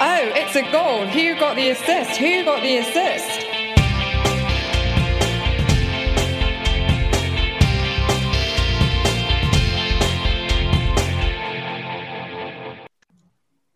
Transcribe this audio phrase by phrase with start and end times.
[0.00, 1.06] Oh, it's a goal.
[1.06, 2.16] Who got the assist?
[2.16, 3.44] Who got the assist?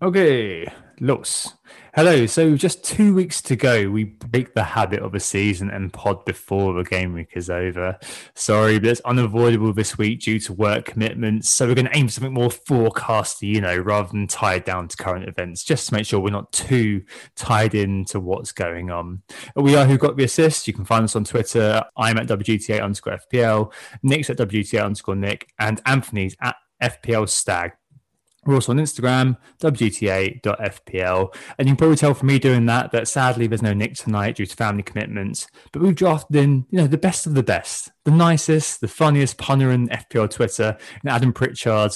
[0.02, 0.66] Okay,
[1.00, 1.57] Los.
[1.94, 2.26] Hello.
[2.26, 3.88] So just two weeks to go.
[3.90, 7.98] We break the habit of a season and pod before the game week is over.
[8.34, 11.48] Sorry, but it's unavoidable this week due to work commitments.
[11.48, 14.88] So we're going to aim for something more forecasty, you know, rather than tied down
[14.88, 17.02] to current events, just to make sure we're not too
[17.36, 19.22] tied into what's going on.
[19.56, 20.68] We are who got the assist.
[20.68, 21.82] You can find us on Twitter.
[21.96, 23.72] I'm at WGTA underscore FPL.
[24.02, 27.72] Nick's at WGTA underscore Nick, and Anthony's at FPL Stag.
[28.48, 31.34] We're also on Instagram, WGTA.FPL.
[31.58, 34.36] And you can probably tell from me doing that that sadly there's no Nick tonight
[34.36, 35.46] due to family commitments.
[35.70, 39.36] But we've drafted in, you know, the best of the best, the nicest, the funniest
[39.36, 41.92] punter in FPL Twitter, and Adam Pritchard,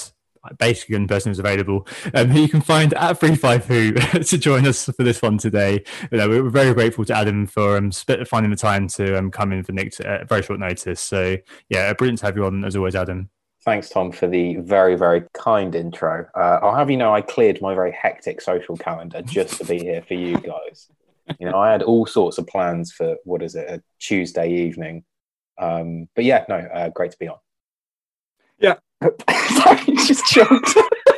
[0.59, 4.85] basically the person who's available, um, who you can find at Free5Who to join us
[4.85, 5.83] for this one today.
[6.11, 9.51] You know, we're very grateful to Adam for um, finding the time to um, come
[9.53, 11.01] in for Nick at very short notice.
[11.01, 11.37] So,
[11.69, 13.31] yeah, brilliant to have you on as always, Adam.
[13.65, 16.27] Thanks, Tom, for the very, very kind intro.
[16.35, 19.79] Uh, I'll have you know I cleared my very hectic social calendar just to be
[19.79, 20.89] here for you guys.
[21.39, 25.05] You know, I had all sorts of plans for what is it, a Tuesday evening.
[25.57, 27.37] Um, but yeah, no, uh, great to be on.
[28.59, 28.75] Yeah.
[29.31, 30.77] Sorry, just choked.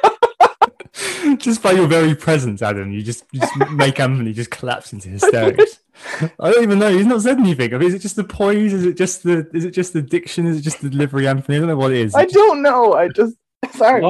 [1.40, 5.10] just by your very presence, Adam, you just, you just make Anthony just collapse into
[5.10, 5.80] hysterics.
[6.40, 6.90] I don't even know.
[6.90, 7.74] He's not said anything.
[7.74, 8.74] I mean, is it just the poise?
[8.74, 9.50] Is it just the?
[9.54, 10.46] Is it just the diction?
[10.46, 11.58] Is it just the delivery, Anthony?
[11.58, 12.16] I don't know what it is.
[12.16, 12.94] I don't know.
[12.94, 13.36] I just
[13.74, 14.04] sorry.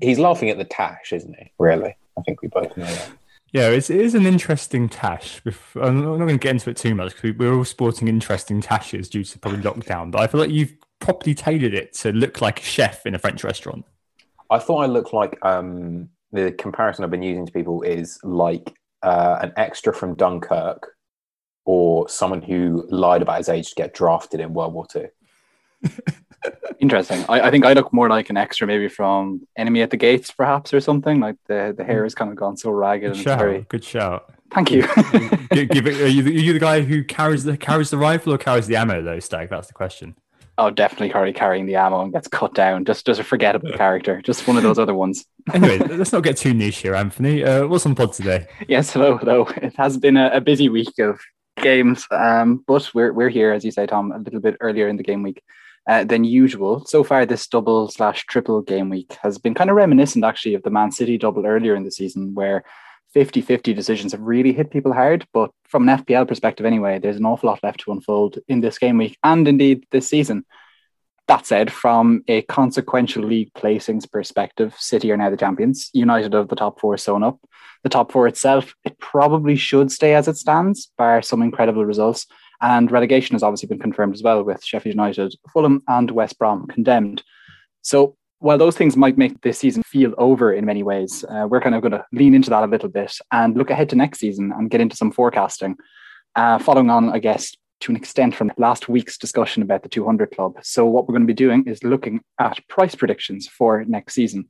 [0.00, 1.52] He's laughing at the tash, isn't he?
[1.58, 1.96] Really?
[2.16, 3.10] I think we both know that.
[3.52, 5.42] Yeah, it's, it is an interesting tash.
[5.74, 9.10] I'm not going to get into it too much because we're all sporting interesting tashes
[9.10, 10.10] due to probably lockdown.
[10.10, 13.18] But I feel like you've properly tailored it to look like a chef in a
[13.18, 13.84] French restaurant.
[14.48, 18.74] I thought I looked like um, the comparison I've been using to people is like
[19.02, 20.92] uh, an extra from Dunkirk
[21.64, 25.06] or someone who lied about his age to get drafted in World War II.
[26.80, 27.24] Interesting.
[27.28, 30.32] I, I, think I look more like an extra, maybe from Enemy at the Gates,
[30.32, 31.20] perhaps, or something.
[31.20, 33.12] Like the, the hair has kind of gone so ragged.
[33.12, 33.38] Good shout.
[33.38, 33.66] Very...
[33.68, 34.32] Good shout.
[34.52, 34.82] Thank you.
[35.52, 38.32] give, give it, are, you, are you the guy who carries the carries the rifle
[38.32, 39.50] or carries the ammo, though, Stag?
[39.50, 40.16] That's the question.
[40.58, 42.84] Oh, definitely Curry carrying the ammo and gets cut down.
[42.84, 44.20] Just just a forgettable character.
[44.20, 45.24] Just one of those other ones.
[45.54, 47.42] anyway, let's not get too niche here, Anthony.
[47.42, 48.46] Uh, what's on pod today?
[48.68, 49.46] Yes, hello, hello.
[49.56, 51.20] It has been a, a busy week of
[51.56, 54.96] games, um, but we're we're here, as you say, Tom, a little bit earlier in
[54.96, 55.42] the game week.
[55.88, 56.84] Uh, than usual.
[56.84, 60.62] So far, this double slash triple game week has been kind of reminiscent actually of
[60.62, 62.62] the Man City double earlier in the season, where
[63.12, 65.26] 50 50 decisions have really hit people hard.
[65.32, 68.78] But from an FPL perspective, anyway, there's an awful lot left to unfold in this
[68.78, 70.44] game week and indeed this season.
[71.28, 75.88] That said, from a consequential league placings perspective, City are now the champions.
[75.92, 77.38] United of the top four sewn up.
[77.84, 82.26] The top four itself, it probably should stay as it stands, bar some incredible results.
[82.60, 86.66] And relegation has obviously been confirmed as well with Sheffield United, Fulham, and West Brom
[86.66, 87.22] condemned.
[87.82, 91.60] So while those things might make this season feel over in many ways, uh, we're
[91.60, 94.18] kind of going to lean into that a little bit and look ahead to next
[94.18, 95.76] season and get into some forecasting.
[96.34, 100.32] Uh, following on, I guess, to an extent from last week's discussion about the 200
[100.32, 100.54] club.
[100.62, 104.48] So, what we're going to be doing is looking at price predictions for next season.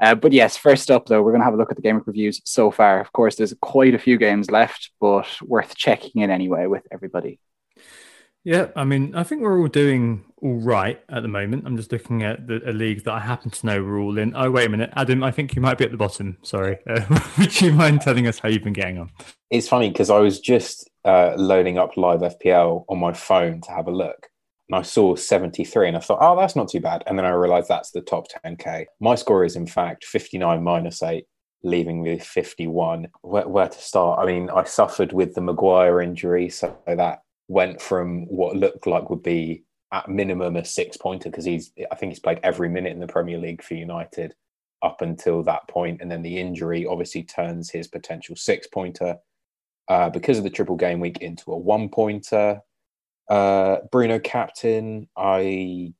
[0.00, 2.02] Uh, but yes, first up though, we're going to have a look at the game
[2.04, 3.00] reviews so far.
[3.00, 7.38] Of course, there's quite a few games left, but worth checking in anyway with everybody.
[8.44, 11.62] Yeah, I mean, I think we're all doing all right at the moment.
[11.64, 14.34] I'm just looking at the, a league that I happen to know we're all in.
[14.34, 16.36] Oh, wait a minute, Adam, I think you might be at the bottom.
[16.42, 16.76] Sorry.
[16.88, 19.10] Uh, would you mind telling us how you've been getting on?
[19.50, 23.70] It's funny because I was just uh, loading up live FPL on my phone to
[23.70, 24.28] have a look.
[24.68, 27.04] And I saw 73 and I thought, oh, that's not too bad.
[27.06, 28.86] And then I realized that's the top 10K.
[29.00, 31.24] My score is, in fact, 59 minus 8.
[31.62, 33.06] leaving me 51.
[33.20, 34.18] Where, where to start?
[34.18, 37.20] I mean, I suffered with the Maguire injury, so that
[37.52, 39.62] went from what looked like would be
[39.92, 43.06] at minimum a six pointer because he's I think he's played every minute in the
[43.06, 44.34] Premier League for United
[44.82, 49.16] up until that point, and then the injury obviously turns his potential six pointer
[49.88, 52.60] uh, because of the triple game week into a one pointer.
[53.28, 55.92] Uh, Bruno captain, I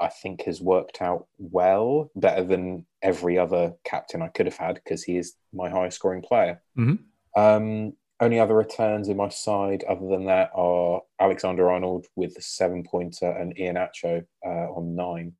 [0.00, 4.74] I think has worked out well, better than every other captain I could have had
[4.74, 6.62] because he is my highest scoring player.
[6.78, 7.40] Mm-hmm.
[7.40, 12.42] Um, only other returns in my side other than that are Alexander Arnold with the
[12.42, 15.32] seven pointer and Iheanacho uh, on nine,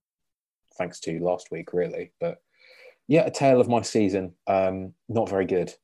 [0.78, 2.12] thanks to last week, really.
[2.20, 2.38] But
[3.06, 4.34] yeah, a tale of my season.
[4.46, 5.74] Um, not very good,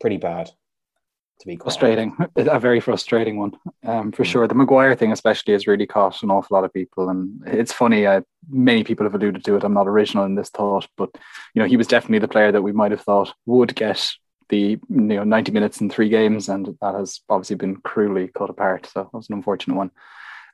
[0.00, 0.50] pretty bad
[1.40, 2.16] to be frustrating.
[2.36, 3.52] A very frustrating one,
[3.84, 4.26] um, for mm.
[4.26, 4.48] sure.
[4.48, 8.06] The Maguire thing, especially, has really caught an awful lot of people, and it's funny.
[8.06, 9.64] Uh, many people have alluded to it.
[9.64, 11.10] I'm not original in this thought, but
[11.54, 14.10] you know, he was definitely the player that we might have thought would get
[14.48, 18.50] the you know 90 minutes in three games, and that has obviously been cruelly cut
[18.50, 18.86] apart.
[18.86, 19.90] So that was an unfortunate one.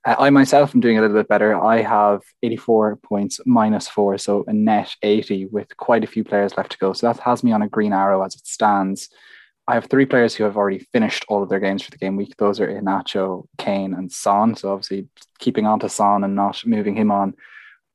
[0.04, 1.54] Uh, I myself am doing a little bit better.
[1.54, 6.56] I have 84 points minus four, so a net 80 with quite a few players
[6.56, 6.92] left to go.
[6.92, 9.08] So that has me on a green arrow as it stands.
[9.68, 12.16] I have three players who have already finished all of their games for the game
[12.16, 12.36] week.
[12.36, 14.56] Those are Iheanacho, Kane, and Son.
[14.56, 17.34] So obviously keeping on to Son and not moving him on.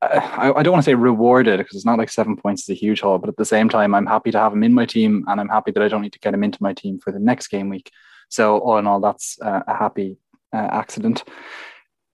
[0.02, 2.74] I, I, don't want to say rewarded because it's not like seven points is a
[2.76, 5.26] huge haul, but at the same time, I'm happy to have him in my team,
[5.28, 7.20] and I'm happy that I don't need to get him into my team for the
[7.20, 7.92] next game week.
[8.30, 10.18] So all in all, that's uh, a happy
[10.54, 11.24] uh, accident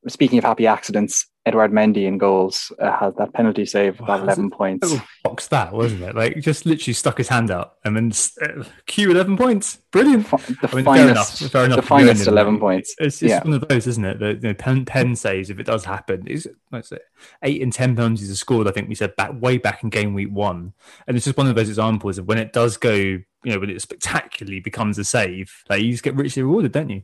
[0.07, 4.23] speaking of happy accidents, Edouard Mendy in goals uh, has that penalty save about wow,
[4.33, 4.95] 11 points.
[5.23, 6.15] Box that, wasn't it?
[6.15, 9.79] Like, just literally stuck his hand out and then uh, cue 11 points.
[9.91, 10.29] Brilliant.
[10.29, 12.95] The I mean, finest, fair enough, fair enough the finest 11 points.
[12.97, 13.43] It's, it's yeah.
[13.43, 14.41] one of those, isn't it?
[14.41, 16.93] The pen, pen saves, if it does happen, is let's
[17.41, 20.13] eight and 10 penalties are scored, I think we said back way back in game
[20.13, 20.73] week one.
[21.07, 23.69] And it's just one of those examples of when it does go, you know, when
[23.69, 27.03] it spectacularly becomes a save, like you just get richly rewarded, don't you?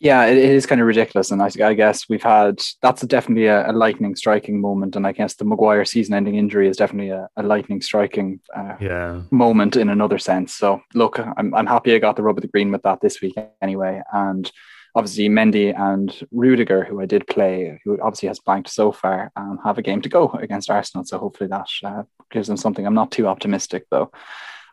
[0.00, 3.68] Yeah, it is kind of ridiculous, and I, I guess we've had that's definitely a,
[3.68, 7.42] a, lightning striking moment, and I guess the Maguire season-ending injury is definitely a, a
[7.42, 9.22] lightning striking uh, yeah.
[9.32, 10.54] moment in another sense.
[10.54, 13.20] So, look, I'm I'm happy I got the rub of the green with that this
[13.20, 14.48] week anyway, and
[14.94, 19.58] obviously Mendy and Rudiger, who I did play, who obviously has blanked so far, um,
[19.64, 21.04] have a game to go against Arsenal.
[21.04, 22.86] So hopefully that uh, gives them something.
[22.86, 24.10] I'm not too optimistic though.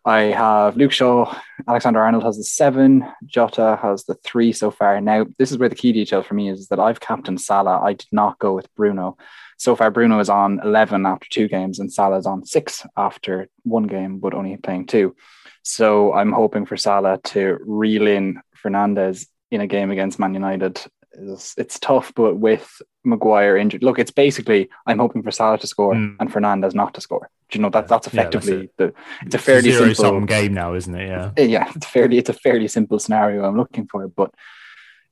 [0.08, 1.36] I have Luke Shaw,
[1.68, 5.02] Alexander Arnold has the seven, Jota has the three so far.
[5.02, 7.80] Now, this is where the key detail for me is that I've captained Salah.
[7.82, 9.18] I did not go with Bruno.
[9.58, 13.48] So far, Bruno is on 11 after two games, and Salah is on six after
[13.64, 15.16] one game, but only playing two.
[15.64, 20.80] So I'm hoping for Salah to reel in Fernandes in a game against Man United
[21.18, 25.68] it's, it's tough, but with Maguire injured, look, it's basically I'm hoping for Salah to
[25.68, 26.16] score mm.
[26.20, 27.30] and Fernandes not to score.
[27.50, 28.96] Do you know that that's effectively yeah, that's it.
[29.22, 31.08] the it's a fairly a simple game now, isn't it?
[31.08, 34.34] Yeah, yeah, it's fairly it's a fairly simple scenario I'm looking for, but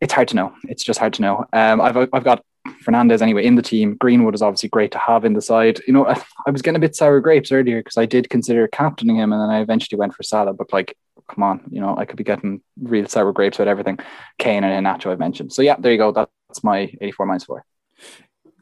[0.02, 0.54] it's hard to know.
[0.64, 1.46] It's just hard to know.
[1.54, 2.44] Um, I've I've got
[2.84, 3.96] Fernandes anyway in the team.
[3.96, 5.80] Greenwood is obviously great to have in the side.
[5.86, 6.14] You know, I,
[6.48, 9.42] I was getting a bit sour grapes earlier because I did consider captaining him, and
[9.42, 10.54] then I eventually went for Salah.
[10.54, 10.98] But like,
[11.28, 14.00] come on, you know, I could be getting real sour grapes with everything.
[14.40, 15.54] Kane and Nacho I mentioned.
[15.54, 16.12] So yeah, there you go.
[16.12, 17.66] That's my 84 minus four.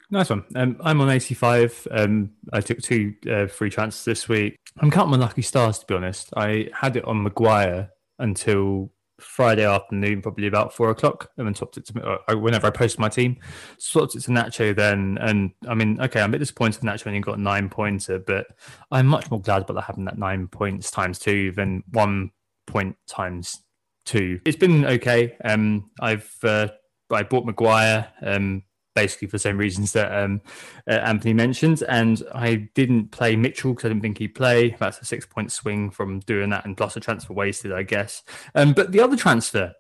[0.10, 0.44] Nice one.
[0.56, 1.88] Um, I'm on 85.
[1.90, 4.58] Um, I took two uh, free transfers this week.
[4.78, 6.34] I'm counting my lucky stars to be honest.
[6.36, 8.92] I had it on Maguire until
[9.22, 13.00] Friday afternoon, probably about four o'clock, and then swapped it to uh, whenever I posted
[13.00, 13.38] my team.
[13.78, 17.20] Swapped it to Nacho then, and I mean, okay, I'm a bit disappointed Nacho only
[17.20, 18.48] got nine pointer, but
[18.92, 22.32] I'm much more glad about having that nine points times two than one
[22.72, 23.62] point times
[24.06, 24.40] two.
[24.46, 25.36] It's been okay.
[25.44, 26.70] Um, I've uh,
[27.12, 28.08] I bought Maguire.
[28.22, 28.64] Um,
[28.94, 30.42] basically for the same reasons that um,
[30.88, 31.84] uh, Anthony mentioned.
[31.88, 34.76] And I didn't play Mitchell because I didn't think he'd play.
[34.80, 38.24] That's a six point swing from doing that, and plus a transfer wasted, I guess.
[38.56, 39.74] Um, but the other transfer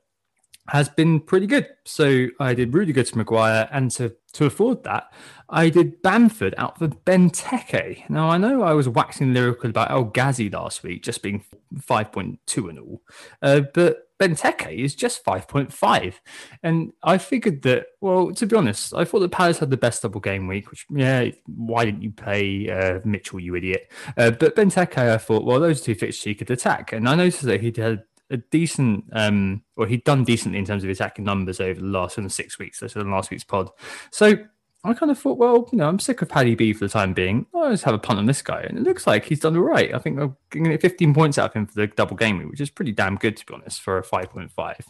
[0.68, 1.68] has been pretty good.
[1.86, 5.12] So I did really good to Maguire, and to to afford that,
[5.50, 8.10] I did Bamford out for Benteke.
[8.10, 11.44] Now I know I was waxing lyrical about El Ghazi last week, just being
[11.82, 13.02] five point two and all,
[13.42, 16.14] uh, but Benteke is just 5.5.
[16.62, 20.04] And I figured that, well, to be honest, I thought that Palace had the best
[20.04, 23.92] double game week, which, yeah, why didn't you play uh, Mitchell, you idiot?
[24.16, 26.94] Uh, but Benteke, I thought, well, those two fixtures he could attack.
[26.94, 30.84] And I noticed that he'd had a decent, um, or he'd done decently in terms
[30.84, 33.70] of attacking numbers over the last six weeks, so in last week's pod.
[34.12, 34.36] So
[34.84, 37.14] I kind of thought, well, you know, I'm sick of Paddy B for the time
[37.14, 37.46] being.
[37.54, 38.62] I'll just have a punt on this guy.
[38.62, 39.94] And it looks like he's done all right.
[39.94, 42.50] I think I'm going to get 15 points out of him for the double game
[42.50, 44.82] which is pretty damn good, to be honest, for a 5.5.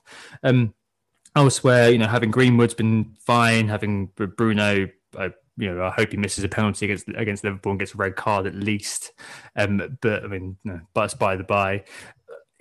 [0.44, 0.74] Um,
[1.36, 6.18] elsewhere, you know, having Greenwood's been fine, having Bruno, I you know, I hope he
[6.18, 9.12] misses a penalty against against Liverpool and gets a red card at least.
[9.56, 10.58] Um, but I mean,
[10.94, 11.84] but it's by the by.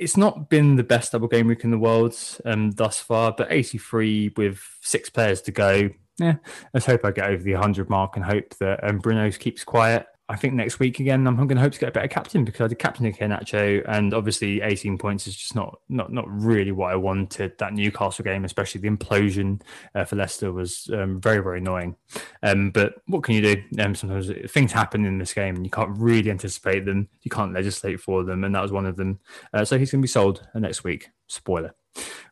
[0.00, 2.16] It's not been the best double game week in the world
[2.46, 5.90] um, thus far, but 83 with six players to go.
[6.18, 6.36] Yeah,
[6.72, 10.06] let's hope I get over the 100 mark and hope that um, Bruno keeps quiet.
[10.30, 12.60] I think next week again, I'm going to hope to get a better captain because
[12.60, 16.92] I did captain Nacho, and obviously 18 points is just not not not really what
[16.92, 17.58] I wanted.
[17.58, 19.60] That Newcastle game, especially the implosion
[19.96, 21.96] uh, for Leicester, was um, very very annoying.
[22.44, 23.62] Um, but what can you do?
[23.80, 27.08] Um, sometimes things happen in this game, and you can't really anticipate them.
[27.22, 29.18] You can't legislate for them, and that was one of them.
[29.52, 31.10] Uh, so he's going to be sold next week.
[31.26, 31.74] Spoiler.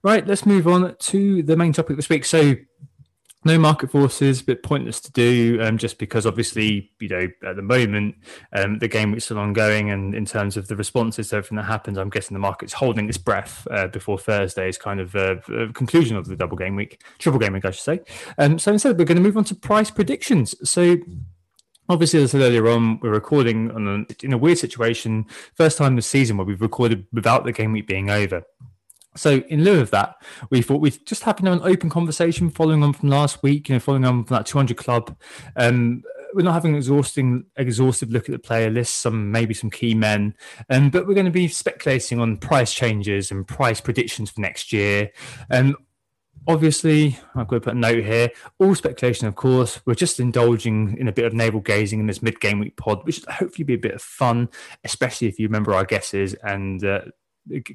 [0.05, 2.25] Right, let's move on to the main topic this week.
[2.25, 2.55] So
[3.49, 7.63] no market forces, but pointless to do um, just because obviously, you know, at the
[7.63, 8.15] moment,
[8.53, 9.91] um, the game is still ongoing.
[9.91, 13.09] And in terms of the responses to everything that happens, I'm guessing the market's holding
[13.09, 15.37] its breath uh, before Thursday's kind of uh,
[15.75, 18.01] conclusion of the double game week, triple game week, I should say.
[18.39, 20.55] Um, so instead, we're going to move on to price predictions.
[20.69, 20.97] So
[21.91, 25.25] Obviously, as I said earlier on, we're recording on a, in a weird situation.
[25.55, 28.43] First time this season where we've recorded without the game week being over.
[29.17, 30.17] So in lieu of that,
[30.51, 33.81] we thought we'd just have an open conversation following on from last week, you know,
[33.81, 35.17] following on from that 200 club.
[35.57, 36.03] Um,
[36.35, 39.95] we're not having an exhausting, exhaustive look at the player list, some maybe some key
[39.95, 40.35] men,
[40.71, 44.73] um, but we're going to be speculating on price changes and price predictions for next
[44.73, 45.11] year.
[45.51, 45.77] Um,
[46.47, 48.31] obviously, I'm going to put a note here.
[48.59, 49.81] All speculation, of course.
[49.87, 53.25] We're just indulging in a bit of navel gazing in this mid-game week pod, which
[53.25, 54.49] hopefully be a bit of fun,
[54.85, 57.01] especially if you remember our guesses and uh,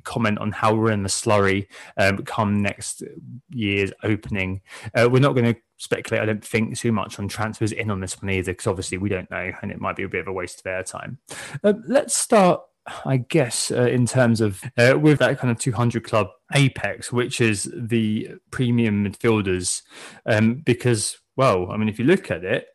[0.03, 3.03] comment on how we're in the slurry um, come next
[3.50, 4.62] year's opening.
[4.96, 8.00] Uh, we're not going to speculate, I don't think, too much on transfers in on
[8.00, 10.27] this one either, because obviously we don't know and it might be a bit of
[10.27, 11.18] a waste of airtime.
[11.63, 12.62] Uh, let's start.
[13.06, 17.39] I guess uh, in terms of uh, with that kind of 200 club apex, which
[17.39, 19.84] is the premium midfielders,
[20.25, 22.68] um, because well, I mean, if you look at it,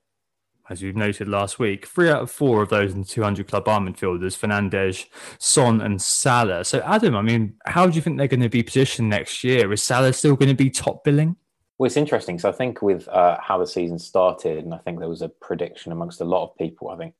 [0.70, 1.86] as we've noted last week.
[1.86, 5.06] Three out of four of those in the 200 club arm midfielders, Fernandes,
[5.38, 6.64] Son, and Salah.
[6.64, 9.72] So, Adam, I mean, how do you think they're going to be positioned next year?
[9.72, 11.36] Is Salah still going to be top billing?
[11.78, 12.38] Well, it's interesting.
[12.38, 15.28] So, I think with uh, how the season started, and I think there was a
[15.28, 17.14] prediction amongst a lot of people, I think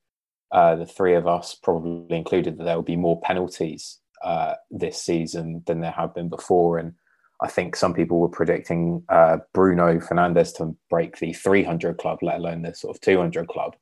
[0.51, 5.01] uh, the three of us probably included that there will be more penalties uh, this
[5.01, 6.79] season than there have been before.
[6.79, 6.95] And
[7.41, 12.37] I think some people were predicting uh, Bruno Fernandes to break the 300 club, let
[12.37, 13.77] alone the sort of 200 club.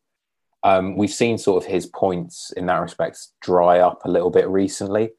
[0.62, 4.48] Um, we've seen sort of his points in that respect dry up a little bit
[4.48, 5.10] recently.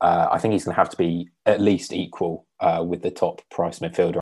[0.00, 3.10] Uh, I think he's going to have to be at least equal uh, with the
[3.10, 4.18] top price midfielder.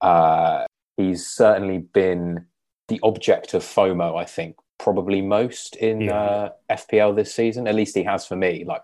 [0.00, 0.64] Uh,
[0.96, 2.46] he's certainly been
[2.88, 6.14] the object of FOMO, I think, probably most in yeah.
[6.14, 7.68] Uh, FPL this season.
[7.68, 8.64] At least he has for me.
[8.64, 8.82] Like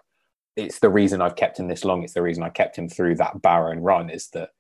[0.61, 2.03] it's the reason I've kept him this long.
[2.03, 4.11] It's the reason I kept him through that barren run.
[4.11, 4.51] Is that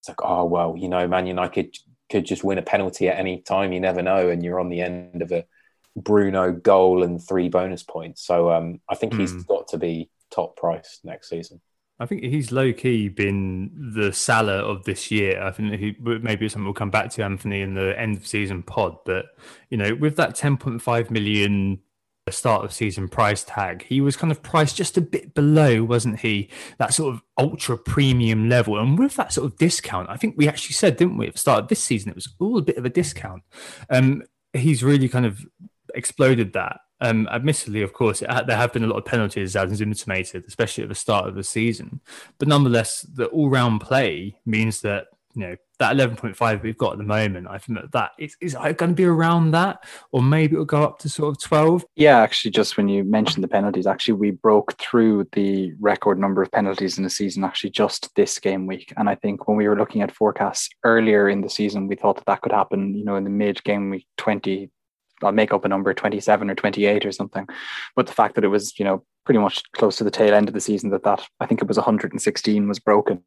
[0.00, 1.76] it's like, oh well, you know, Man United
[2.10, 3.72] could just win a penalty at any time.
[3.72, 5.44] You never know, and you're on the end of a
[5.96, 8.22] Bruno goal and three bonus points.
[8.22, 9.46] So um, I think he's mm.
[9.46, 11.60] got to be top price next season.
[12.00, 15.40] I think he's low key been the Salah of this year.
[15.40, 18.64] I think he maybe something we'll come back to Anthony in the end of season
[18.64, 19.26] pod, but
[19.70, 21.78] you know, with that 10.5 million
[22.26, 25.84] the start of season price tag, he was kind of priced just a bit below,
[25.84, 26.48] wasn't he?
[26.78, 28.78] That sort of ultra premium level.
[28.78, 31.38] And with that sort of discount, I think we actually said, didn't we, at the
[31.38, 33.42] start of this season, it was all a bit of a discount.
[33.90, 34.22] Um,
[34.54, 35.44] he's really kind of
[35.94, 36.80] exploded that.
[37.00, 40.88] Um, admittedly, of course, there have been a lot of penalties as intimated, especially at
[40.88, 42.00] the start of the season.
[42.38, 47.04] But nonetheless, the all-round play means that you know that 11.5 we've got at the
[47.04, 49.84] moment i think that that is, is going to be around that?
[50.12, 53.42] Or maybe it'll go up to sort of 12 yeah actually just when you mentioned
[53.42, 57.70] the penalties actually we broke through the record number of penalties in the season actually
[57.70, 58.92] just this game week.
[58.96, 62.16] And i think when we were looking at forecasts earlier in the season we thought
[62.16, 64.70] that that could happen you know in the mid game week 20
[65.22, 67.46] I'll make up a number 27 or 28 or something.
[67.94, 70.48] But the fact that it was, you know, pretty much close to the tail end
[70.48, 73.22] of the season that that I think it was 116 was broken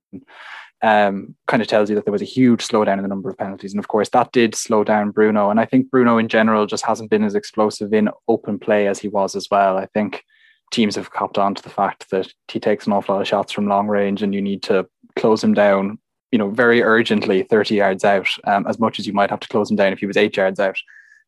[0.84, 3.38] um, kind of tells you that there was a huge slowdown in the number of
[3.38, 3.74] penalties.
[3.74, 5.50] And of course, that did slow down Bruno.
[5.50, 9.00] And I think Bruno in general just hasn't been as explosive in open play as
[9.00, 9.78] he was as well.
[9.78, 10.24] I think
[10.72, 13.52] teams have copped on to the fact that he takes an awful lot of shots
[13.52, 15.98] from long range and you need to close him down,
[16.32, 19.48] you know, very urgently 30 yards out, um, as much as you might have to
[19.48, 20.78] close him down if he was eight yards out.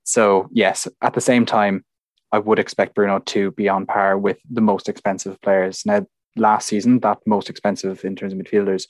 [0.03, 1.83] So, yes, at the same time,
[2.31, 5.83] I would expect Bruno to be on par with the most expensive players.
[5.85, 8.85] Now, last season, that most expensive in terms of midfielders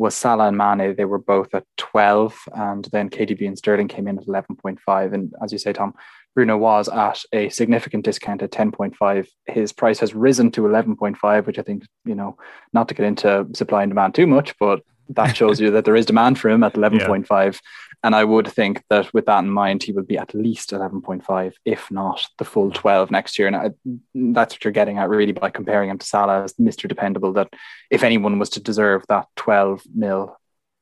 [0.00, 0.96] was Salah and Mane.
[0.96, 5.12] They were both at 12, and then KDB and Sterling came in at 11.5.
[5.12, 5.94] And as you say, Tom,
[6.34, 9.28] Bruno was at a significant discount at 10.5.
[9.46, 12.38] His price has risen to 11.5, which I think, you know,
[12.72, 14.80] not to get into supply and demand too much, but
[15.10, 17.28] that shows you that there is demand for him at 11.5.
[17.32, 17.58] Yeah.
[18.02, 21.52] And I would think that with that in mind, he will be at least 11.5,
[21.66, 23.46] if not the full 12 next year.
[23.46, 23.70] And I,
[24.14, 26.88] that's what you're getting at really by comparing him to Salah as Mr.
[26.88, 27.34] Dependable.
[27.34, 27.52] That
[27.90, 30.34] if anyone was to deserve that 12 mil,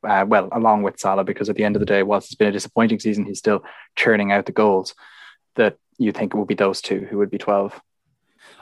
[0.06, 2.48] uh, well, along with Salah, because at the end of the day, whilst it's been
[2.48, 3.64] a disappointing season, he's still
[3.96, 4.94] churning out the goals.
[5.56, 7.80] That you think it would be those two who would be 12.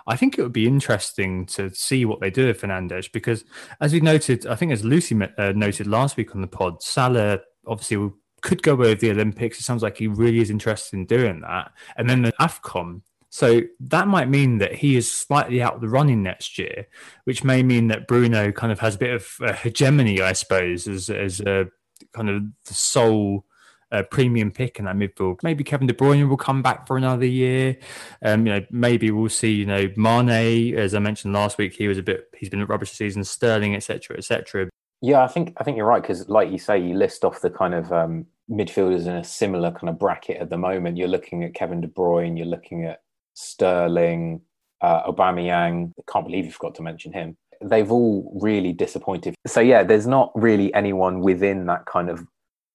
[0.06, 3.44] I think it would be interesting to see what they do with Fernandes because,
[3.82, 7.40] as we noted, I think as Lucy uh, noted last week on the pod, Salah
[7.66, 8.10] obviously
[8.42, 9.58] could go with the Olympics.
[9.58, 11.72] It sounds like he really is interested in doing that.
[11.96, 13.02] And then the AFCON.
[13.30, 16.86] So that might mean that he is slightly out of the running next year,
[17.24, 20.86] which may mean that Bruno kind of has a bit of a hegemony, I suppose,
[20.86, 21.66] as, as a
[22.12, 23.44] kind of the sole
[23.90, 25.42] a premium pick in that midfield.
[25.42, 27.76] Maybe Kevin De Bruyne will come back for another year.
[28.22, 29.52] Um, you know, maybe we'll see.
[29.52, 32.28] You know, Mane, as I mentioned last week, he was a bit.
[32.36, 33.22] He's been rubbish season.
[33.22, 34.68] Sterling, etc., etc.
[35.02, 37.50] Yeah, I think I think you're right because, like you say, you list off the
[37.50, 40.96] kind of um, midfielders in a similar kind of bracket at the moment.
[40.96, 42.36] You're looking at Kevin De Bruyne.
[42.36, 43.02] You're looking at
[43.34, 44.40] Sterling,
[44.80, 45.92] uh, Aubameyang.
[45.98, 47.36] I can't believe you forgot to mention him.
[47.62, 49.34] They've all really disappointed.
[49.46, 52.26] So yeah, there's not really anyone within that kind of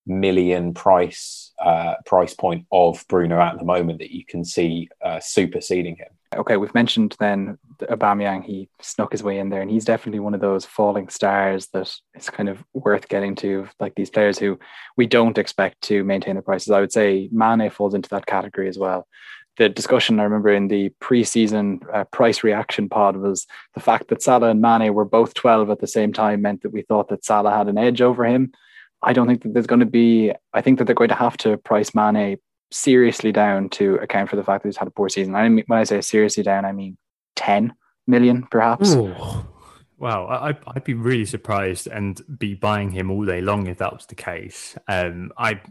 [0.05, 5.20] million price uh, price point of Bruno at the moment that you can see uh,
[5.20, 6.08] superseding him.
[6.36, 8.43] Okay, we've mentioned then Aubameyang.
[8.46, 11.93] He snuck his way in there, and he's definitely one of those falling stars that
[12.15, 13.67] is kind of worth getting to.
[13.79, 14.58] Like these players who
[14.96, 16.72] we don't expect to maintain the prices.
[16.72, 19.08] I would say Mane falls into that category as well.
[19.58, 24.24] The discussion I remember in the preseason uh, price reaction pod was the fact that
[24.24, 27.25] Salah and Mane were both 12 at the same time meant that we thought that
[27.25, 28.53] Salah had an edge over him
[29.03, 30.31] I don't think that there's going to be.
[30.53, 32.38] I think that they're going to have to price Mane
[32.72, 35.36] seriously down to account for the fact that he's had a poor season.
[35.36, 36.98] I mean, when I say seriously down, I mean
[37.36, 37.74] ten
[38.08, 38.93] million, perhaps.
[38.93, 39.15] Ooh.
[39.98, 43.93] Wow, I, would be really surprised and be buying him all day long if that
[43.93, 44.75] was the case.
[44.88, 45.62] Um, I,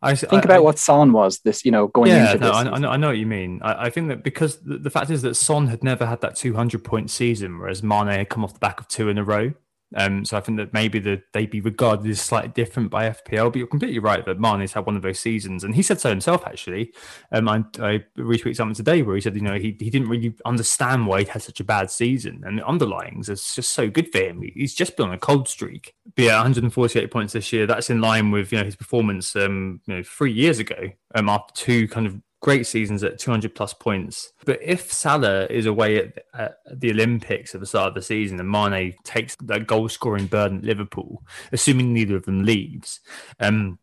[0.00, 2.52] I think I, about I, what Son was this, you know, going yeah, into no,
[2.52, 3.60] I, know, I know what you mean.
[3.60, 6.36] I, I think that because the, the, fact is that Son had never had that
[6.36, 9.52] 200 point season, whereas Mane had come off the back of two in a row.
[9.94, 13.50] Um, so I think that maybe the, they'd be regarded as slightly different by FPL,
[13.50, 16.10] but you're completely right that Mane's had one of those seasons, and he said so
[16.10, 16.46] himself.
[16.46, 16.92] Actually,
[17.32, 20.34] um, I, I retweeted something today where he said, you know, he, he didn't really
[20.44, 24.12] understand why he had such a bad season, and the underlyings is just so good
[24.12, 24.42] for him.
[24.54, 25.94] He's just been on a cold streak.
[26.14, 27.66] But yeah, 148 points this year.
[27.66, 31.28] That's in line with you know his performance, um, you know, three years ago, um,
[31.28, 34.32] after two kind of great seasons at 200 plus points.
[34.44, 38.38] But if Salah is away at, at, the Olympics at the start of the season
[38.38, 41.22] and Mane takes that goal scoring burden at Liverpool,
[41.52, 43.00] assuming neither of them leaves,
[43.40, 43.78] um,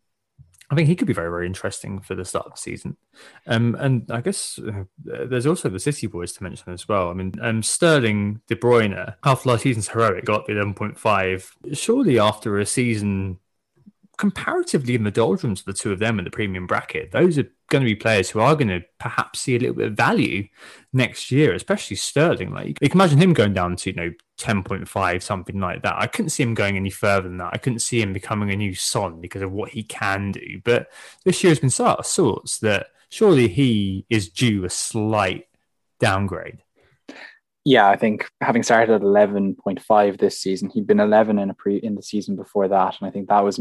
[0.70, 2.98] I think he could be very, very interesting for the start of the season.
[3.46, 7.10] Um, and I guess uh, there's also the City boys to mention as well.
[7.10, 11.78] I mean, um, Sterling, De Bruyne, after last season's heroic, got the 11.5.
[11.78, 13.40] Surely after a season
[14.18, 17.50] comparatively in the doldrums, of the two of them in the premium bracket, those are
[17.70, 20.48] going to be players who are going to perhaps see a little bit of value
[20.94, 22.54] next year, especially Sterling.
[22.54, 25.84] Like you can imagine him going down to you know ten point five, something like
[25.84, 25.96] that.
[25.98, 27.54] I couldn't see him going any further than that.
[27.54, 30.62] I couldn't see him becoming a new Son because of what he can do.
[30.64, 30.88] But
[31.24, 35.48] this year has been sort of sorts that surely he is due a slight
[36.00, 36.62] downgrade
[37.68, 41.50] yeah, I think having started at eleven point five this season, he'd been eleven in
[41.50, 43.60] a pre in the season before that, and I think that was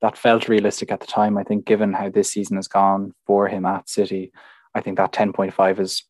[0.00, 1.36] that felt realistic at the time.
[1.36, 4.32] I think given how this season has gone for him at City,
[4.76, 6.04] I think that ten point five is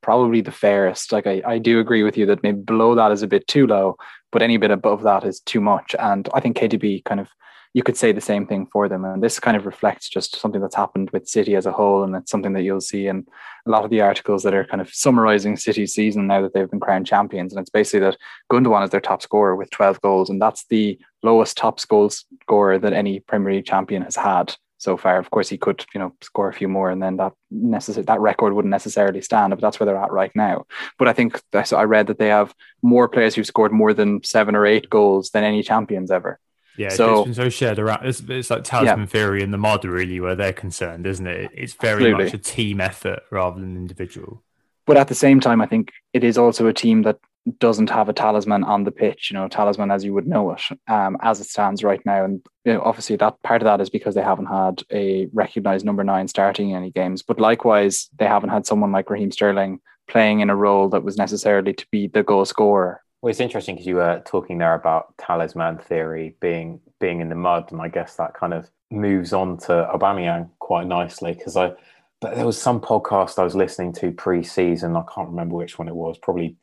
[0.00, 1.12] probably the fairest.
[1.12, 3.66] Like I, I do agree with you that maybe below that is a bit too
[3.66, 3.96] low,
[4.32, 5.94] but any bit above that is too much.
[5.98, 7.28] And I think KDB kind of
[7.76, 9.04] you could say the same thing for them.
[9.04, 12.04] And this kind of reflects just something that's happened with City as a whole.
[12.04, 13.26] And it's something that you'll see in
[13.66, 16.70] a lot of the articles that are kind of summarizing City's season now that they've
[16.70, 17.52] been crowned champions.
[17.52, 18.16] And it's basically that
[18.50, 20.30] Gundogan is their top scorer with 12 goals.
[20.30, 24.96] And that's the lowest top goal scorer that any Premier League champion has had so
[24.96, 25.18] far.
[25.18, 28.20] Of course, he could, you know, score a few more, and then that necessary that
[28.20, 29.50] record wouldn't necessarily stand.
[29.50, 30.64] But that's where they're at right now.
[30.98, 34.54] But I think I read that they have more players who've scored more than seven
[34.54, 36.38] or eight goals than any champions ever.
[36.76, 38.06] Yeah, so, it's been so shared around.
[38.06, 39.06] It's, it's like Talisman yeah.
[39.06, 41.50] Theory and the mod, really, where they're concerned, isn't it?
[41.54, 42.24] It's very Absolutely.
[42.24, 44.42] much a team effort rather than individual.
[44.86, 47.18] But at the same time, I think it is also a team that
[47.58, 50.62] doesn't have a talisman on the pitch, you know, talisman as you would know it,
[50.88, 52.24] um, as it stands right now.
[52.24, 55.84] And you know, obviously, that part of that is because they haven't had a recognized
[55.84, 57.22] number nine starting any games.
[57.22, 61.16] But likewise, they haven't had someone like Raheem Sterling playing in a role that was
[61.16, 65.16] necessarily to be the goal scorer well, it's interesting because you were talking there about
[65.18, 69.58] talisman theory being being in the mud, and I guess that kind of moves on
[69.58, 71.72] to Aubameyang quite nicely because I.
[72.18, 74.96] But there was some podcast I was listening to pre-season.
[74.96, 76.16] I can't remember which one it was.
[76.16, 76.56] Probably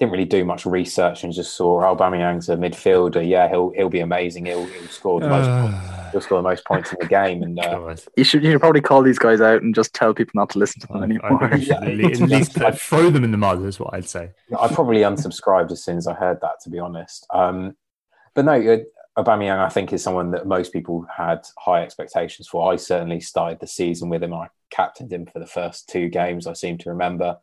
[0.00, 3.26] didn't really do much research and just saw Aubameyang's a midfielder.
[3.26, 4.46] Yeah, he'll he'll be amazing.
[4.46, 5.46] He'll, he'll score the most.
[5.46, 7.42] Uh, he'll score the most points in the game.
[7.42, 10.32] And uh, you should you should probably call these guys out and just tell people
[10.34, 11.54] not to listen to them anymore.
[11.58, 13.62] yeah, at least throw them in the mud.
[13.62, 14.30] Is what I'd say.
[14.58, 16.60] I probably unsubscribed as soon as I heard that.
[16.62, 17.76] To be honest, um,
[18.34, 22.72] but no, uh, Aubameyang I think is someone that most people had high expectations for.
[22.72, 24.32] I certainly started the season with him.
[24.32, 26.46] I captained him for the first two games.
[26.46, 27.36] I seem to remember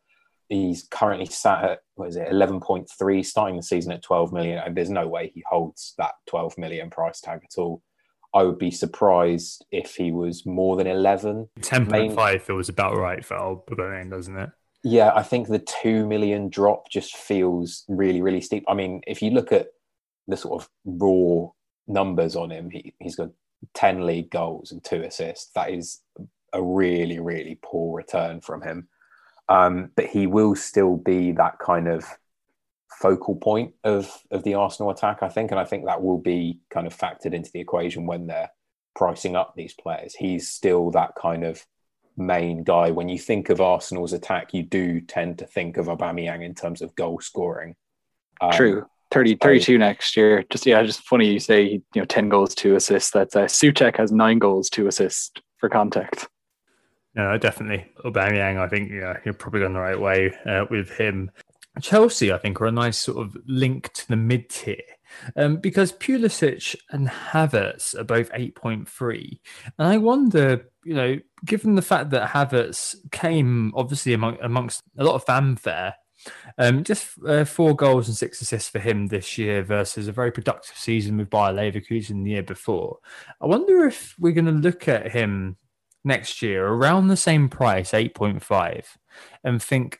[0.49, 4.75] he's currently sat at what is it 11.3 starting the season at 12 million and
[4.75, 7.81] there's no way he holds that 12 million price tag at all.
[8.33, 12.39] I would be surprised if he was more than 11 10.5 Main...
[12.39, 14.49] feels about right for Aubameyang doesn't it?
[14.83, 18.63] Yeah i think the 2 million drop just feels really really steep.
[18.67, 19.67] I mean if you look at
[20.27, 21.49] the sort of raw
[21.87, 23.29] numbers on him he, he's got
[23.73, 25.51] 10 league goals and two assists.
[25.55, 26.01] That is
[26.53, 28.87] a really really poor return from him
[29.49, 32.05] um, but he will still be that kind of
[32.99, 36.59] focal point of of the Arsenal attack, I think, and I think that will be
[36.69, 38.49] kind of factored into the equation when they're
[38.95, 40.15] pricing up these players.
[40.15, 41.65] He's still that kind of
[42.17, 42.91] main guy.
[42.91, 46.81] When you think of Arsenal's attack, you do tend to think of Aubameyang in terms
[46.81, 47.75] of goal scoring.
[48.41, 48.85] Um, True.
[49.11, 50.43] 30, 32 next year.
[50.49, 53.11] Just yeah, just funny you say you know ten goals, two assists.
[53.11, 56.27] That's uh, Soucek has nine goals, two assists for context.
[57.17, 57.83] No, definitely.
[58.05, 61.31] Aubameyang, I think yeah, you're probably going the right way uh, with him.
[61.81, 64.77] Chelsea, I think, are a nice sort of link to the mid tier.
[65.35, 69.39] Um, because Pulisic and Havertz are both 8.3.
[69.79, 75.03] And I wonder, you know, given the fact that Havertz came obviously among, amongst a
[75.03, 75.95] lot of fanfare,
[76.59, 80.31] um, just uh, four goals and six assists for him this year versus a very
[80.31, 82.99] productive season with Bayer Leverkusen the year before.
[83.41, 85.57] I wonder if we're going to look at him
[86.07, 88.85] next year around the same price, 8.5,
[89.43, 89.99] and think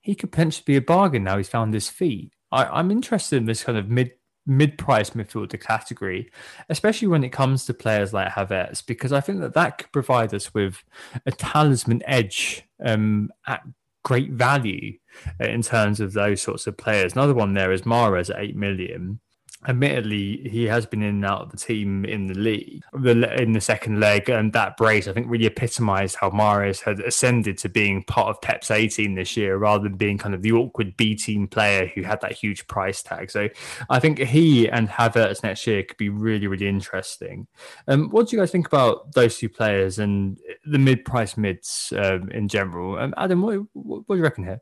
[0.00, 2.32] he could potentially be a bargain now he's found his feet.
[2.50, 4.12] I, am interested in this kind of mid
[4.46, 6.30] mid price midfielder category,
[6.68, 10.34] especially when it comes to players like Havertz, because I think that that could provide
[10.34, 10.84] us with
[11.24, 13.62] a talisman edge um, at
[14.04, 14.98] great value
[15.40, 17.14] uh, in terms of those sorts of players.
[17.14, 19.20] Another one there is Mahrez at 8 million
[19.66, 23.60] admittedly, he has been in and out of the team in the league in the
[23.60, 28.02] second leg, and that brace I think really epitomised how Mahrez had ascended to being
[28.04, 31.14] part of Pep's A team this year, rather than being kind of the awkward B
[31.14, 33.30] team player who had that huge price tag.
[33.30, 33.48] So
[33.88, 37.46] I think he and Havertz next year could be really, really interesting.
[37.88, 42.30] Um, what do you guys think about those two players and the mid-price mids um,
[42.30, 42.98] in general?
[42.98, 44.60] Um, Adam, what, what, what do you reckon here?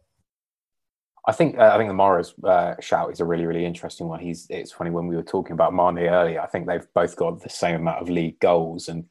[1.27, 4.21] I think uh, I think the Mahrez uh, shout is a really really interesting one.
[4.21, 6.41] He's it's funny when we were talking about Mane earlier.
[6.41, 9.05] I think they've both got the same amount of league goals, and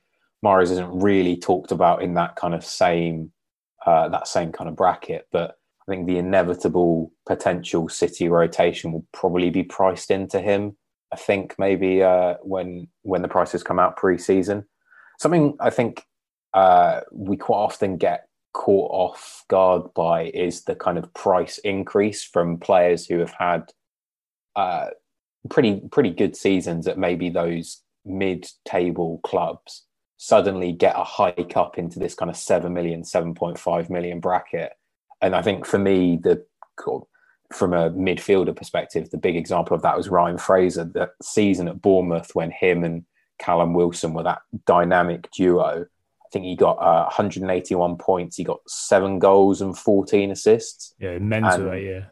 [0.43, 3.31] Mahrez isn't really talked about in that kind of same
[3.85, 5.27] uh, that same kind of bracket.
[5.31, 10.75] But I think the inevitable potential City rotation will probably be priced into him.
[11.13, 14.65] I think maybe uh, when when the prices come out pre-season,
[15.19, 16.03] something I think
[16.53, 22.23] uh, we quite often get caught off guard by is the kind of price increase
[22.23, 23.71] from players who have had
[24.55, 24.87] uh,
[25.49, 29.85] pretty pretty good seasons at maybe those mid-table clubs
[30.17, 34.73] suddenly get a hike up into this kind of 7 million 7.5 million bracket.
[35.21, 36.45] And i think for me the
[37.53, 40.83] from a midfielder perspective the big example of that was ryan fraser.
[40.83, 43.05] The season at bournemouth when him and
[43.39, 45.85] callum wilson were that dynamic duo
[46.31, 48.37] think he got uh, 181 points.
[48.37, 50.95] He got seven goals and 14 assists.
[50.99, 52.05] Yeah, mental, and, yeah.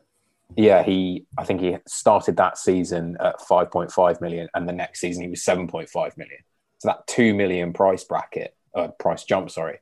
[0.56, 1.26] Yeah, he.
[1.38, 5.42] I think he started that season at 5.5 million, and the next season he was
[5.42, 6.40] 7.5 million.
[6.80, 9.80] So that two million price bracket, uh, price jump, sorry,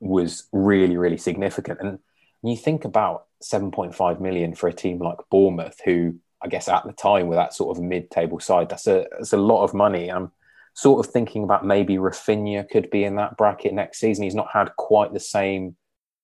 [0.00, 1.80] was really, really significant.
[1.80, 1.98] And
[2.42, 6.84] when you think about 7.5 million for a team like Bournemouth, who I guess at
[6.84, 10.12] the time were that sort of mid-table side, that's a that's a lot of money.
[10.12, 10.30] I'm
[10.74, 14.24] sort of thinking about maybe Raphinha could be in that bracket next season.
[14.24, 15.76] He's not had quite the same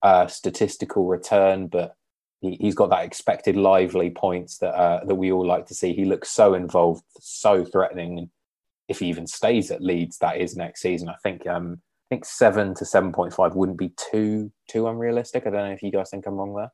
[0.02, 1.94] uh, statistical return, but
[2.40, 5.92] he, has got that expected lively points that uh, that we all like to see.
[5.92, 8.30] He looks so involved, so threatening.
[8.88, 11.08] If he even stays at Leeds, that is next season.
[11.08, 15.46] I think um, I think seven to seven point five wouldn't be too too unrealistic.
[15.46, 16.72] I don't know if you guys think I'm wrong there.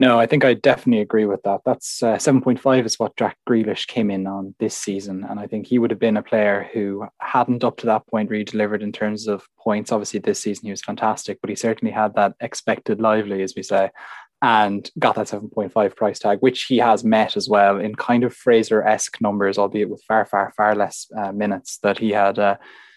[0.00, 1.60] No, I think I definitely agree with that.
[1.66, 5.26] That's uh, 7.5 is what Jack Grealish came in on this season.
[5.28, 8.30] And I think he would have been a player who hadn't up to that point
[8.30, 9.92] really delivered in terms of points.
[9.92, 13.62] Obviously, this season he was fantastic, but he certainly had that expected lively, as we
[13.62, 13.90] say,
[14.40, 18.34] and got that 7.5 price tag, which he has met as well in kind of
[18.34, 22.38] Fraser esque numbers, albeit with far, far, far less uh, minutes that he had.
[22.38, 22.56] Uh,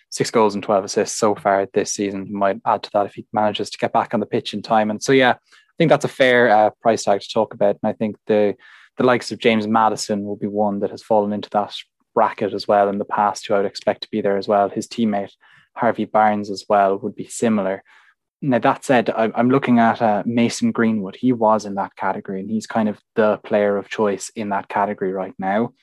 [0.10, 2.28] six goals and 12 assists so far this season.
[2.28, 4.62] He might add to that if he manages to get back on the pitch in
[4.62, 4.92] time.
[4.92, 5.38] And so, yeah,
[5.74, 7.78] I think that's a fair uh, price tag to talk about.
[7.82, 8.56] And I think the
[8.98, 11.76] the likes of James Maddison will be one that has fallen into that
[12.14, 14.70] bracket as well in the past, who I would expect to be there as well.
[14.70, 15.32] His teammate
[15.76, 17.84] Harvey Barnes as well would be similar.
[18.42, 21.16] Now that said, I'm looking at uh, Mason Greenwood.
[21.16, 24.68] He was in that category, and he's kind of the player of choice in that
[24.68, 25.74] category right now.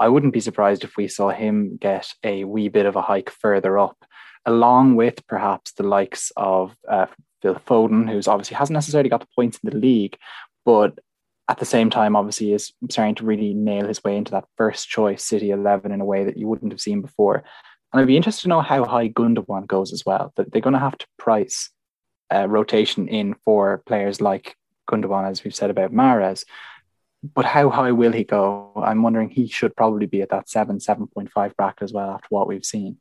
[0.00, 3.30] I wouldn't be surprised if we saw him get a wee bit of a hike
[3.30, 4.04] further up,
[4.44, 7.06] along with perhaps the likes of uh,
[7.42, 10.16] Phil Foden, who's obviously hasn't necessarily got the points in the league,
[10.64, 10.98] but
[11.48, 14.88] at the same time, obviously, is starting to really nail his way into that first
[14.88, 17.42] choice City 11 in a way that you wouldn't have seen before.
[17.92, 20.32] And I'd be interested to know how high Gundogan goes as well.
[20.36, 21.70] That they're going to have to price
[22.32, 24.56] uh, rotation in for players like
[24.90, 26.44] Gundogan, as we've said about Mahrez.
[27.34, 28.72] But how high will he go?
[28.76, 32.46] I'm wondering he should probably be at that 7, 7.5 bracket as well after what
[32.46, 32.98] we've seen.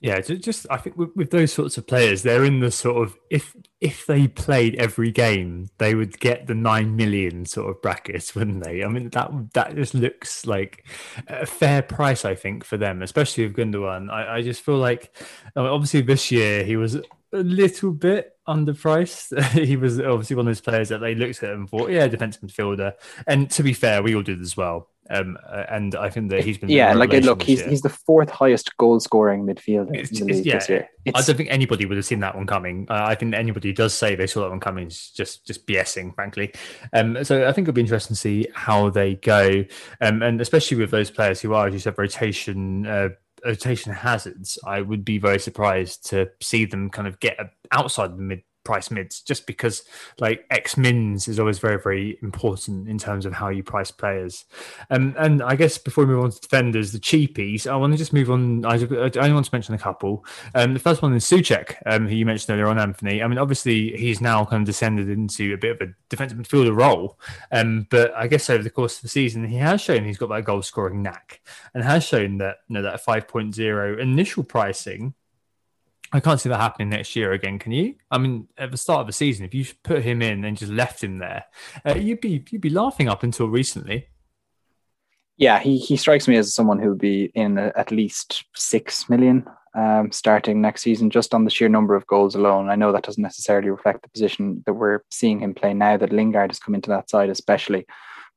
[0.00, 3.16] Yeah, just I think with, with, those sorts of players, they're in the sort of
[3.30, 8.34] if if they played every game, they would get the nine million sort of brackets,
[8.34, 8.84] wouldn't they?
[8.84, 10.86] I mean that that just looks like
[11.28, 14.10] a fair price, I think, for them, especially with Gundogan.
[14.10, 15.16] I, I just feel like
[15.56, 16.96] obviously this year he was
[17.32, 19.42] a little bit underpriced.
[19.64, 22.42] he was obviously one of those players that they looked at and thought, yeah, defensive
[22.42, 22.92] midfielder.
[23.26, 24.90] And to be fair, we all did as well.
[25.10, 27.68] Um, uh, and I think that he's been yeah, like look, he's year.
[27.68, 30.88] he's the fourth highest goal scoring midfielder it's, in the league yeah, this year.
[31.04, 32.86] It's, I don't think anybody would have seen that one coming.
[32.90, 35.66] Uh, I think anybody who does say they saw that one coming is just just
[35.66, 36.52] BSing, frankly.
[36.92, 39.64] Um, so I think it'll be interesting to see how they go,
[40.00, 42.86] um, and especially with those players who are, as you said, rotation.
[42.86, 43.08] Uh,
[43.44, 47.38] rotation hazards, I would be very surprised to see them kind of get
[47.70, 49.84] outside the mid price mids just because
[50.18, 54.44] like X mins is always very very important in terms of how you price players.
[54.90, 57.96] Um, and I guess before we move on to defenders the cheapies I want to
[57.96, 60.26] just move on I, I only want to mention a couple.
[60.54, 63.22] Um, the first one is Soucek um, who you mentioned earlier on Anthony.
[63.22, 66.76] I mean obviously he's now kind of descended into a bit of a defensive midfielder
[66.76, 67.18] role
[67.52, 70.28] um, but I guess over the course of the season he has shown he's got
[70.30, 71.40] that goal scoring knack
[71.72, 75.14] and has shown that you know that 5.0 initial pricing
[76.12, 77.58] I can't see that happening next year again.
[77.58, 77.94] Can you?
[78.10, 80.72] I mean, at the start of the season, if you put him in and just
[80.72, 81.44] left him there,
[81.84, 84.08] uh, you'd be you'd be laughing up until recently.
[85.36, 89.08] Yeah, he he strikes me as someone who would be in a, at least six
[89.08, 92.70] million um, starting next season, just on the sheer number of goals alone.
[92.70, 95.96] I know that doesn't necessarily reflect the position that we're seeing him play now.
[95.96, 97.86] That Lingard has come into that side, especially.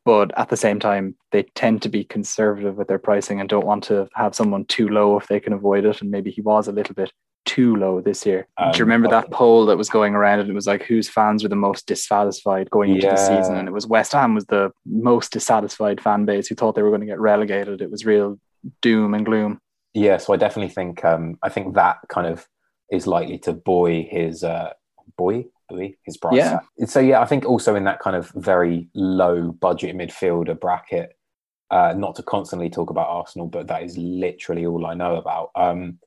[0.05, 3.65] But at the same time, they tend to be conservative with their pricing and don't
[3.65, 6.01] want to have someone too low if they can avoid it.
[6.01, 7.11] And maybe he was a little bit
[7.45, 8.47] too low this year.
[8.57, 11.09] Um, Do you remember that poll that was going around and it was like whose
[11.09, 13.15] fans were the most dissatisfied going into yeah.
[13.15, 13.55] the season?
[13.55, 16.89] And it was West Ham was the most dissatisfied fan base who thought they were
[16.89, 17.81] going to get relegated.
[17.81, 18.39] It was real
[18.81, 19.59] doom and gloom.
[19.93, 22.47] Yeah, so I definitely think um, I think that kind of
[22.91, 24.73] is likely to buoy his uh,
[25.17, 26.35] buoy buoy his price.
[26.35, 26.59] Yeah.
[26.85, 31.15] So yeah, I think also in that kind of very low budget midfielder bracket.
[31.71, 35.51] Uh, not to constantly talk about Arsenal, but that is literally all I know about.
[35.55, 35.99] Um,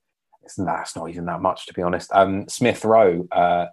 [0.45, 2.11] it's, that's not even that much to be honest.
[2.13, 3.67] Um, Smith Rowe uh,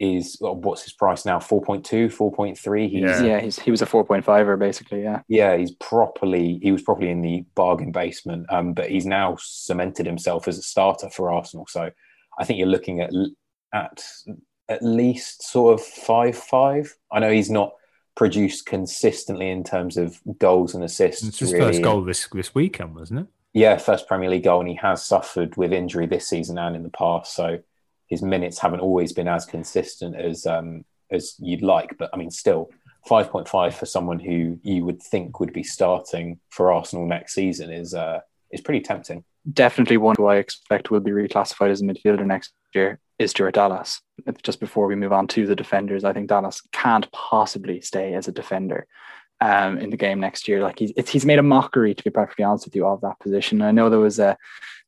[0.00, 1.38] is well, what's his price now?
[1.38, 2.90] 4.2, 4.3.
[2.90, 5.02] He's, yeah, yeah he's, he was a 4.5er basically.
[5.02, 9.36] Yeah, yeah, he's properly he was probably in the bargain basement, um, but he's now
[9.40, 11.66] cemented himself as a starter for Arsenal.
[11.68, 11.90] So
[12.38, 13.10] I think you're looking at
[13.72, 14.04] at
[14.68, 16.94] at least sort of five five.
[17.12, 17.72] I know he's not
[18.16, 21.22] produced consistently in terms of goals and assists.
[21.24, 21.66] It's his really.
[21.66, 23.26] first goal this this weekend, wasn't it?
[23.54, 26.82] Yeah, first Premier League goal, and he has suffered with injury this season and in
[26.82, 27.34] the past.
[27.34, 27.60] So
[28.08, 31.96] his minutes haven't always been as consistent as um, as you'd like.
[31.96, 32.70] But I mean, still,
[33.06, 37.32] five point five for someone who you would think would be starting for Arsenal next
[37.34, 39.24] season is uh, is pretty tempting.
[39.52, 43.54] Definitely one who I expect will be reclassified as a midfielder next year is Stuart
[43.54, 44.00] Dallas.
[44.42, 48.26] Just before we move on to the defenders, I think Dallas can't possibly stay as
[48.26, 48.86] a defender
[49.40, 50.62] um, in the game next year.
[50.62, 53.62] Like he's he's made a mockery, to be perfectly honest with you, of that position.
[53.62, 54.36] I know there was a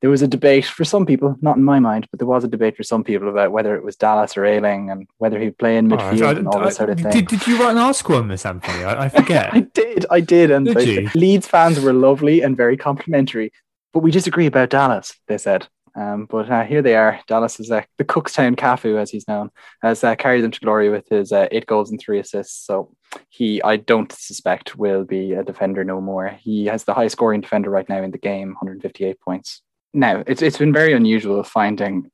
[0.03, 2.49] there was a debate for some people, not in my mind, but there was a
[2.49, 5.79] debate for some people about whether it was Dallas or Ayling and whether he'd play
[5.79, 7.11] in midfield oh, I, and all that sort of thing.
[7.11, 8.85] Did, did you write an article on this, Anthony?
[8.85, 9.51] I, I forget.
[9.55, 13.53] I did, I did, and did Leeds fans were lovely and very complimentary,
[13.95, 15.15] but we disagree about Dallas.
[15.29, 15.69] They said.
[15.97, 17.21] Um, but uh, here they are.
[17.27, 19.51] Dallas is uh, the Cookstown Cafu, as he's known,
[19.83, 22.67] has uh, carried them to glory with his uh, eight goals and three assists.
[22.67, 22.95] So
[23.31, 26.29] he, I don't suspect, will be a defender no more.
[26.29, 29.63] He has the highest scoring defender right now in the game, 158 points.
[29.95, 32.11] Now, it's it's been very unusual finding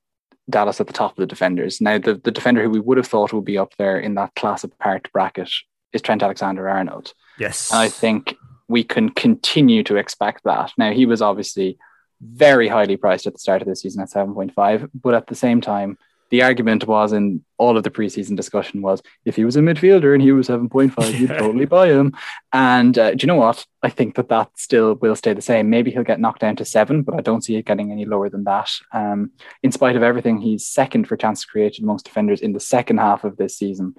[0.48, 1.80] Dallas at the top of the defenders.
[1.80, 4.34] Now, the, the defender who we would have thought would be up there in that
[4.36, 5.50] class apart bracket
[5.92, 7.12] is Trent Alexander Arnold.
[7.38, 7.72] Yes.
[7.72, 8.36] And I think
[8.68, 10.72] we can continue to expect that.
[10.78, 11.78] Now, he was obviously
[12.22, 14.90] very highly priced at the start of the season at 7.5.
[14.94, 15.98] But at the same time,
[16.32, 20.14] the argument was in all of the preseason discussion was if he was a midfielder
[20.14, 22.14] and he was 7.5, you'd totally buy him.
[22.54, 23.66] And uh, do you know what?
[23.82, 25.68] I think that that still will stay the same.
[25.68, 28.30] Maybe he'll get knocked down to seven, but I don't see it getting any lower
[28.30, 28.70] than that.
[28.92, 29.32] Um,
[29.62, 33.24] in spite of everything, he's second for chances created amongst defenders in the second half
[33.24, 33.94] of this season,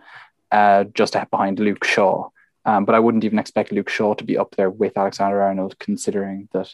[0.52, 2.30] uh, just behind Luke Shaw.
[2.66, 5.78] Um, but I wouldn't even expect Luke Shaw to be up there with Alexander Arnold,
[5.78, 6.74] considering that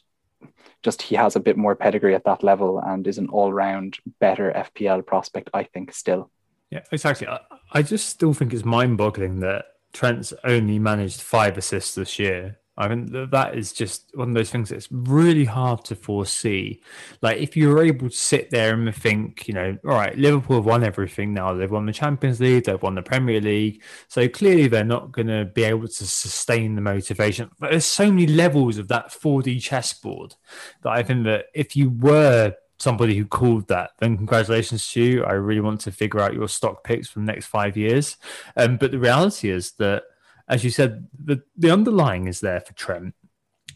[0.83, 3.97] just he has a bit more pedigree at that level and is an all round
[4.19, 6.31] better FPL prospect, I think, still.
[6.69, 7.27] Yeah, exactly.
[7.27, 7.39] I,
[7.71, 12.58] I just still think it's mind boggling that Trent's only managed five assists this year.
[12.79, 16.81] I mean, that is just one of those things that's really hard to foresee.
[17.21, 20.65] Like, if you're able to sit there and think, you know, all right, Liverpool have
[20.65, 21.53] won everything now.
[21.53, 23.83] They've won the Champions League, they've won the Premier League.
[24.07, 27.51] So clearly, they're not going to be able to sustain the motivation.
[27.59, 30.35] But there's so many levels of that 4D chessboard
[30.83, 35.23] that I think that if you were somebody who called that, then congratulations to you.
[35.25, 38.15] I really want to figure out your stock picks for the next five years.
[38.55, 40.03] Um, but the reality is that
[40.49, 43.13] as you said, the, the underlying is there for Trent.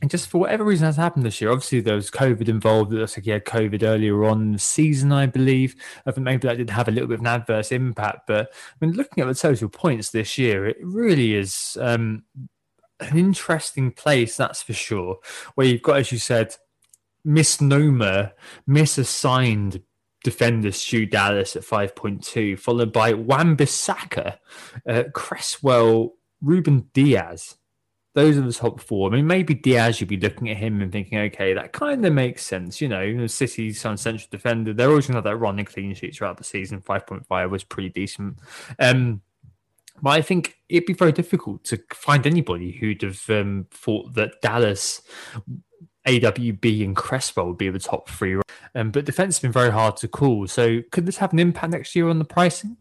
[0.01, 2.91] And just for whatever reason has happened this year, obviously there was COVID involved.
[2.91, 5.75] It looks like he had COVID earlier on the season, I believe.
[6.05, 8.27] I think maybe that did have a little bit of an adverse impact.
[8.27, 12.23] But I mean, looking at the total points this year, it really is um,
[12.99, 15.19] an interesting place, that's for sure.
[15.55, 16.55] Where you've got, as you said,
[17.23, 18.33] misnomer,
[18.67, 19.83] misassigned
[20.23, 24.37] defenders Stu Dallas at 5.2, followed by Wan-Bissaka,
[24.87, 27.57] uh, Cresswell, Ruben Dias.
[28.15, 29.09] Those are the top four.
[29.09, 32.13] I mean, maybe Dias, you'd be looking at him and thinking, okay, that kind of
[32.13, 32.79] makes sense.
[32.79, 34.71] You know, City's some central defender.
[34.71, 36.81] They're always going to have that running clean sheets throughout the season.
[36.81, 38.37] 5.5 was pretty decent.
[38.77, 39.21] Um,
[40.01, 44.41] but I think it'd be very difficult to find anybody who'd have um, thought that
[44.41, 45.01] Dallas,
[46.07, 48.39] AWB, and Cresswell would be the top three.
[48.75, 50.45] Um, but defense has been very hard to call.
[50.47, 52.77] So could this have an impact next year on the pricing?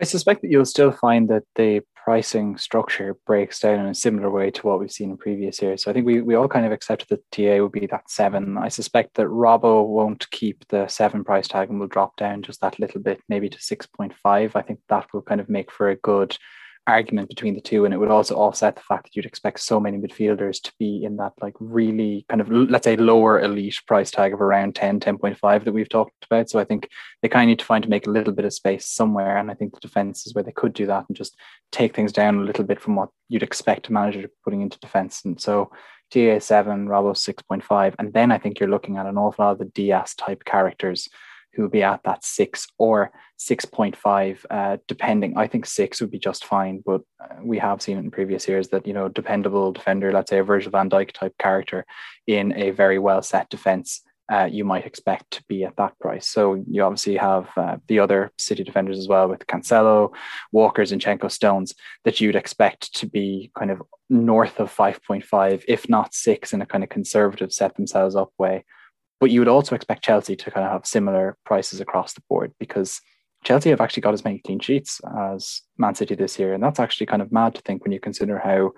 [0.00, 4.30] I suspect that you'll still find that the pricing structure breaks down in a similar
[4.30, 5.82] way to what we've seen in previous years.
[5.82, 8.56] So I think we, we all kind of accepted that TA would be that seven.
[8.56, 12.60] I suspect that Robbo won't keep the seven price tag and will drop down just
[12.60, 14.12] that little bit, maybe to 6.5.
[14.54, 16.38] I think that will kind of make for a good
[16.86, 19.80] argument between the two and it would also offset the fact that you'd expect so
[19.80, 24.10] many midfielders to be in that like really kind of let's say lower elite price
[24.10, 26.48] tag of around 10 10.5 that we've talked about.
[26.48, 26.88] So i think
[27.22, 29.50] they kind of need to find to make a little bit of space somewhere and
[29.50, 31.36] i think the defense is where they could do that and just
[31.72, 35.24] take things down a little bit from what you'd expect a manager putting into defense.
[35.24, 35.70] And so
[36.12, 39.58] ta 7 Robbo 6.5 and then i think you're looking at an awful lot of
[39.58, 41.08] the Dias type characters
[41.56, 45.36] who will be at that six or 6.5, uh, depending.
[45.36, 48.68] I think six would be just fine, but uh, we have seen in previous years
[48.68, 51.86] that, you know, dependable defender, let's say a Virgil van Dijk type character
[52.26, 54.02] in a very well set defense.
[54.30, 56.28] Uh, you might expect to be at that price.
[56.28, 60.12] So you obviously have uh, the other City defenders as well with Cancelo,
[60.50, 66.12] Walker, Zinchenko, Stones that you'd expect to be kind of north of 5.5, if not
[66.12, 68.64] six, in a kind of conservative set themselves up way.
[69.20, 72.52] But you would also expect Chelsea to kind of have similar prices across the board
[72.58, 73.00] because
[73.44, 76.52] Chelsea have actually got as many clean sheets as Man City this year.
[76.52, 78.72] And that's actually kind of mad to think when you consider how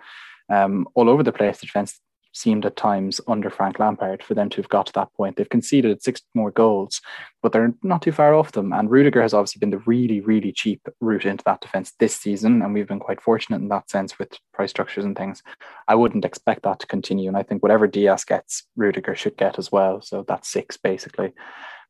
[0.55, 1.99] um, all over the place the defense
[2.39, 5.37] seemed at times under Frank Lampard for them to have got to that point.
[5.37, 7.01] They've conceded six more goals,
[7.43, 8.73] but they're not too far off them.
[8.73, 12.63] And Rudiger has obviously been the really, really cheap route into that defense this season.
[12.63, 15.43] And we've been quite fortunate in that sense with price structures and things.
[15.89, 17.29] I wouldn't expect that to continue.
[17.29, 20.01] And I think whatever Dias gets, Rudiger should get as well.
[20.01, 21.33] So that's six basically.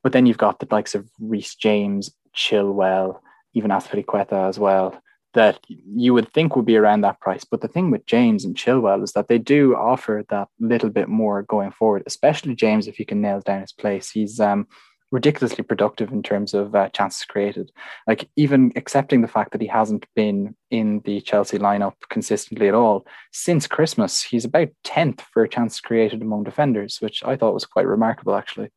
[0.03, 3.21] But then you've got the likes of Reece James, Chilwell,
[3.55, 5.01] even Azpilicueta as well
[5.39, 7.45] that you would think would be around that price.
[7.45, 11.09] But the thing with James and Chilwell is that they do offer that little bit
[11.09, 14.11] more going forward, especially James if you can nail down his place.
[14.11, 14.67] He's um,
[15.13, 17.71] ridiculously productive in terms of uh, chances created.
[18.09, 22.75] Like even accepting the fact that he hasn't been in the Chelsea lineup consistently at
[22.75, 27.65] all since Christmas, he's about tenth for chances created among defenders, which I thought was
[27.65, 28.71] quite remarkable actually.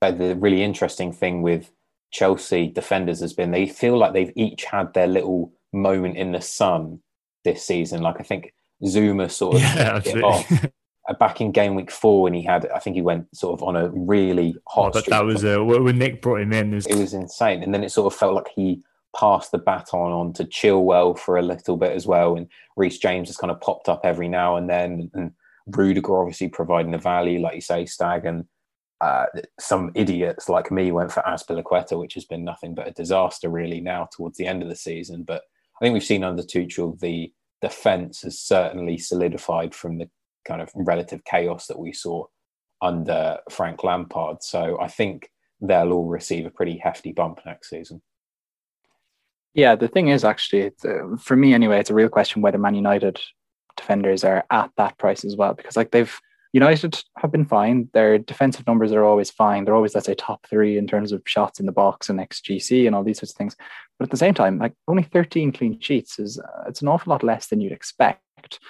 [0.00, 1.70] The really interesting thing with
[2.10, 6.40] Chelsea defenders has been they feel like they've each had their little moment in the
[6.40, 7.00] sun
[7.44, 8.02] this season.
[8.02, 8.54] Like I think
[8.84, 10.50] Zouma sort of yeah, off.
[11.08, 13.66] Uh, back in game week four when he had, I think he went sort of
[13.66, 14.90] on a really hot.
[14.90, 16.70] Oh, but that was uh, when Nick brought him in.
[16.70, 16.86] It was...
[16.86, 18.84] it was insane, and then it sort of felt like he
[19.16, 22.46] passed the baton on to Chilwell for a little bit as well, and
[22.76, 25.32] Reece James has kind of popped up every now and then, and
[25.66, 28.44] Rudiger obviously providing the value, like you say, Stag, and
[29.00, 29.26] uh,
[29.58, 33.80] some idiots like me went for Azpilicueta, which has been nothing but a disaster really
[33.80, 35.24] now towards the end of the season.
[35.24, 35.42] But
[35.82, 40.08] I think we've seen under Tuchel the defence has certainly solidified from the
[40.46, 42.26] kind of relative chaos that we saw
[42.80, 44.44] under Frank Lampard.
[44.44, 45.28] So I think
[45.60, 48.00] they'll all receive a pretty hefty bump next season.
[49.54, 52.76] Yeah, the thing is actually, uh, for me anyway, it's a real question whether Man
[52.76, 53.20] United
[53.76, 56.16] defenders are at that price as well, because like they've
[56.52, 57.88] United have been fine.
[57.94, 59.64] Their defensive numbers are always fine.
[59.64, 62.86] They're always, let's say, top three in terms of shots in the box and XGC
[62.86, 63.56] and all these sorts of things.
[63.98, 67.10] But at the same time, like only 13 clean sheets is uh, it's an awful
[67.10, 68.60] lot less than you'd expect.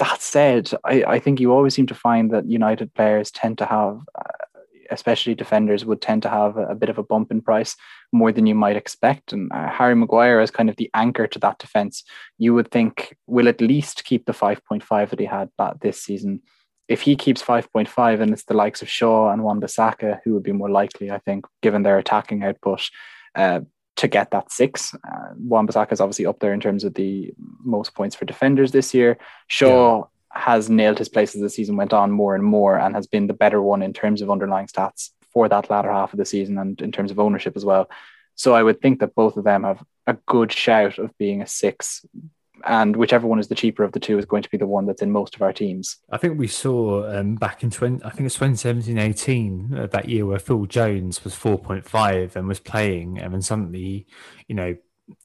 [0.00, 3.66] That said, I, I think you always seem to find that United players tend to
[3.66, 7.40] have, uh, especially defenders, would tend to have a, a, bit of a bump in
[7.40, 7.74] price
[8.12, 9.32] more than you might expect.
[9.32, 12.04] And uh, Harry Maguire is kind of the anchor to that defense.
[12.36, 16.42] You would think will at least keep the 5.5 that he had that this season
[16.88, 20.52] if he keeps 5.5 and it's the likes of Shaw and Wan-Bissaka who would be
[20.52, 22.88] more likely, I think, given their attacking output,
[23.34, 23.60] uh,
[23.96, 24.94] to get that six.
[24.94, 27.32] Uh, Wan-Bissaka is obviously up there in terms of the
[27.62, 29.18] most points for defenders this year.
[29.46, 30.40] Shaw yeah.
[30.40, 33.28] has nailed his place as the season went on more and more and has been
[33.28, 36.58] the better one in terms of underlying stats for that latter half of the season
[36.58, 37.88] and in terms of ownership as well.
[38.34, 41.46] So I would think that both of them have a good shout of being a
[41.46, 42.04] six
[42.66, 44.86] and whichever one is the cheaper of the two is going to be the one
[44.86, 45.98] that's in most of our teams.
[46.10, 50.08] I think we saw um, back in 20, I think it's 2017 18, uh, that
[50.08, 54.06] year where Phil Jones was 4.5 and was playing, and then suddenly,
[54.48, 54.76] you know,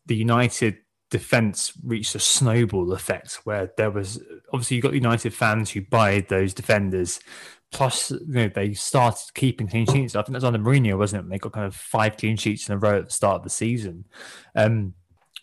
[0.05, 0.77] the United
[1.09, 4.21] defense reached a snowball effect where there was
[4.53, 7.19] obviously you got United fans who buy those defenders.
[7.71, 10.15] Plus, you know, they started keeping clean sheets.
[10.15, 11.29] I think that's under Mourinho, wasn't it?
[11.29, 13.51] They got kind of five clean sheets in a row at the start of the
[13.51, 14.05] season.
[14.55, 14.95] Um,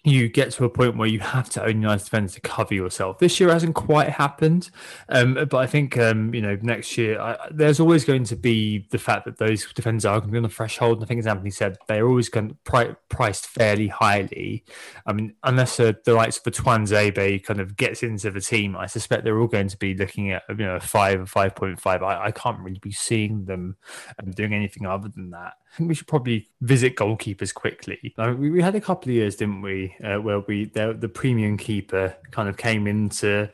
[0.07, 3.19] you get to a point where you have to own United defenders to cover yourself.
[3.19, 4.71] This year hasn't quite happened,
[5.09, 8.87] um, but I think um, you know next year I, there's always going to be
[8.91, 10.99] the fact that those defenders are going to be on the threshold.
[10.99, 14.65] And I think, as Anthony said, they're always going to pri- priced fairly highly.
[15.07, 18.87] I mean, unless uh, the likes of Tuanzebe kind of gets into the team, I
[18.87, 22.03] suspect they're all going to be looking at you know five or five point five.
[22.03, 23.77] I, I can't really be seeing them
[24.23, 25.55] um, doing anything other than that.
[25.79, 28.15] We should probably visit goalkeepers quickly.
[28.17, 31.59] we, we, had a couple of years, didn't we, uh, where we the, the, premium
[31.59, 33.51] keeper kind of came into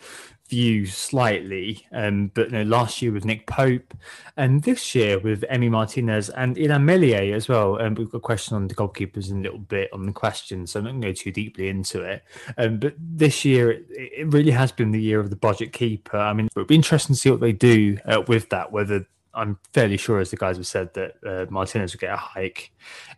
[0.52, 1.86] view slightly.
[1.92, 3.94] Um, but you know, last year with Nick Pope,
[4.36, 7.76] and this year with Emi Martinez and Illan Meslier as well.
[7.76, 10.12] And um, we've got a question on the goalkeepers in a little bit on the
[10.12, 12.22] question, so I'm not going to go too deeply into it.
[12.58, 16.18] Um, but this year, it, it, really has been the year of the budget keeper.
[16.18, 19.58] I mean, it'll be interesting to see what they do uh, with that, whether I'm
[19.72, 22.72] fairly sure, as the guys have said, that uh, Martinez will get a hike.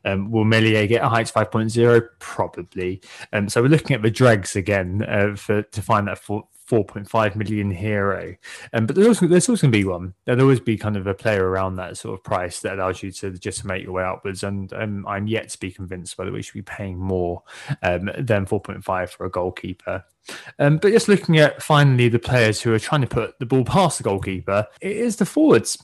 [0.04, 2.08] Um, will Meslier get a hike to 5.0?
[2.18, 3.00] Probably.
[3.32, 7.36] Um, so we're looking at the dregs again uh, for to find that 4, 4.5
[7.36, 8.34] million hero.
[8.72, 10.14] Um, but there's also, there's also going to be one.
[10.24, 13.10] There'll always be kind of a player around that sort of price that allows you
[13.12, 14.42] to make your way upwards.
[14.42, 17.42] And um, I'm yet to be convinced whether we should be paying more
[17.82, 20.04] um, than 4.5 for a goalkeeper.
[20.58, 23.64] Um, but just looking at finally the players who are trying to put the ball
[23.64, 25.82] past the goalkeeper, it is the forwards.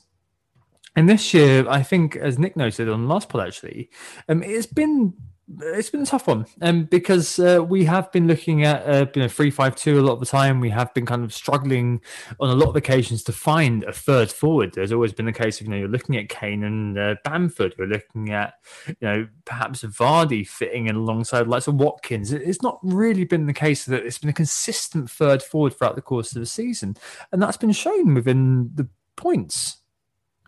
[0.97, 3.91] And this year, I think, as Nick noted on the last pod, actually,
[4.29, 5.15] um, it's been
[5.59, 9.23] it's been a tough one, um, because uh, we have been looking at uh, you
[9.23, 10.61] know three five two a lot of the time.
[10.61, 12.01] We have been kind of struggling
[12.39, 14.73] on a lot of occasions to find a third forward.
[14.75, 17.75] There's always been the case of you know you're looking at Kane and uh, Bamford.
[17.77, 18.55] You're looking at
[18.87, 22.33] you know perhaps Vardy fitting in alongside lots of Watkins.
[22.33, 26.03] It's not really been the case that it's been a consistent third forward throughout the
[26.03, 26.97] course of the season,
[27.33, 29.80] and that's been shown within the points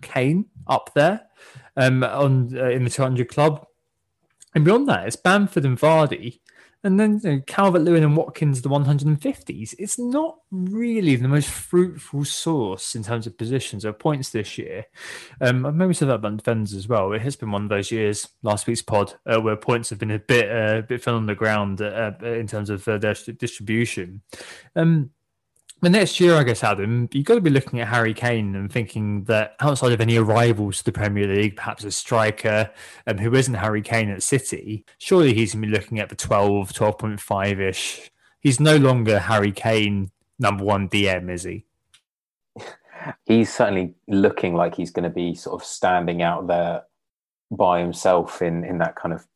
[0.02, 1.22] Kane up there
[1.76, 3.66] um, on uh, in the 200 club.
[4.54, 6.40] And beyond that, it's Bamford and Vardy.
[6.84, 9.74] And then you know, Calvert Lewin and Watkins, the 150s.
[9.78, 14.86] It's not really the most fruitful source in terms of positions or points this year.
[15.40, 17.12] Um, I've maybe said that about defenders as well.
[17.12, 20.10] It has been one of those years, last week's pod, uh, where points have been
[20.10, 23.14] a bit uh, a bit fell on the ground uh, in terms of uh, their
[23.14, 24.22] distribution.
[24.74, 25.10] Um,
[25.82, 28.70] the next year, I guess, Adam, you've got to be looking at Harry Kane and
[28.70, 32.70] thinking that outside of any arrivals to the Premier League, perhaps a striker
[33.08, 36.14] um, who isn't Harry Kane at City, surely he's going to be looking at the
[36.14, 38.12] 12, 12.5 ish.
[38.38, 41.64] He's no longer Harry Kane, number one DM, is he?
[43.26, 46.84] He's certainly looking like he's going to be sort of standing out there
[47.50, 49.26] by himself in, in that kind of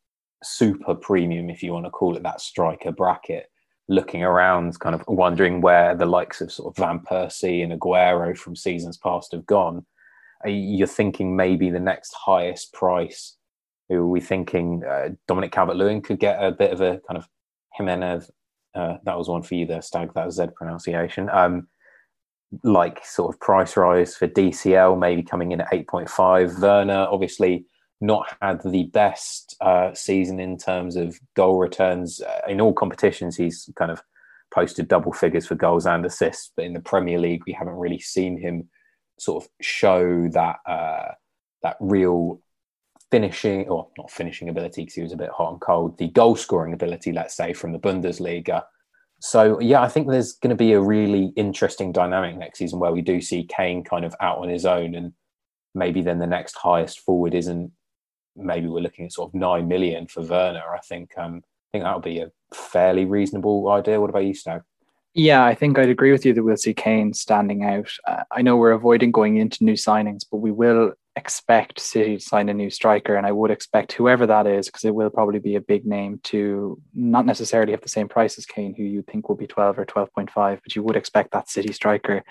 [0.41, 3.49] super premium, if you want to call it that striker bracket
[3.89, 8.37] looking around, kind of wondering where the likes of sort of Van Persie and Aguero
[8.37, 9.85] from seasons past have gone.
[10.45, 13.37] You're thinking maybe the next highest price.
[13.89, 14.83] Who are we thinking?
[14.83, 17.27] Uh, Dominic Calvert Lewin could get a bit of a kind of
[17.73, 18.29] Jimenez.
[18.75, 20.13] Uh, that was one for you there, Stag.
[20.13, 21.29] That was Z pronunciation.
[21.29, 21.67] Um,
[22.63, 26.59] like sort of price rise for DCL, maybe coming in at 8.5.
[26.61, 27.65] Werner, obviously,
[27.99, 33.35] not had the best uh, season in terms of goal returns uh, in all competitions.
[33.35, 34.01] He's kind of
[34.53, 37.99] posted double figures for goals and assists, but in the Premier League, we haven't really
[37.99, 38.69] seen him
[39.19, 41.13] sort of show that uh,
[41.63, 42.39] that real
[43.09, 46.35] finishing, or not finishing ability because he was a bit hot and cold, the goal
[46.35, 48.63] scoring ability, let's say, from the Bundesliga.
[49.19, 52.91] So, yeah, I think there's going to be a really interesting dynamic next season where
[52.91, 55.13] we do see Kane kind of out on his own and
[55.73, 57.71] maybe then the next highest forward isn't
[58.37, 60.63] maybe we're looking at sort of nine million for Werner.
[60.73, 63.99] I think um, I think that would be a fairly reasonable idea.
[63.99, 64.61] What about you, Snow?
[65.13, 67.89] Yeah, I think I'd agree with you that we'll see Kane standing out.
[68.05, 72.23] Uh, I know we're avoiding going into new signings, but we will expect City to
[72.23, 75.39] sign a new striker, and I would expect whoever that is, because it will probably
[75.39, 79.01] be a big name, to not necessarily have the same price as Kane, who you
[79.01, 82.23] think will be 12 or 12.5, but you would expect that City striker,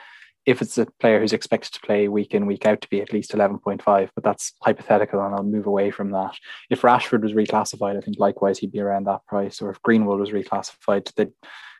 [0.47, 3.13] if it's a player who's expected to play week in, week out, to be at
[3.13, 6.37] least 11.5, but that's hypothetical, and I'll move away from that.
[6.71, 10.21] If Rashford was reclassified, I think likewise he'd be around that price, or if Greenwood
[10.21, 11.33] was reclassified, they'd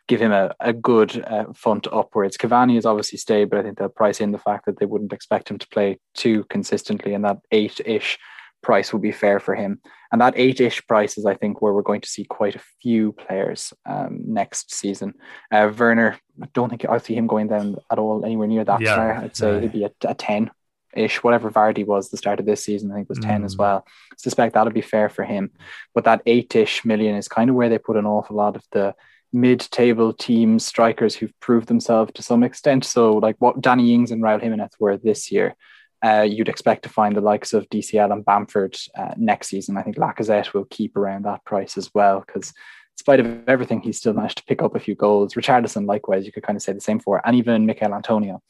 [0.09, 2.37] give him a, a good uh, front upwards.
[2.37, 5.13] Cavani is obviously stayed, but I think they'll price in the fact that they wouldn't
[5.13, 8.19] expect him to play too consistently, and that eight ish
[8.61, 9.81] price would be fair for him.
[10.11, 12.61] And that eight ish price is, I think, where we're going to see quite a
[12.81, 15.13] few players um, next season.
[15.51, 18.81] Uh, Werner, I don't think I'll see him going down at all anywhere near that
[18.81, 19.21] yeah.
[19.21, 19.59] I'd say yeah.
[19.59, 20.51] he'd be a, a 10
[20.95, 23.45] ish, whatever Vardy was the start of this season, I think was 10 mm.
[23.45, 23.85] as well.
[23.87, 25.51] I suspect that'll be fair for him.
[25.93, 28.63] But that eight ish million is kind of where they put an awful lot of
[28.71, 28.95] the
[29.33, 32.85] mid-table team strikers who've proved themselves to some extent.
[32.85, 35.55] So, like what Danny Ings and Raul Jimenez were this year,
[36.03, 39.77] uh, you'd expect to find the likes of DCL and Bamford uh, next season.
[39.77, 43.81] I think Lacazette will keep around that price as well because, in spite of everything,
[43.81, 45.33] he's still managed to pick up a few goals.
[45.33, 48.41] Richarlison, likewise, you could kind of say the same for, and even Michail Antonio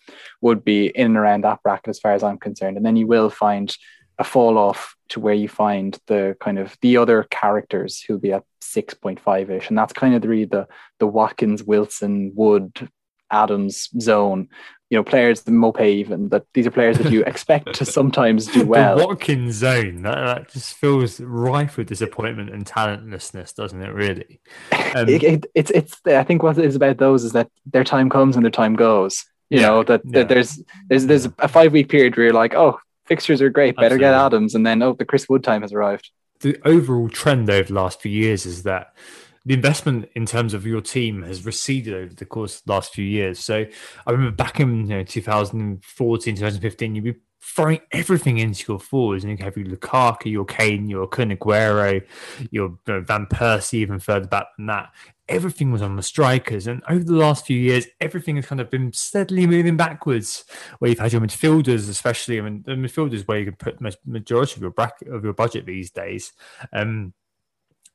[0.41, 2.77] would be in and around that bracket as far as I'm concerned.
[2.77, 3.75] And then you will find
[4.19, 8.33] a fall off to where you find the kind of the other characters who'll be
[8.33, 9.69] at 6.5 ish.
[9.69, 10.67] And that's kind of really the,
[10.99, 12.89] the Watkins, Wilson, Wood,
[13.31, 14.49] Adams zone.
[14.89, 18.45] You know, players, the Maupay even, that these are players that you expect to sometimes
[18.47, 18.97] do well.
[18.97, 24.39] The Watkins zone, that, that, just feels rife with disappointment and talentlessness, doesn't it, really?
[24.95, 27.83] Um, it, it, it's, it's, I think what it is about those is that their
[27.83, 29.25] time comes and their time goes.
[29.49, 30.19] You yeah, know, that, yeah.
[30.19, 33.75] that there's, there's, there's a five week period where you're like, oh, fixtures are great.
[33.75, 34.05] Better Absolutely.
[34.05, 36.11] get Adams, and then oh, the Chris Wood time has arrived.
[36.41, 38.93] The overall trend over the last few years is that
[39.47, 42.93] the investment in terms of your team has receded over the course of the last
[42.93, 43.39] few years.
[43.39, 43.65] So
[44.05, 49.23] I remember back in you know, 2014, 2015, you'd be throwing everything into your forwards,
[49.23, 52.05] and you have your Lukaku, your Kane, your Kun Aguero,
[52.51, 54.91] your Van Persie, even further back than that
[55.29, 56.67] everything was on the strikers.
[56.67, 60.45] And over the last few years, everything has kind of been steadily moving backwards.
[60.79, 63.95] Where you've had your midfielders, especially I mean, the midfielders, where you can put the
[64.05, 66.31] majority of your bracket of your budget these days.
[66.71, 67.13] Um,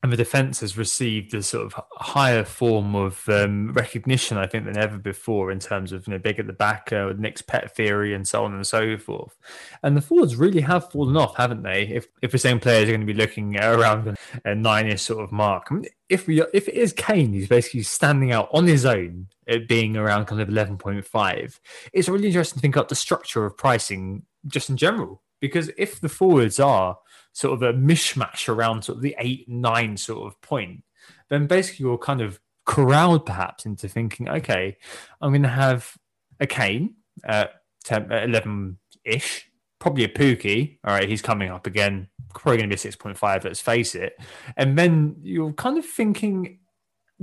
[0.03, 4.65] and the defence has received a sort of higher form of um, recognition, I think,
[4.65, 7.73] than ever before in terms of you know big at the back, uh, Nick's pet
[7.73, 9.37] theory, and so on and so forth.
[9.81, 11.83] And the forwards really have fallen off, haven't they?
[11.87, 15.31] If if the same players are going to be looking around a nine-ish sort of
[15.31, 18.85] mark, I mean, if we if it is Kane who's basically standing out on his
[18.85, 21.61] own at being around kind of eleven point five,
[21.93, 25.21] it's really interesting to think about the structure of pricing just in general.
[25.39, 26.97] Because if the forwards are
[27.33, 30.83] sort of a mishmash around sort of the eight, nine sort of point,
[31.29, 34.77] then basically you're kind of corralled perhaps into thinking, okay,
[35.19, 35.97] I'm going to have
[36.39, 37.51] a Kane at
[37.89, 40.79] 11 ish, probably a Pukki.
[40.85, 44.15] All right, he's coming up again, probably going to be a 6.5, let's face it.
[44.55, 46.59] And then you're kind of thinking,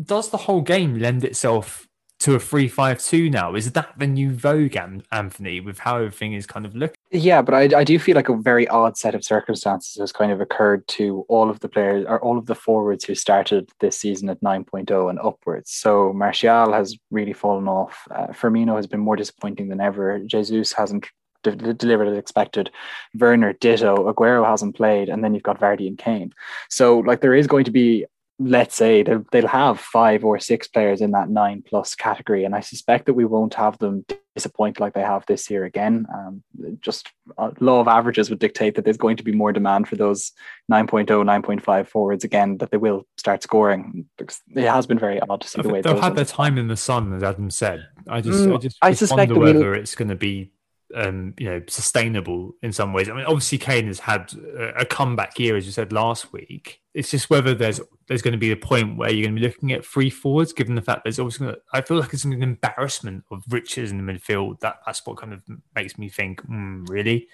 [0.03, 1.89] does the whole game lend itself
[2.21, 3.55] to a 352 now.
[3.55, 4.77] Is that the new vogue,
[5.11, 6.97] Anthony, with how everything is kind of looking?
[7.11, 10.31] Yeah, but I, I do feel like a very odd set of circumstances has kind
[10.31, 13.99] of occurred to all of the players or all of the forwards who started this
[13.99, 15.71] season at 9.0 and upwards.
[15.71, 18.07] So Martial has really fallen off.
[18.11, 20.18] Uh, Firmino has been more disappointing than ever.
[20.21, 21.09] Jesus hasn't
[21.43, 22.71] de- delivered as expected.
[23.18, 24.12] Werner, ditto.
[24.12, 25.09] Aguero hasn't played.
[25.09, 26.33] And then you've got Vardy and Kane.
[26.68, 28.05] So, like, there is going to be
[28.41, 32.55] let's say they'll, they'll have five or six players in that nine plus category and
[32.55, 36.07] i suspect that we won't have them disappoint like they have this year again.
[36.14, 36.43] Um,
[36.80, 39.97] just uh, law of averages would dictate that there's going to be more demand for
[39.97, 40.32] those
[40.72, 45.41] 9.0 9.5 forwards again that they will start scoring because it has been very odd
[45.41, 47.86] to see the way they'll have their time in the sun as adam said.
[48.09, 49.80] I just mm, i just, I suspect whether we'll...
[49.80, 50.53] it's going to be
[50.95, 53.09] um, you know, sustainable in some ways.
[53.09, 54.32] I mean, obviously, Kane has had
[54.76, 56.80] a comeback year, as you said last week.
[56.95, 59.47] It's just whether there's there's going to be a point where you're going to be
[59.47, 61.61] looking at free forwards, given the fact there's always going to.
[61.72, 64.61] I feel like it's an embarrassment of riches in the midfield.
[64.61, 65.43] That that's what kind of
[65.74, 67.28] makes me think, mm, really.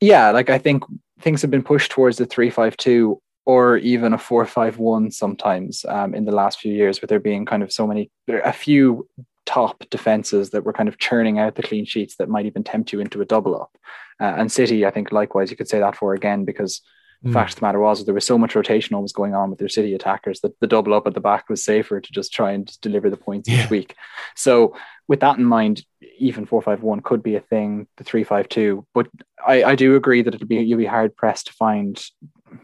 [0.00, 0.82] Yeah, like I think
[1.20, 5.10] things have been pushed towards the three five two or even a four five one
[5.10, 8.38] sometimes um, in the last few years, with there being kind of so many, there
[8.38, 9.08] are a few
[9.46, 12.92] top defenses that were kind of churning out the clean sheets that might even tempt
[12.92, 13.76] you into a double up.
[14.20, 16.80] Uh, and City, I think, likewise, you could say that for again because
[17.22, 17.32] the mm.
[17.32, 19.68] fact of the matter was there was so much rotation always going on with their
[19.68, 22.80] City attackers that the double up at the back was safer to just try and
[22.80, 23.64] deliver the points yeah.
[23.64, 23.96] each week.
[24.36, 24.76] So
[25.08, 25.84] with that in mind,
[26.18, 27.86] even four five one could be a thing.
[27.96, 29.08] The three five two, but
[29.44, 32.02] I, I do agree that it'll be you'll be hard pressed to find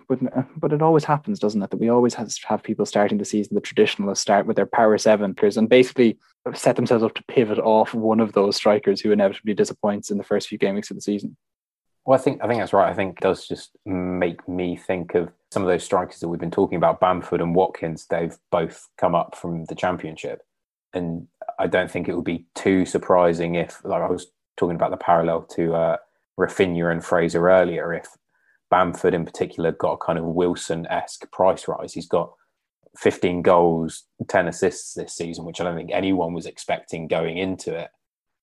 [0.09, 0.19] but
[0.59, 1.71] but it always happens, doesn't it?
[1.71, 4.99] That we always have, have people starting the season, the traditionalists start with their power
[4.99, 6.19] seven players, and basically
[6.55, 10.25] set themselves up to pivot off one of those strikers who inevitably disappoints in the
[10.25, 11.37] first few game weeks of the season.
[12.05, 12.91] Well, I think I think that's right.
[12.91, 16.51] I think does just make me think of some of those strikers that we've been
[16.51, 18.07] talking about, Bamford and Watkins.
[18.09, 20.43] They've both come up from the championship,
[20.95, 21.27] and
[21.59, 24.97] I don't think it would be too surprising if, like I was talking about the
[24.97, 25.97] parallel to uh,
[26.39, 28.09] Raphinha and Fraser earlier, if
[28.71, 31.93] Bamford in particular got a kind of Wilson esque price rise.
[31.93, 32.33] He's got
[32.99, 37.75] 15 goals, 10 assists this season, which I don't think anyone was expecting going into
[37.75, 37.91] it.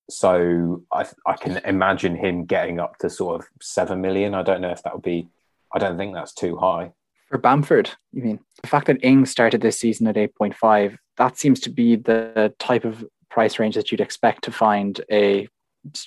[0.08, 4.34] So I, I can imagine him getting up to sort of 7 million.
[4.34, 5.28] I don't know if that would be,
[5.74, 6.92] I don't think that's too high.
[7.28, 11.60] For Bamford, you mean the fact that Ings started this season at 8.5, that seems
[11.60, 15.48] to be the type of price range that you'd expect to find a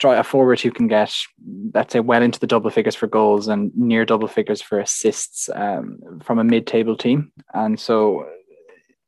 [0.04, 1.14] a forward who can get,
[1.74, 5.50] let's say, well into the double figures for goals and near double figures for assists
[5.56, 7.32] um, from a mid-table team.
[7.54, 8.28] And so,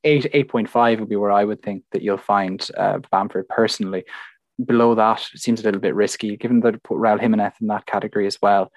[0.03, 3.47] eight eight point five would be where I would think that you'll find uh, Bamford
[3.49, 4.03] personally.
[4.63, 8.27] Below that seems a little bit risky, given that put Raul Jimenez in that category
[8.27, 8.71] as well.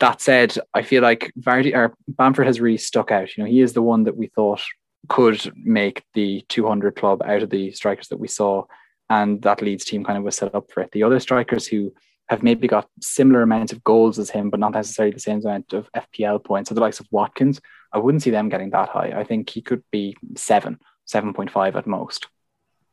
[0.00, 3.36] That said, I feel like Vardy or Bamford has really stuck out.
[3.36, 4.62] You know, he is the one that we thought
[5.08, 8.64] could make the 200 club out of the strikers that we saw
[9.10, 10.90] and that Leeds team kind of was set up for it.
[10.92, 11.92] The other strikers who
[12.28, 15.72] have maybe got similar amounts of goals as him, but not necessarily the same amount
[15.72, 16.68] of FPL points.
[16.68, 17.60] So the likes of Watkins,
[17.92, 19.12] I wouldn't see them getting that high.
[19.16, 22.28] I think he could be seven, 7.5 at most.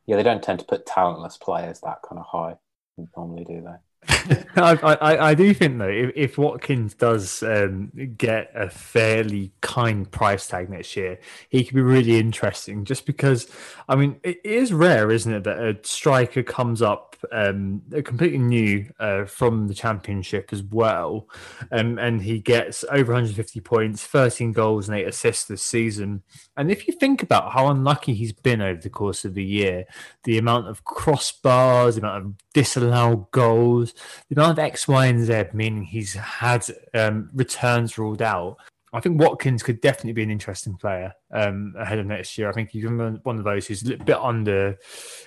[0.06, 2.56] Yeah, they don't tend to put talentless players that kind of high
[3.16, 3.76] normally, do they?
[4.56, 10.10] I, I, I, do think though, if, if Watkins does um, get a fairly kind
[10.10, 12.84] price tag next year, he could be really interesting.
[12.84, 13.50] Just because,
[13.88, 18.90] I mean, it is rare, isn't it, that a striker comes up um, completely new
[19.00, 21.28] uh, from the championship as well,
[21.72, 26.22] um, and he gets over 150 points, 13 goals, and eight assists this season.
[26.56, 29.84] And if you think about how unlucky he's been over the course of the year,
[30.24, 33.94] the amount of crossbars, the amount of disallowed goals
[34.28, 38.56] the amount of X, Y, and Z, meaning he's had um, returns ruled out.
[38.92, 42.48] I think Watkins could definitely be an interesting player um, ahead of next year.
[42.48, 44.78] I think he's one of those who's a bit under,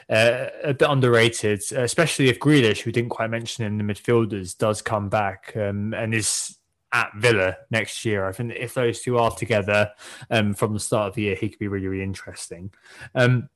[0.10, 4.82] uh, a bit underrated, especially if Grealish, who didn't quite mention in the midfielders, does
[4.82, 6.58] come back um, and is
[6.92, 8.26] at Villa next year.
[8.26, 9.92] I think if those two are together
[10.32, 12.72] um, from the start of the year, he could be really, really interesting.
[13.14, 13.50] Um,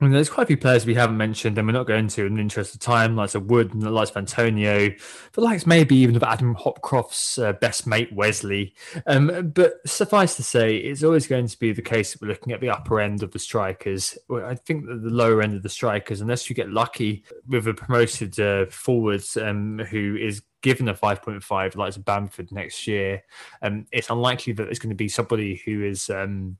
[0.00, 2.24] I mean, there's quite a few players we haven't mentioned, and we're not going to
[2.24, 4.90] in the interest of time, like of Wood and the likes of Antonio,
[5.32, 8.74] the likes maybe even of Adam Hopcroft's uh, best mate Wesley.
[9.06, 12.54] Um, but suffice to say, it's always going to be the case that we're looking
[12.54, 14.16] at the upper end of the strikers.
[14.32, 17.74] I think that the lower end of the strikers, unless you get lucky with a
[17.74, 23.22] promoted uh, forward um, who is given a 5.5 like Bamford next year,
[23.60, 26.56] um, it's unlikely that there's going to be somebody who is um,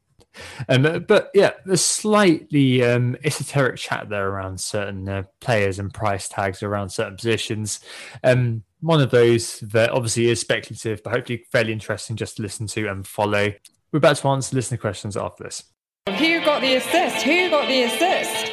[0.69, 6.29] um, but yeah, there's slightly um, esoteric chat there around certain uh, players and price
[6.29, 7.81] tags around certain positions.
[8.23, 12.67] Um, one of those that obviously is speculative, but hopefully fairly interesting just to listen
[12.69, 13.53] to and follow.
[13.93, 15.65] We're about to answer listener questions after this.
[16.07, 17.25] Who got the assist?
[17.25, 18.53] Who got the assist?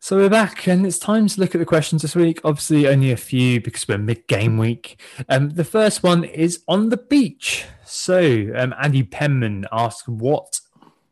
[0.00, 2.38] So we're back, and it's time to look at the questions this week.
[2.44, 5.00] Obviously, only a few because we're mid-game week.
[5.30, 7.64] Um, the first one is on the beach.
[7.86, 10.60] So um, Andy Penman asked, "What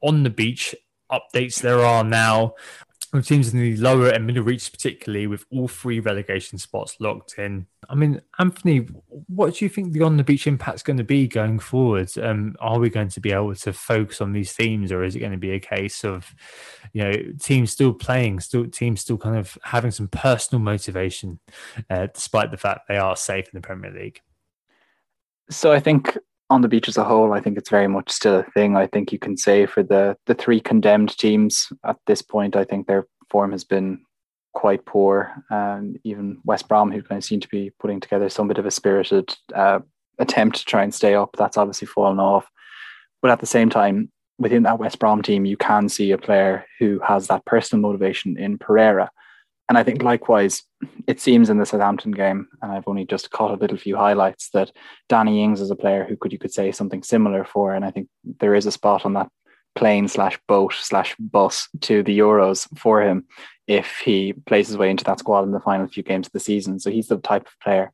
[0.02, 0.74] on the beach
[1.10, 2.54] updates there are now
[3.12, 7.38] with teams in the lower and middle reaches, particularly with all three relegation spots locked
[7.38, 7.66] in.
[7.90, 8.88] I mean, Anthony,
[9.26, 12.10] what do you think the on the beach impact is going to be going forward?
[12.16, 15.20] Um, are we going to be able to focus on these themes, or is it
[15.20, 16.34] going to be a case of,
[16.94, 21.38] you know, teams still playing, still teams still kind of having some personal motivation,
[21.90, 24.22] uh, despite the fact they are safe in the Premier League?
[25.50, 26.16] So I think
[26.52, 28.76] on the beach as a whole, I think it's very much still a thing.
[28.76, 32.64] I think you can say for the the three condemned teams at this point, I
[32.64, 34.04] think their form has been
[34.52, 35.32] quite poor.
[35.50, 38.66] And even West Brom, who kind of seem to be putting together some bit of
[38.66, 39.80] a spirited uh,
[40.18, 42.46] attempt to try and stay up, that's obviously fallen off.
[43.22, 46.66] But at the same time, within that West Brom team, you can see a player
[46.78, 49.10] who has that personal motivation in Pereira.
[49.72, 50.64] And I think likewise,
[51.06, 54.50] it seems in the Southampton game, and I've only just caught a little few highlights
[54.50, 54.70] that
[55.08, 57.90] Danny Ings is a player who could you could say something similar for, and I
[57.90, 58.08] think
[58.38, 59.30] there is a spot on that
[59.74, 63.24] plane slash boat slash bus to the Euros for him
[63.66, 66.40] if he plays his way into that squad in the final few games of the
[66.40, 66.78] season.
[66.78, 67.92] So he's the type of player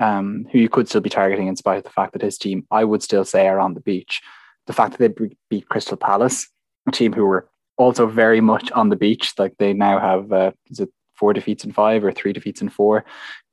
[0.00, 2.66] um, who you could still be targeting in spite of the fact that his team,
[2.72, 4.20] I would still say, are on the beach.
[4.66, 6.48] The fact that they beat Crystal Palace,
[6.88, 10.50] a team who were also very much on the beach, like they now have, uh,
[10.66, 13.04] is it four defeats in five or three defeats in four?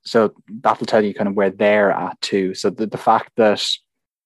[0.04, 2.56] So that'll tell you kind of where they're at too.
[2.56, 3.64] So the, the fact that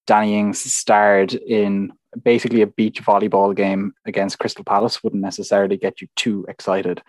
[0.08, 1.92] Danny Ings starred in
[2.24, 7.02] basically a beach volleyball game against Crystal Palace wouldn't necessarily get you too excited.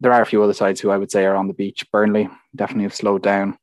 [0.00, 1.84] There are a few other sides who I would say are on the beach.
[1.92, 3.58] Burnley definitely have slowed down.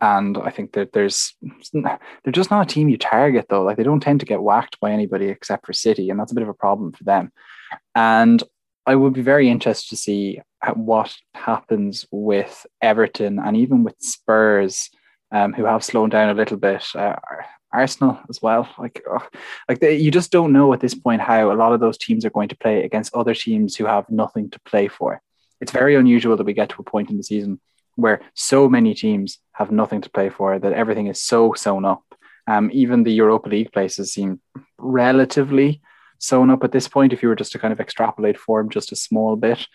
[0.00, 1.34] And I think that there's
[1.72, 3.62] they're just not a team you target though.
[3.62, 6.34] Like they don't tend to get whacked by anybody except for City, and that's a
[6.34, 7.32] bit of a problem for them.
[7.94, 8.42] And
[8.86, 10.40] I would be very interested to see
[10.74, 14.90] what happens with Everton and even with Spurs,
[15.32, 16.84] um, who have slowed down a little bit.
[16.94, 17.16] Uh,
[17.72, 18.68] Arsenal as well.
[18.78, 19.26] Like, oh,
[19.68, 22.24] like they, you just don't know at this point how a lot of those teams
[22.24, 25.22] are going to play against other teams who have nothing to play for.
[25.60, 27.60] It's very unusual that we get to a point in the season
[27.96, 32.02] where so many teams have nothing to play for that everything is so sewn up.
[32.46, 34.40] Um, even the Europa League places seem
[34.78, 35.80] relatively
[36.20, 37.12] sewn up at this point.
[37.12, 39.66] If you were just to kind of extrapolate form just a small bit,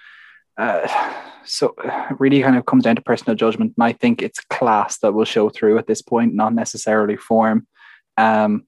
[0.57, 0.87] uh,
[1.43, 1.75] so
[2.17, 3.73] really kind of comes down to personal judgment.
[3.77, 7.67] And I think it's class that will show through at this point, not necessarily form.
[8.17, 8.65] Um,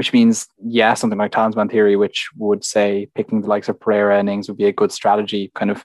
[0.00, 4.18] which means, yeah, something like talisman theory, which would say picking the likes of Pereira
[4.18, 5.84] and Ings would be a good strategy, kind of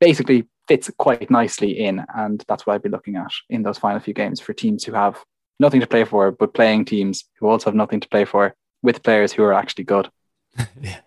[0.00, 2.04] basically fits quite nicely in.
[2.12, 4.94] And that's what I'd be looking at in those final few games for teams who
[4.94, 5.22] have
[5.60, 9.04] nothing to play for, but playing teams who also have nothing to play for with
[9.04, 10.08] players who are actually good.
[10.80, 11.00] yeah.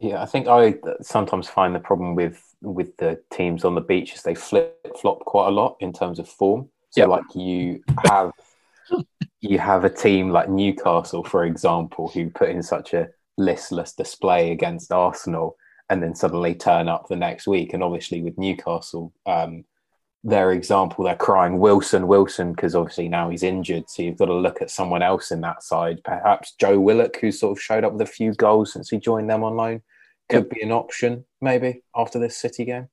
[0.00, 4.14] Yeah, I think I sometimes find the problem with with the teams on the beach
[4.14, 6.68] is they flip flop quite a lot in terms of form.
[6.90, 7.08] So yep.
[7.08, 8.32] like you have
[9.40, 14.52] you have a team like Newcastle, for example, who put in such a listless display
[14.52, 15.56] against Arsenal
[15.90, 17.72] and then suddenly turn up the next week.
[17.72, 19.64] And obviously, with Newcastle, um,
[20.28, 23.88] their example, they're crying Wilson, Wilson, because obviously now he's injured.
[23.88, 26.02] So you've got to look at someone else in that side.
[26.04, 29.30] Perhaps Joe Willock, who sort of showed up with a few goals since he joined
[29.30, 29.82] them on loan,
[30.28, 30.50] could yep.
[30.50, 32.88] be an option maybe after this City game.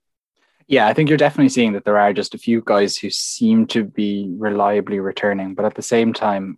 [0.68, 3.68] Yeah, I think you're definitely seeing that there are just a few guys who seem
[3.68, 6.58] to be reliably returning, but at the same time,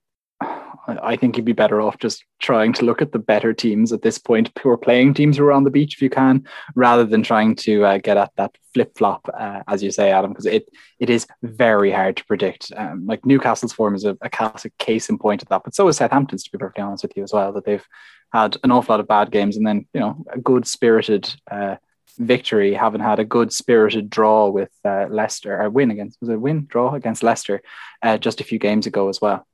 [0.88, 4.01] I think you'd be better off just trying to look at the better teams at
[4.01, 7.23] this point, are playing teams who are on the beach if you can, rather than
[7.23, 10.69] trying to uh, get at that flip flop, uh, as you say, Adam, because it
[10.99, 12.71] it is very hard to predict.
[12.75, 15.88] Um, like Newcastle's form is a, a, classic case in point of that, but so
[15.88, 17.53] is Southampton's, to be perfectly honest with you, as well.
[17.53, 17.86] That they've
[18.32, 21.34] had an awful lot of bad games and then you know a good spirited.
[21.49, 21.75] Uh,
[22.19, 26.41] victory, having had a good spirited draw with uh, Leicester, or win against was it
[26.41, 27.61] win draw against Leicester
[28.01, 29.45] uh, just a few games ago as well.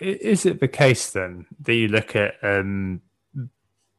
[0.00, 3.02] Is it the case then that you look at um,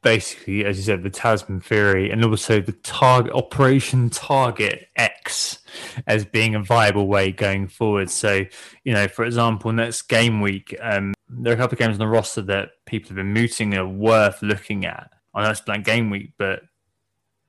[0.02, 5.60] basically, as you said, the Talisman Theory and also the target Operation Target X
[6.08, 8.10] as being a viable way going forward?
[8.10, 8.46] So,
[8.84, 12.00] you know, for example, next game week, um, there are a couple of games on
[12.00, 15.12] the roster that people have been mooting are worth looking at.
[15.36, 16.62] I know it's blank game week, but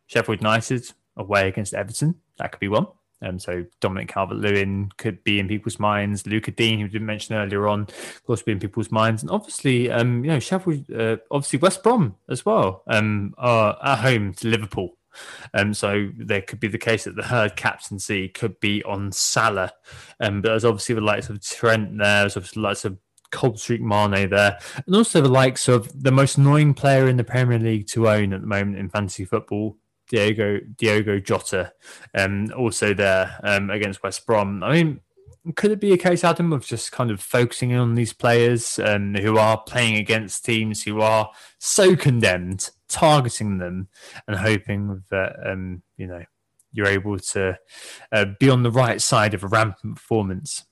[0.07, 2.17] Sheffield United away against Everton.
[2.39, 2.89] That could be one.
[3.21, 6.27] Um, so Dominic Calvert-Lewin could be in people's minds.
[6.27, 9.31] Lucas Digne, who we didn't mention earlier on, of course, be in people's minds, and
[9.31, 14.35] obviously, um, you know, Sheffield, uh, obviously West Brom as well, um, are at home
[14.35, 14.95] to Liverpool.
[15.53, 19.73] Um, so there could be the case that the herd captaincy could be on Salah,
[20.21, 22.99] um, but there's obviously the likes of Trent there, there's obviously the likes of
[23.33, 27.25] Cold Streak Mane there, and also the likes of the most annoying player in the
[27.25, 29.77] Premier League to own at the moment in fantasy football,
[30.09, 31.73] Diego Diogo Jota,
[32.15, 34.63] um, also there um, against West Brom.
[34.63, 35.01] I mean,
[35.55, 39.15] could it be a case, Adam, of just kind of focusing on these players um,
[39.15, 43.89] who are playing against teams who are so condemned, targeting them,
[44.27, 46.23] and hoping that um, you know
[46.73, 47.59] you're able to
[48.13, 50.67] uh, be on the right side of a rampant performance?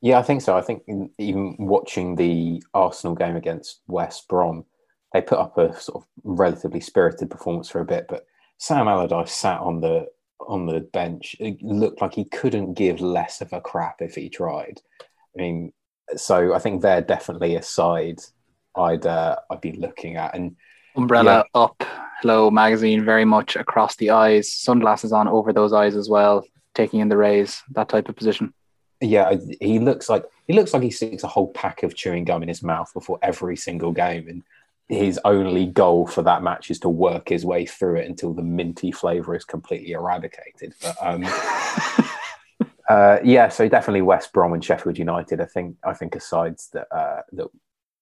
[0.00, 0.56] Yeah, I think so.
[0.56, 0.82] I think
[1.18, 4.66] even watching the Arsenal game against West Brom,
[5.14, 8.26] they put up a sort of relatively spirited performance for a bit, but
[8.58, 10.08] Sam Allardyce sat on the
[10.40, 11.36] on the bench.
[11.38, 14.82] It looked like he couldn't give less of a crap if he tried.
[15.00, 15.72] I mean,
[16.16, 18.20] so I think they're definitely a side
[18.76, 20.56] I'd uh, I'd be looking at and
[20.96, 21.60] umbrella yeah.
[21.60, 21.84] up,
[22.20, 26.44] hello magazine, very much across the eyes, sunglasses on over those eyes as well,
[26.74, 28.52] taking in the rays, that type of position.
[29.00, 32.42] Yeah, he looks like he looks like he sticks a whole pack of chewing gum
[32.42, 34.42] in his mouth before every single game, and
[34.88, 38.42] his only goal for that match is to work his way through it until the
[38.42, 40.74] minty flavor is completely eradicated.
[40.80, 41.24] But um,
[42.88, 45.40] uh, yeah, so definitely West Brom and Sheffield United.
[45.40, 47.48] I think I think are sides that uh, that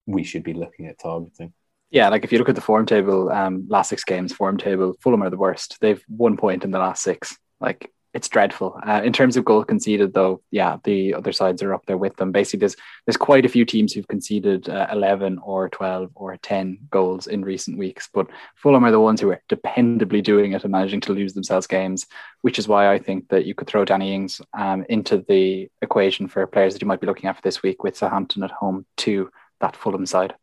[0.06, 1.52] we should be looking at targeting.
[1.90, 4.94] Yeah, like if you look at the form table, um, last six games, form table,
[5.00, 5.76] Fulham are the worst.
[5.80, 7.36] They've one point in the last six.
[7.60, 8.78] Like it's dreadful.
[8.86, 12.16] Uh, in terms of goal conceded, though, yeah, the other sides are up there with
[12.16, 12.30] them.
[12.30, 16.78] Basically, there's there's quite a few teams who've conceded uh, 11 or 12 or 10
[16.90, 20.72] goals in recent weeks, but Fulham are the ones who are dependably doing it and
[20.72, 22.06] managing to lose themselves games,
[22.42, 26.28] which is why I think that you could throw Danny Ings um, into the equation
[26.28, 28.84] for players that you might be looking at for this week with Southampton at home
[28.98, 30.34] to that Fulham side.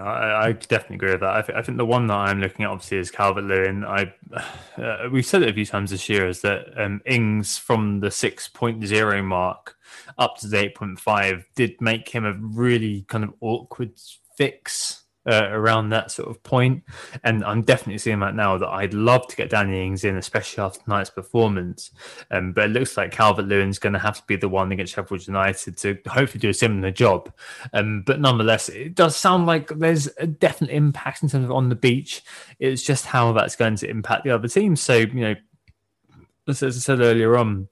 [0.00, 1.36] I, I, definitely agree with that.
[1.36, 3.84] I, th- I, think the one that I'm looking at obviously is Calvert Lewin.
[3.84, 4.12] I
[4.78, 8.08] uh, we've said it a few times this year is that um, Ings from the
[8.08, 9.76] 6.0 mark
[10.18, 13.92] up to the 8.5 did make him a really kind of awkward
[14.36, 16.82] fix uh, around that sort of point.
[17.24, 20.62] And I'm definitely seeing that now that I'd love to get Danny Ings in, especially
[20.62, 21.90] after tonight's performance.
[22.30, 24.94] Um, but it looks like Calvert Lewin's going to have to be the one against
[24.94, 27.32] Sheffield United to hopefully do a similar job.
[27.72, 31.68] Um, but nonetheless, it does sound like there's a definite impact in terms of on
[31.68, 32.22] the beach.
[32.58, 34.80] It's just how that's going to impact the other teams.
[34.80, 35.34] So, you know,
[36.48, 37.68] as I said earlier on,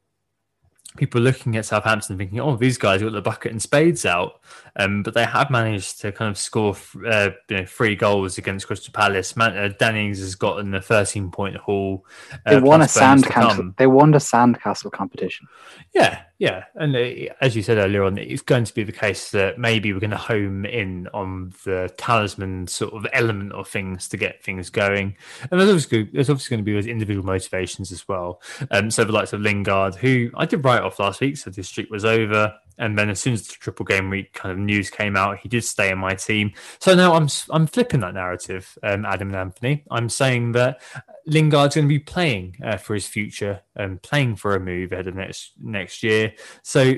[0.97, 4.41] people looking at Southampton thinking, "Oh, these guys got the bucket and spades out,"
[4.77, 6.77] um, but they have managed to kind of score
[7.07, 9.37] uh, you know, three goals against Crystal Palace.
[9.37, 12.05] Man, uh, Danny Ings has gotten a 13 point haul.
[12.47, 13.77] Uh, they won a sandcastle.
[13.77, 15.47] They won the sandcastle competition.
[15.95, 19.33] Yeah, yeah, and uh, as you said earlier on, it's going to be the case
[19.33, 24.09] that maybe we're going to home in on the talisman sort of element of things
[24.09, 25.17] to get things going.
[25.51, 28.41] And there's obviously there's obviously going to be those individual motivations as well.
[28.71, 31.65] Um, so the likes of Lingard, who I did write off last week, so the
[31.65, 32.55] streak was over.
[32.81, 35.49] And then as soon as the triple game week kind of news came out, he
[35.49, 36.53] did stay in my team.
[36.79, 39.83] So now I'm I'm flipping that narrative, um, Adam and Anthony.
[39.91, 40.81] I'm saying that
[41.29, 45.07] Lingard's going to be playing uh, for his future and playing for a move ahead
[45.07, 46.35] of next next year.
[46.63, 46.95] So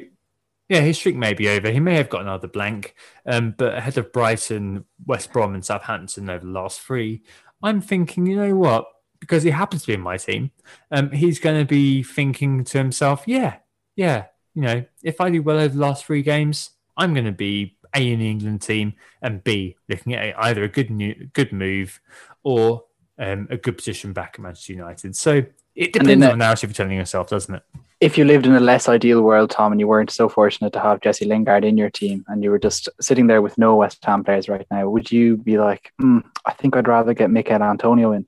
[0.68, 1.68] yeah, his streak may be over.
[1.68, 2.94] He may have got another blank,
[3.26, 7.22] um, but ahead of Brighton, West Brom, and Southampton over the last three,
[7.60, 8.86] I'm thinking, you know what?
[9.18, 10.52] Because he happens to be in my team,
[10.92, 13.56] um, he's going to be thinking to himself, yeah,
[13.96, 17.32] yeah, you know, if I do well over the last three games, I'm going to
[17.32, 21.52] be A in the England team and B looking at either a good new, good
[21.52, 22.00] move
[22.44, 22.84] or
[23.20, 25.14] um, a good position back at Manchester United.
[25.14, 25.44] So
[25.76, 27.62] it depends on the narrative you're telling yourself, doesn't it?
[28.00, 30.80] If you lived in a less ideal world, Tom, and you weren't so fortunate to
[30.80, 34.02] have Jesse Lingard in your team, and you were just sitting there with no West
[34.06, 37.62] Ham players right now, would you be like, mm, I think I'd rather get Michail
[37.62, 38.26] Antonio in?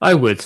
[0.00, 0.44] I would.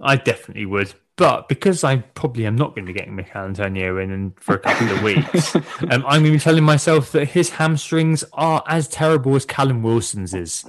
[0.00, 0.94] I definitely would.
[1.16, 4.56] But because I probably am not going to be getting Michail Antonio in, in for
[4.56, 5.64] a couple of weeks, um,
[6.06, 10.34] I'm going to be telling myself that his hamstrings are as terrible as Callum Wilson's
[10.34, 10.64] is.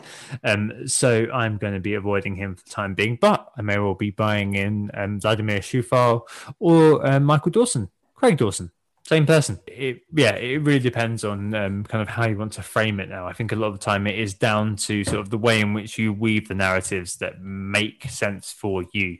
[0.46, 3.18] Um, so I'm going to be avoiding him for the time being.
[3.20, 6.22] But I may well be buying in um, Vladimir Coufal
[6.60, 8.72] or uh, Michael Dawson, Craig Dawson
[9.08, 9.58] same person.
[9.68, 13.08] It, yeah, it really depends on um, kind of how you want to frame it
[13.08, 13.26] now.
[13.26, 15.62] I think a lot of the time it is down to sort of the way
[15.62, 19.20] in which you weave the narratives that make sense for you.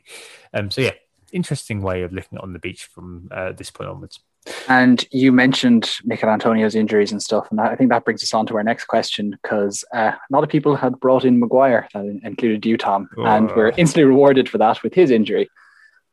[0.52, 0.90] Um, so yeah,
[1.32, 4.20] interesting way of looking on the beach from uh, this point onwards.
[4.68, 8.46] And you mentioned Michail Antonio's injuries and stuff, and I think that brings us on
[8.46, 12.20] to our next question because uh, a lot of people had brought in Maguire, that
[12.22, 13.24] included you, Tom, oh.
[13.24, 15.50] and were instantly rewarded for that with his injury.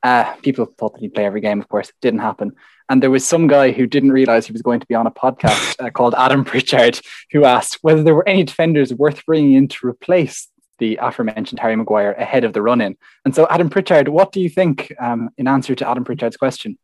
[0.03, 2.51] Uh, people thought that he'd play every game, of course, it didn't happen.
[2.89, 5.11] And there was some guy who didn't realize he was going to be on a
[5.11, 6.99] podcast uh, called Adam Pritchard,
[7.31, 10.47] who asked whether there were any defenders worth bringing in to replace
[10.79, 12.97] the aforementioned Harry Maguire ahead of the run in.
[13.23, 16.77] And so, Adam Pritchard, what do you think um, in answer to Adam Pritchard's question?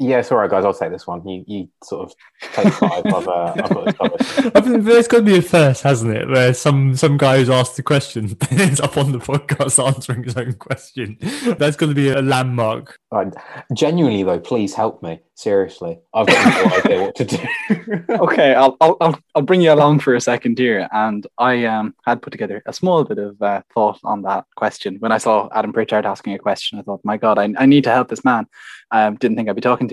[0.00, 0.64] Yeah, it's all right, guys.
[0.64, 1.26] I'll take this one.
[1.26, 2.16] You, you sort of
[2.52, 3.04] take five.
[3.04, 4.52] I've, uh, I've got this covered.
[4.56, 6.28] I think there's got to be a first, hasn't it?
[6.28, 10.36] Where some some guy who's asked the question ends up on the podcast answering his
[10.36, 11.18] own question.
[11.58, 13.00] That's going to be a landmark.
[13.10, 13.32] Right.
[13.74, 15.20] Genuinely, though, please help me.
[15.34, 18.04] Seriously, I've got no idea what to do.
[18.10, 22.22] okay, I'll, I'll I'll bring you along for a second here, and I um had
[22.22, 25.72] put together a small bit of uh, thought on that question when I saw Adam
[25.72, 26.78] Pritchard asking a question.
[26.78, 28.46] I thought, my God, I, I need to help this man.
[28.90, 29.87] Um, didn't think I'd be talking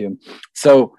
[0.54, 0.96] So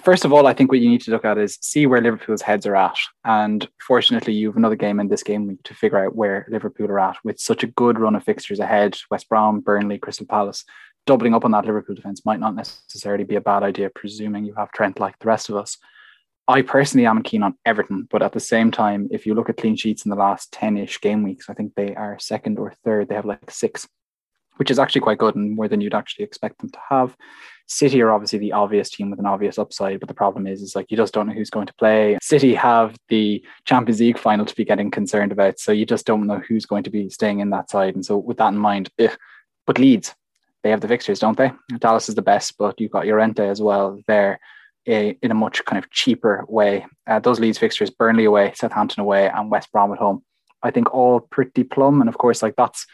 [0.00, 2.42] first of all, I think what you need to look at is see where Liverpool's
[2.42, 2.96] heads are at.
[3.24, 6.86] And fortunately, you have another game in this game week to figure out where Liverpool
[6.86, 10.64] are at with such a good run of fixtures ahead West Brom, Burnley, Crystal Palace
[11.08, 14.52] doubling up on that Liverpool defense might not necessarily be a bad idea, presuming you
[14.54, 15.78] have Trent like the rest of us.
[16.46, 19.56] I personally am keen on Everton, but at the same time, if you look at
[19.56, 22.74] clean sheets in the last 10 ish game weeks, I think they are second or
[22.84, 23.08] third.
[23.08, 23.88] They have like six,
[24.58, 27.16] which is actually quite good and more than you'd actually expect them to have.
[27.66, 30.74] City are obviously the obvious team with an obvious upside, but the problem is, is
[30.74, 32.16] like you just don't know who's going to play.
[32.22, 36.26] City have the Champions League final to be getting concerned about, so you just don't
[36.26, 37.94] know who's going to be staying in that side.
[37.94, 39.14] And so, with that in mind, ugh.
[39.66, 40.14] but Leeds,
[40.62, 41.52] they have the fixtures, don't they?
[41.78, 44.40] Dallas is the best, but you've got Llorente as well there
[44.86, 46.86] eh, in a much kind of cheaper way.
[47.06, 50.24] Uh, those Leeds fixtures, Burnley away, Southampton away, and West Brom at home.
[50.62, 52.00] I think all pretty plumb.
[52.00, 52.86] And of course, like that's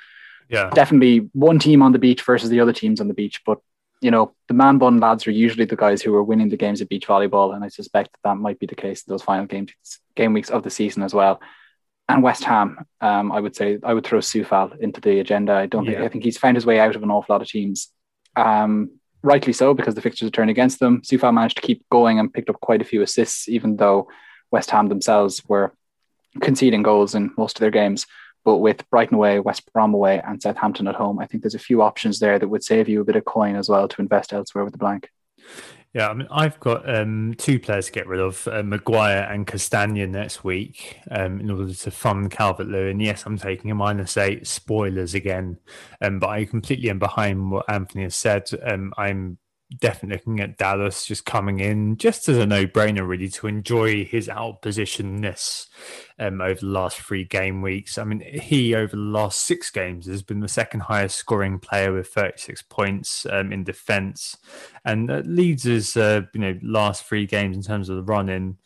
[0.48, 0.70] Yeah.
[0.70, 3.42] definitely one team on the beach versus the other teams on the beach.
[3.44, 3.60] But
[4.00, 6.80] you know, the man bun lads are usually the guys who are winning the games
[6.80, 9.46] of beach volleyball, and I suspect that, that might be the case in those final
[9.46, 9.72] games,
[10.14, 11.40] game weeks of the season as well.
[12.06, 15.54] And West Ham, um, I would say I would throw Coufal into the agenda.
[15.54, 17.48] I don't think I think he's found his way out of an awful lot of
[17.48, 17.88] teams.
[18.36, 18.90] Um,
[19.22, 21.00] rightly so because the fixtures are turned against them.
[21.00, 24.08] Coufal managed to keep going and picked up quite a few assists, even though
[24.50, 25.74] West Ham themselves were
[26.40, 28.06] conceding goals in most of their games.
[28.44, 31.58] But with Brighton away, West Brom away, and Southampton at home, I think there's a
[31.58, 34.32] few options there that would save you a bit of coin as well to invest
[34.32, 35.08] elsewhere with the blank.
[35.94, 39.46] Yeah, I mean, I've got um, two players to get rid of, uh, Maguire and
[39.46, 42.98] Castagna next week, um, in order to fund Calvert Lewin.
[42.98, 44.44] Yes, I'm taking a minus eight.
[44.48, 45.56] Spoilers again,
[46.02, 48.48] um, but I completely am behind what Anthony has said.
[48.66, 49.38] Um, I'm
[49.78, 54.28] definitely looking at Dallas just coming in just as a no-brainer, really, to enjoy his
[54.28, 55.66] outpositionness
[56.18, 57.98] um, over the last three game weeks.
[57.98, 61.92] I mean, he over the last six games has been the second highest scoring player
[61.92, 64.36] with 36 points um, in defence,
[64.84, 68.56] and uh, Leeds' uh, you know last three games in terms of the run-in.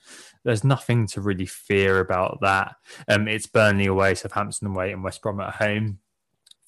[0.44, 2.76] There's nothing to really fear about that.
[3.08, 5.98] Um, it's Burnley away, Southampton away, and West Brom at home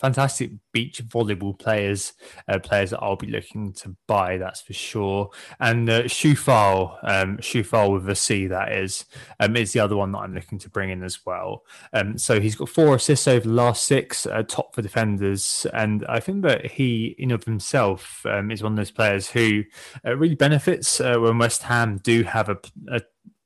[0.01, 2.14] fantastic beach volleyball players,
[2.48, 5.30] uh, players that I'll be looking to buy, that's for sure.
[5.59, 9.05] And uh, Coufal, um, Coufal with a C, that is,
[9.38, 11.64] um, is the other one that I'm looking to bring in as well.
[11.92, 15.66] Um, so he's got four assists over the last six, uh, top for defenders.
[15.74, 19.64] And I think that he, in of himself, um, is one of those players who
[20.07, 23.01] uh, really benefits uh, when West Ham do have a, a,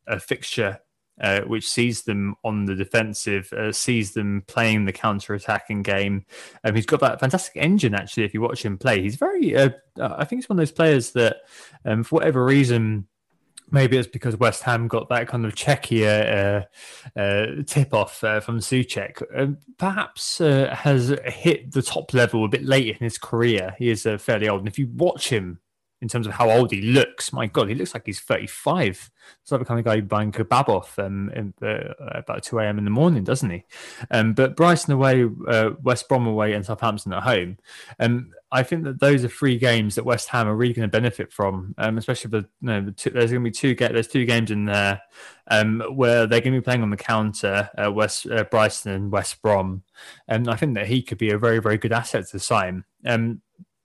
[0.07, 0.79] a fixture
[1.21, 6.25] uh, which sees them on the defensive, uh, sees them playing the counter-attacking game.
[6.65, 7.95] Um, he's got that fantastic engine.
[7.95, 9.57] Actually, if you watch him play, he's very.
[9.57, 11.37] Uh, I think he's one of those players that,
[11.85, 13.07] um, for whatever reason.
[13.71, 16.67] Maybe it's because West Ham got that kind of Czechia
[17.17, 19.23] uh, uh, tip off uh, from Souček.
[19.35, 23.75] Uh, perhaps uh, has hit the top level a bit late in his career.
[23.79, 25.61] He is uh, fairly old, and if you watch him
[26.05, 27.33] in terms of how old he looks.
[27.33, 29.11] My God, he looks like he's 35.
[29.41, 32.77] It's like the kind of guy buying kebab off um, in, uh, about 2 a.m.
[32.77, 33.65] in the morning, doesn't he?
[34.11, 37.57] Um, but Brighton away, uh, West Brom away, and Southampton at home.
[37.99, 40.93] Um, I think that those are three games that West Ham are really going to
[40.93, 44.07] benefit from, um, especially the, you know, the two, there's going to be two there's
[44.07, 45.01] two games in there
[45.49, 49.11] um, where they're going to be playing on the counter, uh, West uh, Brighton and
[49.11, 49.83] West Brom,
[50.29, 52.85] and I think that he could be a very very good asset to sign.
[53.07, 53.41] Um,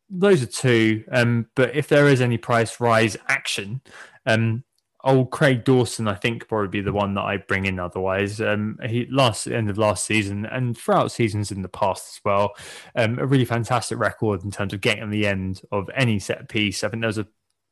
[0.10, 1.04] those are two.
[1.12, 3.82] Um, but if there is any price rise action,
[4.26, 4.64] um,
[5.04, 7.80] old Craig Dawson, I think, probably be the one that I bring in.
[7.80, 12.22] Otherwise, um, he last end of last season and throughout seasons in the past as
[12.26, 12.54] well,
[12.96, 16.84] um, a really fantastic record in terms of getting the end of any set piece.
[16.84, 17.28] I think there was a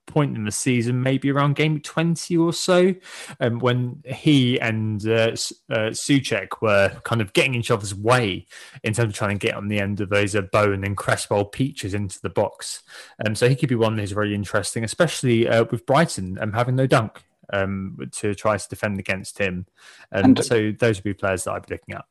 [0.08, 2.96] point in the season, maybe around game 20 or so,
[3.40, 5.32] um, when he and uh,
[5.70, 8.48] uh, Souček were kind of getting each other's way
[8.84, 11.46] in terms of trying to get on the end of those uh, Bowen and Cresswell
[11.46, 12.82] peaches into the box.
[13.26, 16.76] Um, so he could be one who's very interesting, especially uh, with Brighton um, having
[16.76, 19.66] no Dunk um, to try to defend against him.
[20.12, 22.06] Um, And- so those would be players that I'd be looking at.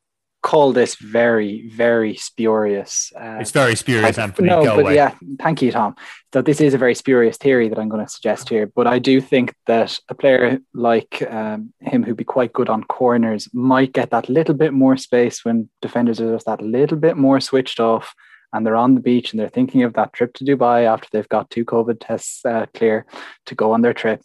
[0.53, 1.53] Call this very,
[1.85, 2.93] very spurious.
[3.21, 4.49] Uh, It's very spurious, Anthony.
[4.49, 4.95] No, Go but away.
[4.95, 5.13] yeah,
[5.45, 5.91] thank you, Tom.
[6.33, 8.99] So this is a very spurious theory that I'm going to suggest here, but I
[9.11, 10.43] do think that a player
[10.91, 13.43] like um, him, who'd be quite good on corners,
[13.73, 17.41] might get that little bit more space when defenders are just that little bit more
[17.41, 18.15] switched off,
[18.53, 21.35] and they're on the beach and they're thinking of that trip to Dubai after they've
[21.37, 23.05] got two COVID tests uh, clear
[23.47, 24.21] to go on their trip.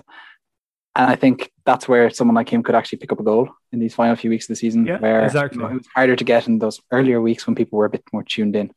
[0.96, 3.80] And I think that's where someone like him could actually pick up a goal in
[3.80, 5.58] these final few weeks of the season, Yeah, where exactly.
[5.58, 7.90] you know, it was harder to get in those earlier weeks when people were a
[7.90, 8.72] bit more tuned in.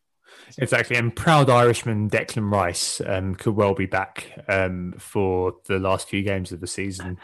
[0.58, 6.08] Exactly, and proud Irishman Declan Rice um, could well be back um, for the last
[6.08, 7.18] few games of the season.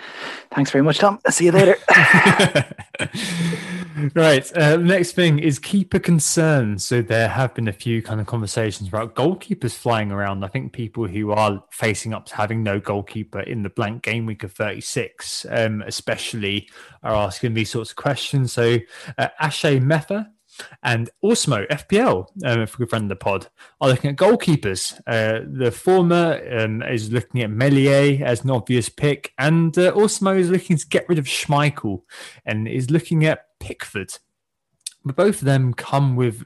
[0.52, 1.20] Thanks very much, Tom.
[1.28, 1.76] See you later.
[4.14, 4.56] right.
[4.56, 6.84] Uh, next thing is keeper concerns.
[6.84, 10.44] So there have been a few kind of conversations about goalkeepers flying around.
[10.44, 14.26] I think people who are facing up to having no goalkeeper in the blank game
[14.26, 16.68] week of 36, um, especially,
[17.02, 18.52] are asking these sorts of questions.
[18.52, 18.78] So
[19.18, 20.28] uh, Ashe Metha
[20.82, 23.48] and Osmo FPL, um, a good friend of the pod,
[23.80, 25.00] are looking at goalkeepers.
[25.06, 30.38] Uh, the former um, is looking at Meslier as an obvious pick, and uh, Osmo
[30.38, 32.02] is looking to get rid of Schmeichel
[32.44, 34.12] and is looking at Pickford.
[35.04, 36.42] But both of them come with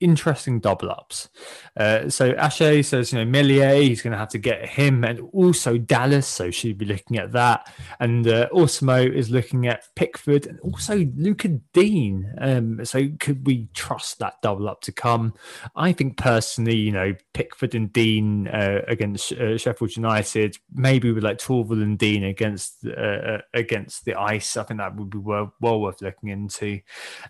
[0.00, 1.28] interesting double ups.
[1.76, 5.20] Uh, so Ashe says, you know, Meslier, he's going to have to get him and
[5.32, 6.26] also Dallas.
[6.26, 7.72] So she'd be looking at that.
[8.00, 12.26] And uh, Osmo is looking at Pickford and also Luca Digne.
[12.38, 15.34] Um, so could we trust that double up to come?
[15.76, 21.24] I think personally, you know, Pickford and Digne uh, against uh, Sheffield United, maybe with
[21.24, 24.56] like Torval and Digne against uh, uh, against the ice.
[24.56, 26.80] I think that would be well, well worth looking into.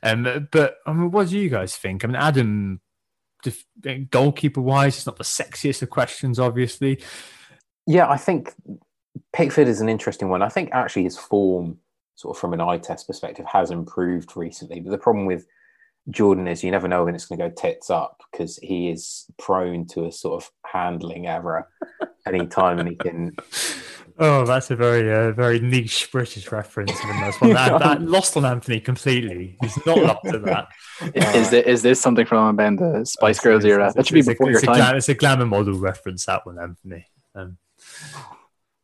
[0.03, 2.05] Um, but I mean, what do you guys think?
[2.05, 2.58] I mean, Adam
[4.11, 7.03] goalkeeper wise, it's not the sexiest of questions, obviously.
[7.87, 8.55] Yeah, I think
[9.33, 10.43] Pickford is an interesting one.
[10.43, 11.79] I think actually his form,
[12.15, 14.81] sort of from an eye test perspective, has improved recently.
[14.81, 15.47] But the problem with
[16.11, 19.27] Jordan is you never know when it's going to go tits up because he is
[19.39, 21.69] prone to a sort of handling error
[22.27, 23.37] anytime and he can
[24.21, 26.91] Oh, that's a very, uh, very niche British reference.
[27.01, 29.57] That's one that, that, lost on Anthony completely.
[29.61, 30.69] He's not up to that.
[31.15, 33.93] Is, this, is this something from Ben the Spice Girls era?
[33.95, 34.97] That should be before a, your time.
[34.97, 36.27] it's a glamour model reference.
[36.27, 37.07] That one, Anthony.
[37.37, 37.59] Um,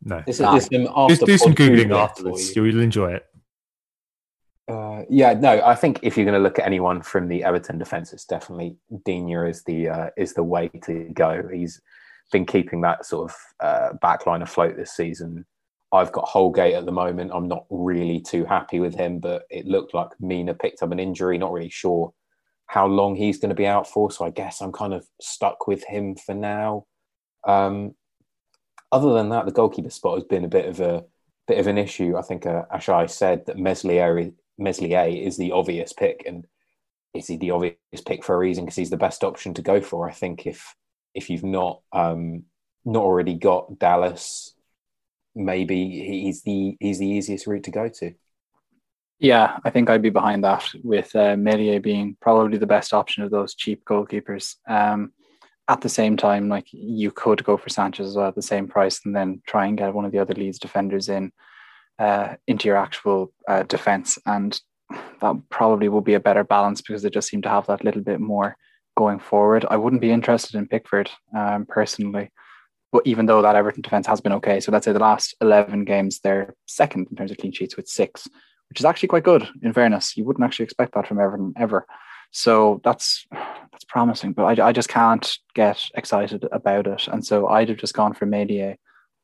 [0.05, 2.55] no, this is, this do, do some googling afterwards.
[2.55, 2.64] You.
[2.64, 3.27] You'll enjoy it.
[4.67, 7.79] Uh, yeah, no, I think if you're going to look at anyone from the Everton
[7.79, 11.47] defence, it's definitely Digne is the uh, is the way to go.
[11.53, 11.81] He's
[12.33, 15.45] been keeping that sort of uh, backline afloat this season.
[15.93, 17.31] I've got Holgate at the moment.
[17.35, 20.99] I'm not really too happy with him, but it looked like Mina picked up an
[20.99, 21.37] injury.
[21.37, 22.12] Not really sure
[22.67, 24.11] how long he's going to be out for.
[24.11, 26.87] So I guess I'm kind of stuck with him for now.
[27.47, 27.95] Um,
[28.91, 31.05] other than that, the goalkeeper spot has been a bit of a
[31.47, 32.17] bit of an issue.
[32.17, 36.47] I think uh, Ashai said that Meslier, Meslier is the obvious pick, and
[37.15, 37.77] is he the obvious
[38.07, 38.65] pick for a reason?
[38.65, 40.09] Because he's the best option to go for.
[40.09, 40.75] I think if
[41.15, 42.45] if you've not um,
[42.85, 44.55] not already got Dallas,
[45.35, 48.15] maybe he's the he's the easiest route to go to.
[49.21, 53.23] Yeah, I think I'd be behind that with uh, Meslier being probably the best option
[53.23, 54.57] of those cheap goalkeepers.
[54.69, 55.13] Um,
[55.69, 58.69] at the same time, like you could go for Sanchez as well at the same
[58.69, 61.33] price, and then try and get one of the other Leeds defenders in
[61.99, 64.61] uh, into your actual uh, defense, and
[65.21, 68.03] that probably will be a better balance because they just seem to have that little
[68.03, 68.57] bit more
[68.97, 69.65] going forward.
[69.71, 72.31] I wouldn't be interested in Pickford um, personally,
[72.93, 75.85] but even though that Everton defense has been okay, so let's say the last eleven
[75.85, 78.29] games they're second in terms of clean sheets with six,
[78.69, 79.49] which is actually quite good.
[79.63, 81.87] In fairness, you wouldn't actually expect that from Everton ever.
[82.31, 87.09] So that's that's promising, but I, I just can't get excited about it.
[87.09, 88.77] And so I'd have just gone for Meslier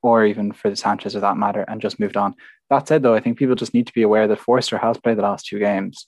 [0.03, 2.35] or even for the Sanchez or that matter and just moved on.
[2.69, 5.19] That said, though, I think people just need to be aware that Forster has played
[5.19, 6.07] the last two games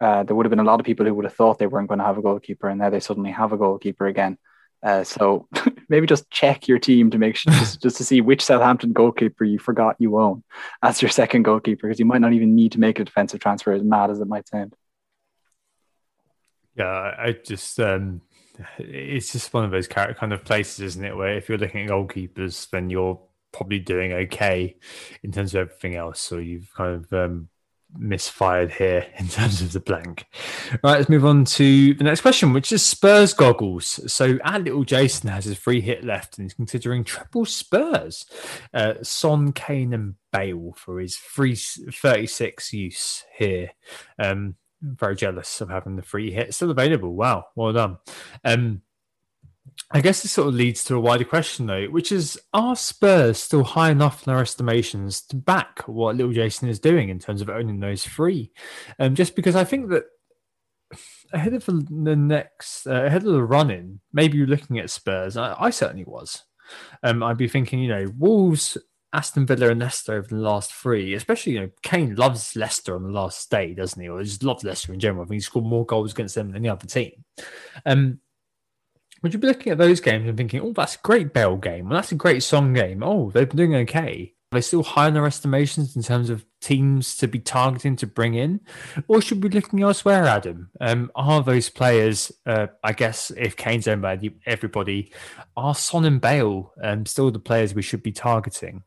[0.00, 1.88] uh, there would have been a lot of people who would have thought they weren't
[1.88, 4.36] going to have a goalkeeper, and now they suddenly have a goalkeeper again.
[4.82, 5.48] Uh, so
[5.88, 9.44] maybe just check your team to make sure just, just to see which Southampton goalkeeper
[9.44, 10.42] you forgot you own
[10.82, 13.72] as your second goalkeeper, because you might not even need to make a defensive transfer,
[13.72, 14.74] as mad as it might sound.
[16.76, 18.20] Yeah, I just um,
[18.78, 21.16] it's just one of those kind of places, isn't it?
[21.16, 23.20] Where if you're looking at goalkeepers, then you're
[23.52, 24.76] probably doing okay
[25.22, 26.20] in terms of everything else.
[26.20, 27.48] So you've kind of um,
[27.96, 30.26] misfired here in terms of the blank.
[30.82, 34.00] Right, let's move on to the next question, which is Spurs goggles.
[34.12, 38.26] So, our little Jason has his free hit left and he's considering triple Spurs.
[38.72, 43.70] Uh, Son, Kane, and Bale for his free 36 use here.
[44.18, 47.14] Um, very jealous of having the free hit still available.
[47.14, 47.98] Wow, well done.
[48.44, 48.82] Um,
[49.90, 53.38] I guess this sort of leads to a wider question, though, which is Are Spurs
[53.38, 57.40] still high enough in our estimations to back what little Jason is doing in terms
[57.40, 58.52] of owning those free?
[58.98, 60.04] Um, just because I think that
[61.32, 65.36] ahead of the next, uh, ahead of the run in, maybe you're looking at Spurs.
[65.36, 66.44] I, I certainly was.
[67.02, 68.78] Um, I'd be thinking, you know, Wolves,
[69.14, 73.04] Aston Villa, and Leicester over the last three, especially, you know, Kane loves Leicester on
[73.04, 74.08] the last day, doesn't he?
[74.08, 75.24] Or just loves Leicester in general.
[75.24, 77.24] I think he scored more goals against them than any other team.
[77.86, 78.18] Um,
[79.22, 81.88] would you be looking at those games and thinking, oh, that's a great Bale game.
[81.88, 83.02] Well, that's a great Song game.
[83.02, 84.34] Oh, they've been doing okay.
[84.52, 88.06] Are they still high on their estimations in terms of teams to be targeting to
[88.06, 88.60] bring in?
[89.08, 90.70] Or should we be looking elsewhere, Adam?
[90.80, 95.12] Um, are those players, uh, I guess, if Kane's owned by everybody,
[95.56, 98.82] are Son and Bale um, still the players we should be targeting?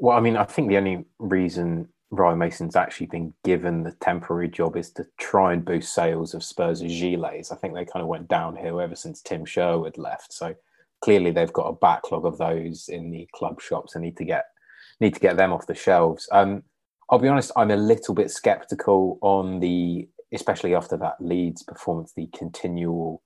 [0.00, 4.48] Well, I mean, I think the only reason Ryan Mason's actually been given the temporary
[4.48, 7.52] job is to try and boost sales of Spurs' gilets.
[7.52, 10.32] I think they kind of went downhill ever since Tim Sherwood left.
[10.32, 10.54] So
[11.02, 14.46] clearly they've got a backlog of those in the club shops and need to get
[15.00, 16.28] need to get them off the shelves.
[16.32, 16.62] Um,
[17.10, 22.12] I'll be honest, I'm a little bit skeptical on the, especially after that Leeds performance,
[22.14, 23.22] the continual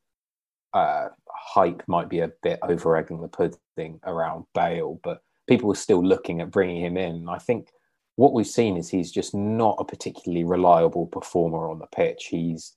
[0.73, 5.77] uh, hype might be a bit over egging the pudding around Bale, but people are
[5.77, 7.29] still looking at bringing him in.
[7.29, 7.69] I think
[8.17, 12.27] what we've seen is he's just not a particularly reliable performer on the pitch.
[12.31, 12.77] He's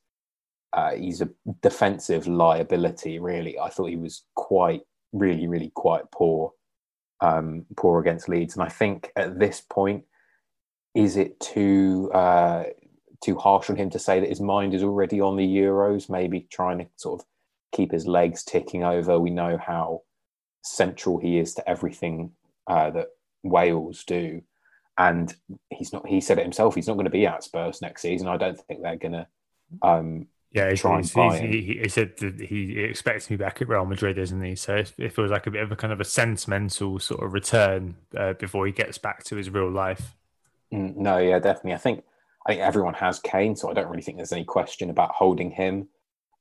[0.74, 1.30] uh, he's a
[1.62, 3.20] defensive liability.
[3.20, 4.82] Really, I thought he was quite,
[5.14, 6.52] really, really quite poor,
[7.22, 8.56] um, poor against Leeds.
[8.56, 10.04] And I think at this point,
[10.94, 12.66] is it too uh,
[13.24, 16.10] too harsh on him to say that his mind is already on the Euros?
[16.10, 17.28] Maybe trying to sort of
[17.72, 19.20] keep his legs ticking over.
[19.20, 20.02] We know how
[20.64, 22.32] central he is to everything
[22.68, 23.08] uh, that
[23.44, 24.42] Wales do,
[24.98, 25.34] and
[25.70, 26.08] he's not.
[26.08, 26.76] He said it himself.
[26.76, 28.28] He's not going to be at Spurs next season.
[28.28, 29.28] I don't think they're going to.
[29.82, 31.52] Um, yeah, try he's, and buy he's, him.
[31.52, 34.56] he, he said that he expects me back at Real Madrid, isn't he?
[34.56, 37.34] So it, it feels like a bit of a kind of a sentimental sort of
[37.34, 40.16] return uh, before he gets back to his real life.
[40.74, 41.74] Mm, No, yeah, definitely.
[41.74, 42.04] I think
[42.46, 45.52] I think everyone has Kane, so I don't really think there's any question about holding
[45.52, 45.90] him.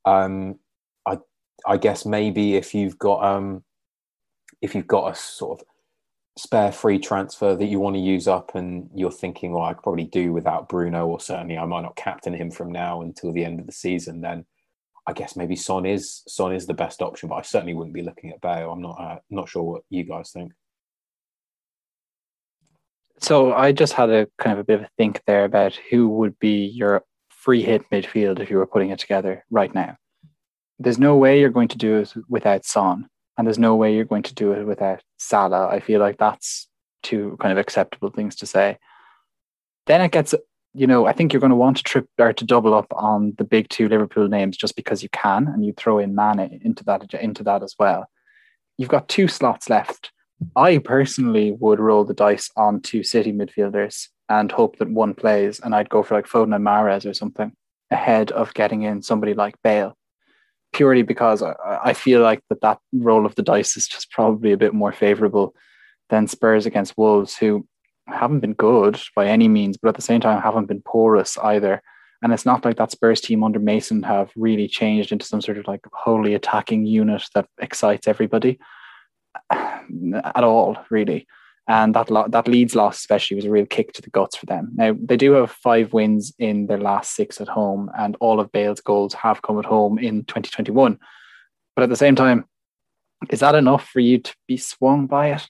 [0.05, 0.59] Um,
[1.05, 1.19] I
[1.65, 3.63] I guess maybe if you've got um,
[4.61, 5.67] if you've got a sort of
[6.37, 9.83] spare free transfer that you want to use up, and you're thinking, well, I could
[9.83, 13.43] probably do without Bruno, or certainly I might not captain him from now until the
[13.43, 14.21] end of the season.
[14.21, 14.45] Then
[15.07, 18.03] I guess maybe Son is Son is the best option, but I certainly wouldn't be
[18.03, 18.71] looking at Bale.
[18.71, 20.51] I'm not uh, not sure what you guys think.
[23.19, 26.07] So I just had a kind of a bit of a think there about who
[26.09, 29.97] would be your free hit midfield if you were putting it together right now.
[30.77, 34.05] There's no way you're going to do it without Son, and there's no way you're
[34.05, 35.67] going to do it without Salah.
[35.67, 36.67] I feel like that's
[37.03, 38.77] two kind of acceptable things to say.
[39.85, 40.33] Then it gets,
[40.73, 43.33] you know, I think you're going to want to trip or to double up on
[43.37, 46.83] the big two Liverpool names just because you can, and you throw in Mane into
[46.85, 48.09] that into that as well.
[48.77, 50.11] You've got two slots left.
[50.55, 55.59] I personally would roll the dice on two City midfielders and hope that one plays,
[55.59, 57.53] and I'd go for like Foden and Mahrez or something
[57.89, 59.97] ahead of getting in somebody like Bale,
[60.73, 64.51] purely because I, I feel like that that roll of the dice is just probably
[64.51, 65.55] a bit more favourable
[66.09, 67.67] than Spurs against Wolves, who
[68.07, 71.81] haven't been good by any means, but at the same time haven't been porous either.
[72.21, 75.57] And it's not like that Spurs team under Mason have really changed into some sort
[75.57, 78.59] of like wholly attacking unit that excites everybody
[79.51, 81.27] at all, really.
[81.67, 84.45] And that lo- that Leeds loss especially was a real kick to the guts for
[84.45, 84.71] them.
[84.73, 88.51] Now they do have five wins in their last six at home, and all of
[88.51, 90.97] Bale's goals have come at home in 2021.
[91.75, 92.45] But at the same time,
[93.29, 95.47] is that enough for you to be swung by it?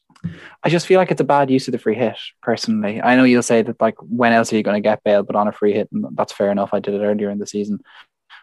[0.64, 3.02] I just feel like it's a bad use of the free hit, personally.
[3.02, 5.35] I know you'll say that like when else are you going to get Bale but
[5.35, 6.73] on a free hit, and that's fair enough.
[6.73, 7.80] I did it earlier in the season,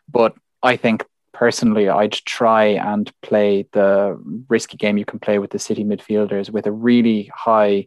[0.09, 5.51] but I think personally I'd try and play the risky game you can play with
[5.51, 7.86] the City midfielders with a really high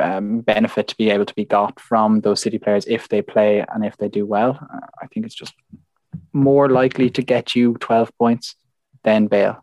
[0.00, 3.62] um, benefit to be able to be got from those City players if they play
[3.74, 4.58] and if they do well.
[5.02, 5.52] I think it's just
[6.32, 8.54] more likely to get you 12 points
[9.02, 9.62] than Bale.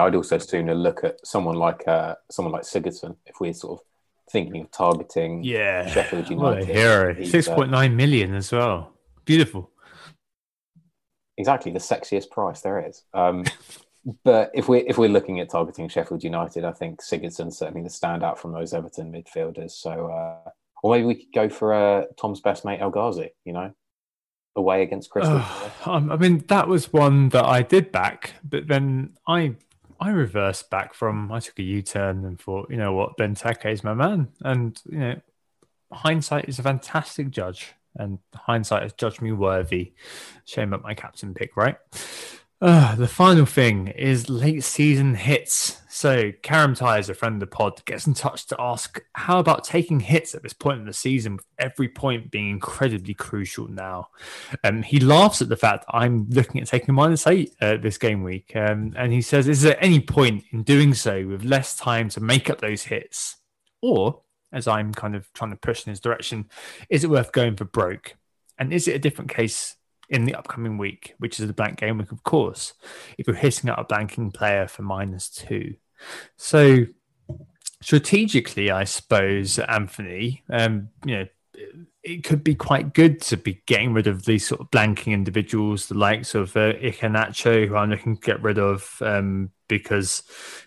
[0.00, 3.86] I'd also sooner look at someone like uh, someone like Sigurdsson if we're sort of
[4.32, 6.74] thinking of targeting Yeah, Sheffield what a United.
[6.74, 7.14] hero!
[7.14, 8.94] He's, uh, Six point nine million as well.
[9.24, 9.70] Beautiful.
[11.38, 13.02] Exactly the sexiest price there is.
[13.14, 13.44] Um,
[14.24, 17.88] but if we're if we're looking at targeting Sheffield United, I think Sigurdsson's certainly the
[17.88, 19.72] standout from those Everton midfielders.
[19.72, 20.50] So, uh,
[20.82, 23.30] or maybe we could go for uh, Tom's best mate El Ghazi.
[23.44, 23.74] You know,
[24.56, 25.42] away against Crystal.
[25.86, 29.56] Um, I mean, that was one that I did back, but then I
[30.00, 31.30] I reversed back from.
[31.30, 34.80] I took a U turn and thought, you know what, Benteke is my man, and
[34.86, 35.20] you know,
[35.92, 39.92] hindsight is a fantastic judge, and hindsight has judged me worthy.
[40.44, 41.76] Shame about my captain pick, right?
[42.62, 45.82] Uh, the final thing is late season hits.
[45.88, 49.64] So, Karam Tyers, a friend of the pod, gets in touch to ask how about
[49.64, 54.10] taking hits at this point in the season, with every point being incredibly crucial now.
[54.62, 58.22] Um, he laughs at the fact I'm looking at taking minus eight uh, this game
[58.22, 58.52] week.
[58.54, 62.20] Um, and he says, Is there any point in doing so with less time to
[62.20, 63.38] make up those hits?
[63.80, 64.20] Or,
[64.52, 66.46] as I'm kind of trying to push in his direction,
[66.90, 68.16] is it worth going for broke?
[68.58, 69.76] And is it a different case
[70.08, 72.74] in the upcoming week, which is the blank game week, of course,
[73.18, 75.74] if you're hitting out a blanking player for minus two?
[76.36, 76.86] So,
[77.80, 81.26] strategically, I suppose, Anthony, um, you know,
[82.02, 85.86] it could be quite good to be getting rid of these sort of blanking individuals,
[85.86, 90.24] the likes of uh, Iheanacho, who I'm looking to get rid of um, because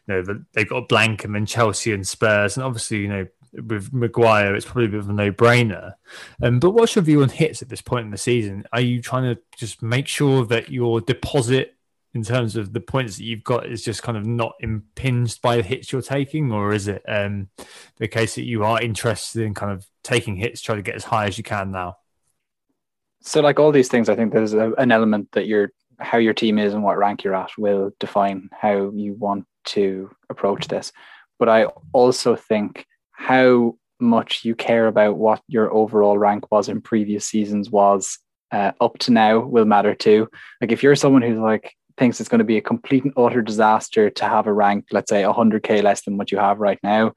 [0.07, 3.27] you know they've got a blank, and then Chelsea and Spurs, and obviously you know
[3.63, 5.93] with Maguire, it's probably a bit of a no-brainer.
[6.41, 8.65] Um, but what's your view on hits at this point in the season?
[8.73, 11.75] Are you trying to just make sure that your deposit
[12.15, 15.57] in terms of the points that you've got is just kind of not impinged by
[15.57, 17.49] the hits you're taking, or is it um,
[17.97, 21.03] the case that you are interested in kind of taking hits, try to get as
[21.03, 21.97] high as you can now?
[23.19, 26.33] So, like all these things, I think there's a, an element that your how your
[26.33, 30.91] team is and what rank you're at will define how you want to approach this.
[31.37, 32.85] But I also think
[33.17, 38.19] how much you care about what your overall rank was in previous seasons was
[38.51, 40.29] uh, up to now will matter too.
[40.61, 43.41] Like if you're someone who's like thinks it's going to be a complete and utter
[43.41, 47.13] disaster to have a rank, let's say 100k less than what you have right now,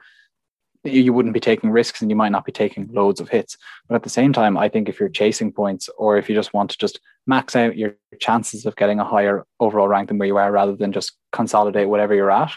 [0.85, 3.57] you wouldn't be taking risks and you might not be taking loads of hits.
[3.89, 6.55] But at the same time, I think if you're chasing points or if you just
[6.55, 10.29] want to just max out your chances of getting a higher overall rank than where
[10.29, 12.53] you are rather than just consolidate whatever you're at,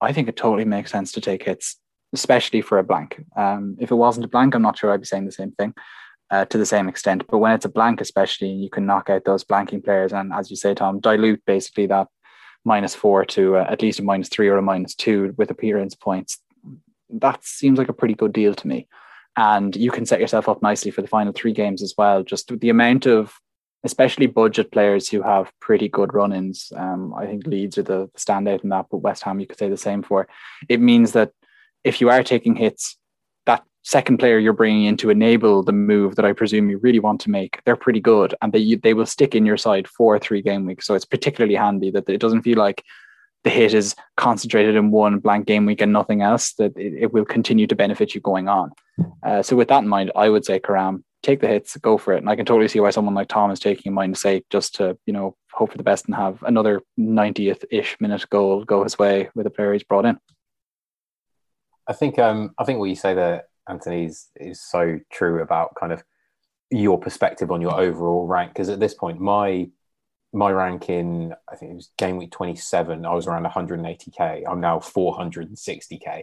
[0.00, 1.76] I think it totally makes sense to take hits,
[2.12, 3.24] especially for a blank.
[3.36, 5.74] Um, if it wasn't a blank, I'm not sure I'd be saying the same thing.
[6.30, 9.24] Uh, to the same extent, but when it's a blank, especially, you can knock out
[9.24, 12.06] those blanking players, and as you say, Tom, dilute basically that
[12.64, 15.96] minus four to uh, at least a minus three or a minus two with appearance
[15.96, 16.38] points
[17.12, 18.86] that seems like a pretty good deal to me.
[19.36, 22.22] And you can set yourself up nicely for the final three games as well.
[22.22, 23.34] Just the amount of,
[23.84, 26.72] especially budget players who have pretty good run ins.
[26.76, 29.68] Um, I think Leeds are the standout in that, but West Ham you could say
[29.68, 30.28] the same for.
[30.68, 31.32] It means that
[31.84, 32.96] if you are taking hits,
[33.46, 37.00] that second player you're bringing in to enable the move that I presume you really
[37.00, 40.18] want to make, they're pretty good and they they will stick in your side for
[40.18, 40.86] three game weeks.
[40.86, 42.84] So it's particularly handy that it doesn't feel like
[43.44, 47.12] the hit is concentrated in one blank game week and nothing else, that it, it
[47.12, 48.72] will continue to benefit you going on.
[49.22, 52.12] Uh, so with that in mind, I would say Karam, take the hits, go for
[52.12, 52.18] it.
[52.18, 54.42] And I can totally see why someone like Tom is taking in mind to say
[54.50, 58.64] just to, you know, hope for the best and have another 90th ish minute goal
[58.64, 60.18] go his way with the player he's brought in.
[61.90, 65.74] I think um I think what you say there, Anthony, is, is so true about
[65.74, 66.04] kind of
[66.70, 68.52] your perspective on your overall rank.
[68.52, 69.68] Because at this point, my
[70.32, 73.04] my rank in I think it was game week 27.
[73.04, 74.44] I was around 180k.
[74.48, 76.22] I'm now 460k.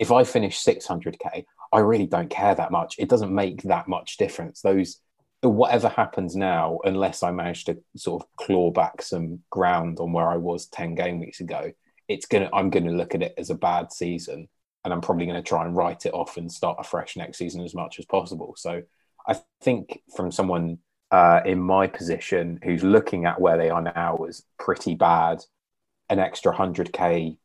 [0.00, 2.96] If I finish 600k, I really don't care that much.
[2.98, 4.62] It doesn't make that much difference.
[4.62, 5.00] Those
[5.42, 10.30] whatever happens now, unless I manage to sort of claw back some ground on where
[10.30, 11.72] I was 10 game weeks ago,
[12.08, 14.48] it's gonna I'm gonna look at it as a bad season,
[14.84, 17.62] and I'm probably going to try and write it off and start afresh next season
[17.62, 18.54] as much as possible.
[18.56, 18.82] So
[19.26, 20.78] I think from someone
[21.10, 25.42] uh, in my position who's looking at where they are now as pretty bad,
[26.10, 27.38] an extra 100k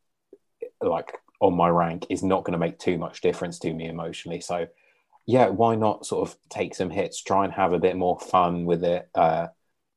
[0.82, 4.40] like on my rank is not going to make too much difference to me emotionally.
[4.40, 4.66] So,
[5.26, 8.66] yeah, why not sort of take some hits, try and have a bit more fun
[8.66, 9.48] with it, uh,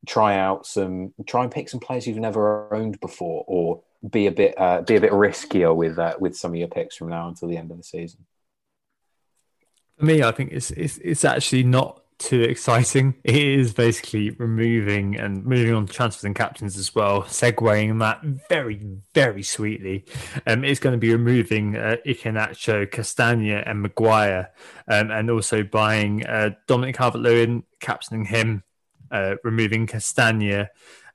[0.05, 4.31] try out some, try and pick some players you've never owned before, or be a
[4.31, 7.27] bit uh, be a bit riskier with uh, with some of your picks from now
[7.27, 8.25] until the end of the season.
[9.97, 13.15] For me, I think it's it's, it's actually not too exciting.
[13.23, 18.81] It is basically removing and moving on transfers and captains as well, segueing that very,
[19.13, 20.05] very sweetly.
[20.47, 24.51] Um, it's going to be removing uh, Iheanacho, Castagna, and Maguire,
[24.87, 28.63] um, and also buying uh, Dominic Calvert Lewin, captaining him,
[29.11, 30.69] uh, removing Castagna.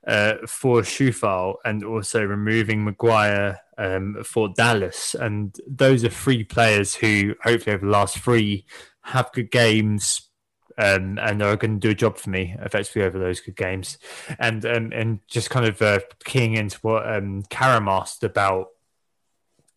[0.07, 5.13] Uh, for Coufal and also removing Maguire um, for Dallas.
[5.13, 8.65] And those are three players who, hopefully, over the last three,
[9.01, 10.29] have good games,
[10.77, 13.97] um, and are going to do a job for me effectively over those good games.
[14.39, 18.67] And um, and just kind of uh, keying into what um, Karam asked about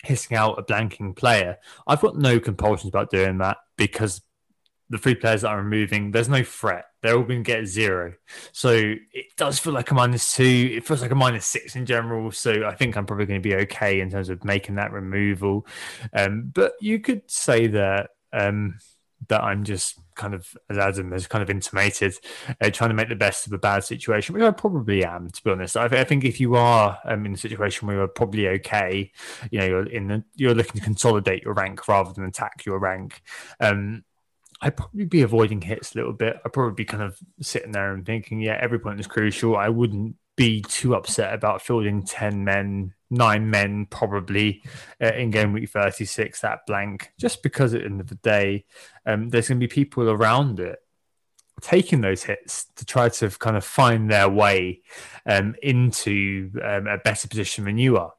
[0.05, 1.59] hissing out a blanking player.
[1.87, 4.23] I've got no compulsions about doing that because
[4.89, 6.87] the three players that I'm removing, there's no threat.
[7.03, 8.15] They're all going to get zero.
[8.53, 10.73] So it does feel like a minus two.
[10.77, 12.31] It feels like a minus six in general.
[12.31, 15.67] So I think I'm probably going to be okay in terms of making that removal.
[16.13, 18.79] Um, but you could say that um,
[19.29, 22.15] that I'm just kind of, as Adam has kind of intimated,
[22.61, 25.43] uh, trying to make the best of a bad situation, which I probably am, to
[25.43, 25.77] be honest.
[25.77, 29.13] I, I think if you are um, in a situation where you're probably okay,
[29.51, 32.79] you know, you're in the, you're looking to consolidate your rank rather than attack your
[32.79, 33.23] rank.
[33.61, 34.05] Um,
[34.63, 36.41] I'd probably be avoiding hits a little bit.
[36.45, 39.57] I'd probably be kind of sitting there and thinking, yeah, every point is crucial.
[39.57, 44.63] I wouldn't be too upset about fielding 10 men nine men probably
[44.99, 48.65] uh, in game week 36 that blank just because at the end of the day
[49.05, 50.79] um, there's going to be people around it
[51.61, 54.81] taking those hits to try to kind of find their way
[55.27, 58.15] um, into um, a better position than you are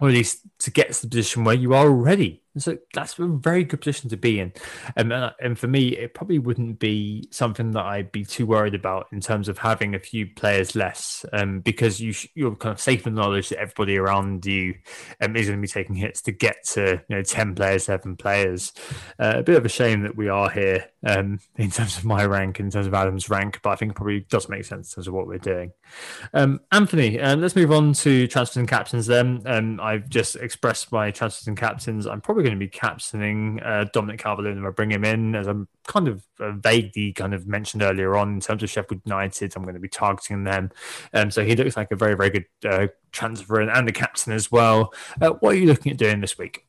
[0.00, 2.42] or at least to get to the position where you are already.
[2.56, 4.52] So that's a very good position to be in.
[4.96, 8.74] Um, and, and for me, it probably wouldn't be something that I'd be too worried
[8.74, 12.80] about in terms of having a few players less, um, because you you're kind of
[12.80, 14.74] safe in the knowledge that everybody around you
[15.20, 18.16] um, is going to be taking hits to get to you know ten players, seven
[18.16, 18.72] players.
[19.18, 22.24] Uh, a bit of a shame that we are here um, in terms of my
[22.24, 24.94] rank, in terms of Adam's rank, but I think it probably does make sense in
[24.96, 25.72] terms of what we're doing.
[26.32, 29.06] Um, Anthony, um, let's move on to transfers and captains.
[29.06, 32.06] Then um, I've just expressed my transfers and captains.
[32.06, 35.66] I'm probably going to be captaining uh, Dominic Calvert-Lewin I bring him in, as I'm
[35.86, 39.54] kind of uh, vaguely kind of mentioned earlier on in terms of Sheffield United.
[39.56, 40.70] I'm going to be targeting them,
[41.12, 44.32] um, so he looks like a very very good uh, transfer and, and the captain
[44.32, 44.94] as well.
[45.20, 46.66] Uh, what are you looking at doing this week?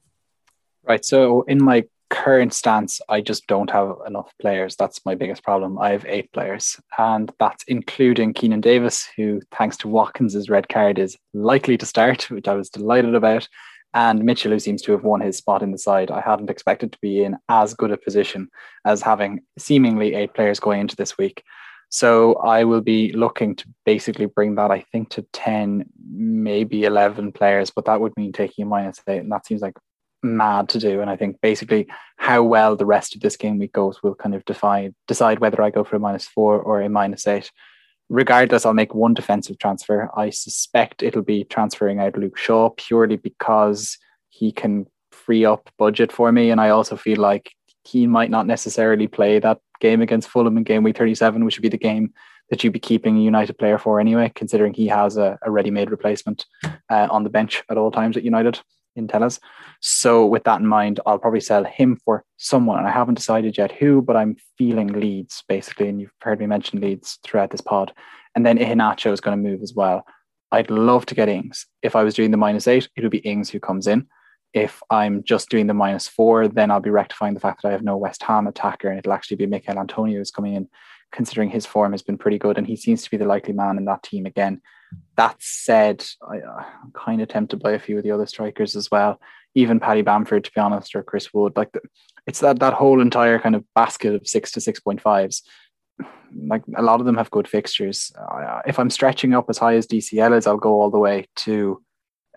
[0.84, 1.04] Right.
[1.04, 4.76] So in my current stance, I just don't have enough players.
[4.76, 5.80] That's my biggest problem.
[5.80, 11.00] I have eight players, and that's including Keenan Davis, who, thanks to Watkins's red card,
[11.00, 13.48] is likely to start, which I was delighted about.
[13.96, 16.92] And Mitchell, who seems to have won his spot in the side, I hadn't expected
[16.92, 18.50] to be in as good a position
[18.84, 21.44] as having seemingly eight players going into this week.
[21.90, 27.32] So I will be looking to basically bring that, I think, to 10, maybe 11
[27.32, 29.20] players, but that would mean taking a minus eight.
[29.20, 29.78] And that seems like
[30.22, 31.00] mad to do.
[31.00, 34.36] And I think basically how well the rest of this game week goes will kind
[34.36, 37.50] of define decide whether I go for a minus four or a minus eight.
[38.10, 40.10] Regardless, I'll make one defensive transfer.
[40.16, 43.98] I suspect it'll be transferring out Luke Shaw purely because
[44.30, 46.52] he can free up budget for me.
[46.52, 47.52] And I also feel like
[47.84, 51.64] he might not necessarily play that game against Fulham in game week 37, which would
[51.64, 52.14] be the game
[52.50, 55.72] that you'd be keeping a United player for anyway, considering he has a, a ready
[55.72, 56.46] made replacement
[56.92, 58.60] uh, on the bench at all times at United
[58.96, 59.40] in Telles.
[59.82, 62.80] So with that in mind, I'll probably sell him for someone.
[62.80, 65.90] And I haven't decided yet who, but I'm feeling Leeds basically.
[65.90, 67.94] And you've heard me mention Leeds throughout this pod.
[68.36, 70.06] And then Iheanacho is going to move as well.
[70.52, 71.66] I'd love to get Ings.
[71.82, 74.08] If I was doing the minus eight, it would be Ings who comes in.
[74.54, 77.72] If I'm just doing the minus four, then I'll be rectifying the fact that I
[77.74, 80.70] have no West Ham attacker and it'll actually be Michail Antonio who's coming in,
[81.16, 83.78] considering his form has been pretty good and he seems to be the likely man
[83.78, 84.62] in that team again.
[85.16, 88.92] That said, I, am kind of tempted by a few of the other strikers as
[88.92, 89.20] well.
[89.56, 91.54] Even Paddy Bamford, to be honest, or Chris Wood.
[91.56, 91.80] Like the,
[92.28, 95.42] it's that that whole entire kind of basket of six to six point fives.
[96.36, 98.12] Like a lot of them have good fixtures.
[98.18, 101.28] Uh, if I'm stretching up as high as DCL is, I'll go all the way
[101.38, 101.82] to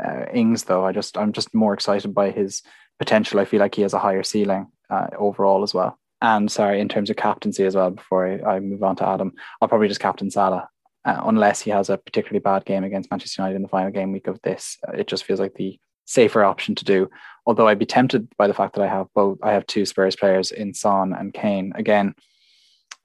[0.02, 0.64] uh, Ings.
[0.64, 2.62] Though I just I'm just more excited by his
[2.98, 3.40] potential.
[3.40, 5.98] I feel like he has a higher ceiling uh, overall as well.
[6.20, 9.32] And sorry, in terms of captaincy as well, before I, I move on to Adam,
[9.60, 10.68] I'll probably just captain Salah
[11.04, 14.12] uh, unless he has a particularly bad game against Manchester United in the final game
[14.12, 14.78] week of this.
[14.94, 17.08] It just feels like the safer option to do.
[17.46, 20.16] Although I'd be tempted by the fact that I have both, I have two Spurs
[20.16, 21.72] players in Son and Kane.
[21.76, 22.14] Again,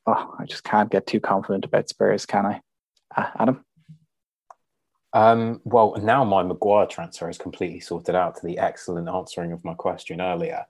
[0.07, 2.61] oh, I just can't get too confident about Spurs, can I?
[3.15, 3.65] Uh, Adam?
[5.13, 9.63] Um, well, now my Maguire transfer is completely sorted out to the excellent answering of
[9.63, 10.65] my question earlier.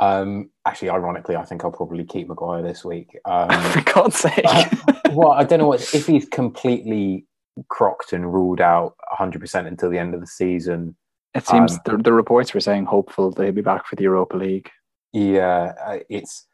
[0.00, 3.16] Um, actually, ironically, I think I'll probably keep Maguire this week.
[3.24, 4.44] Um, For God's sake.
[4.44, 4.64] uh,
[5.10, 7.26] well, I don't know what, if he's completely
[7.68, 10.96] crocked and ruled out 100% until the end of the season.
[11.34, 14.02] It seems um, the, the, reports were saying hopeful that he'll be back for the
[14.02, 14.70] Europa League.
[15.12, 16.46] Yeah, uh, it's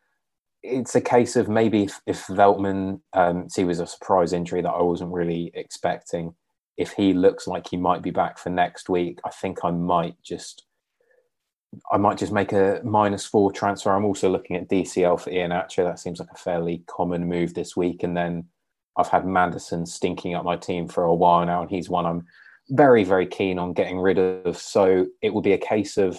[0.63, 4.71] it's a case of maybe if, if Veltman, um, see, was a surprise injury that
[4.71, 6.35] I wasn't really expecting.
[6.77, 10.15] If he looks like he might be back for next week, I think I might
[10.23, 10.65] just
[11.93, 13.93] I might just make a minus four transfer.
[13.93, 15.85] I'm also looking at DCL for Iheanacho.
[15.85, 18.03] That seems like a fairly common move this week.
[18.03, 18.47] And then
[18.97, 22.27] I've had Maddison stinking up my team for a while now, and he's one I'm
[22.71, 24.59] very, very keen on getting rid of.
[24.59, 26.19] So it will be a case of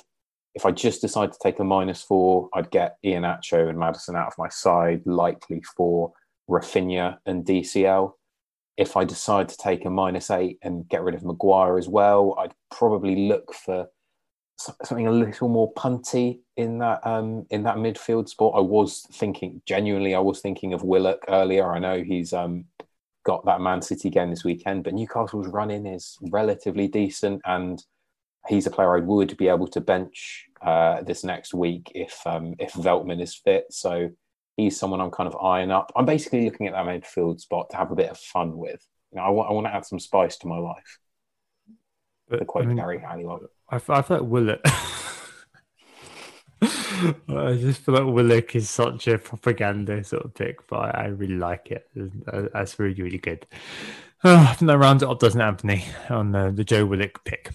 [0.55, 4.27] if I just decide to take a minus four, I'd get Iheanacho and Maddison out
[4.27, 6.11] of my side, likely for
[6.49, 8.13] Raphinha and DCL.
[8.77, 12.35] If I decide to take a minus eight and get rid of Maguire as well,
[12.39, 13.88] I'd probably look for
[14.60, 18.53] something a little more punty in that um, in that midfield spot.
[18.56, 21.72] I was thinking genuinely, I was thinking of Willock earlier.
[21.72, 22.65] I know he's um,
[23.23, 27.84] got that Man City game this weekend, but Newcastle's running is relatively decent, and
[28.48, 32.56] he's a player I would be able to bench uh, this next week if um,
[32.60, 33.65] if Veltman is fit.
[33.72, 34.10] So
[34.57, 35.91] he's someone I'm kind of eyeing up.
[35.95, 38.86] I'm basically looking at that midfield spot to have a bit of fun with.
[39.11, 40.99] You know, I want I want to add some spice to my life.
[42.30, 43.41] But, the quote I mean, Geri Halliwell.
[43.69, 44.61] I, I feel like Willock.
[46.61, 51.06] I just feel like Willock is such a propaganda sort of pick, but I, I
[51.07, 51.88] really like it.
[52.31, 53.47] Uh, that's really, really good.
[54.23, 57.23] Oh, I think that rounds it up, doesn't it, Anthony, on the, the Joe Willock
[57.23, 57.51] pick?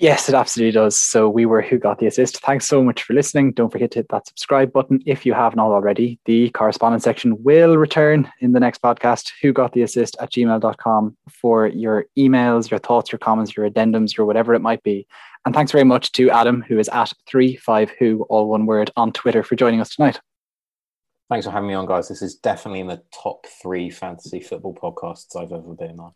[0.00, 0.98] Yes, it absolutely does.
[0.98, 2.40] So we were Who Got the Assist.
[2.40, 3.52] Thanks so much for listening.
[3.52, 6.18] Don't forget to hit that subscribe button if you haven't already.
[6.24, 11.18] The correspondence section will return in the next podcast, Who Got the Assist at gmail.com
[11.30, 15.06] for your emails, your thoughts, your comments, your addendums, your whatever it might be.
[15.44, 19.42] And thanks very much to Adam, who is at 35who, all one word, on Twitter
[19.42, 20.18] for joining us tonight.
[21.28, 22.08] Thanks for having me on, guys.
[22.08, 26.14] This is definitely in the top three fantasy football podcasts I've ever been on.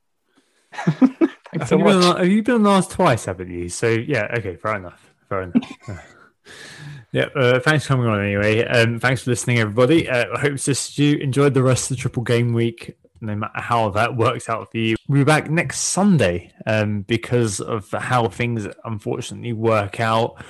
[1.55, 2.05] Thanks so much.
[2.05, 3.69] On, have you been on last twice, haven't you?
[3.69, 5.15] So yeah, okay, fair enough.
[5.29, 5.73] Fair enough.
[7.13, 8.65] yeah, uh, thanks for coming on anyway.
[8.65, 10.09] Um, thanks for listening, everybody.
[10.09, 13.61] Uh, I hope just you enjoyed the rest of the triple game week, no matter
[13.61, 14.97] how that works out for you.
[15.09, 20.43] We'll be back next Sunday um, because of how things unfortunately work out.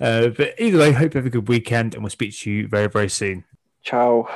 [0.00, 2.68] Uh, but either way, hope you have a good weekend and we'll speak to you
[2.68, 3.44] very, very soon.
[3.82, 4.28] Ciao.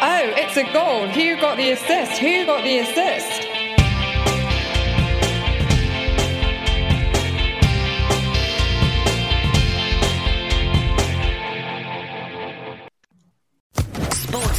[0.00, 1.08] Oh, it's a goal.
[1.08, 2.20] Who got the assist?
[2.20, 3.47] Who got the assist?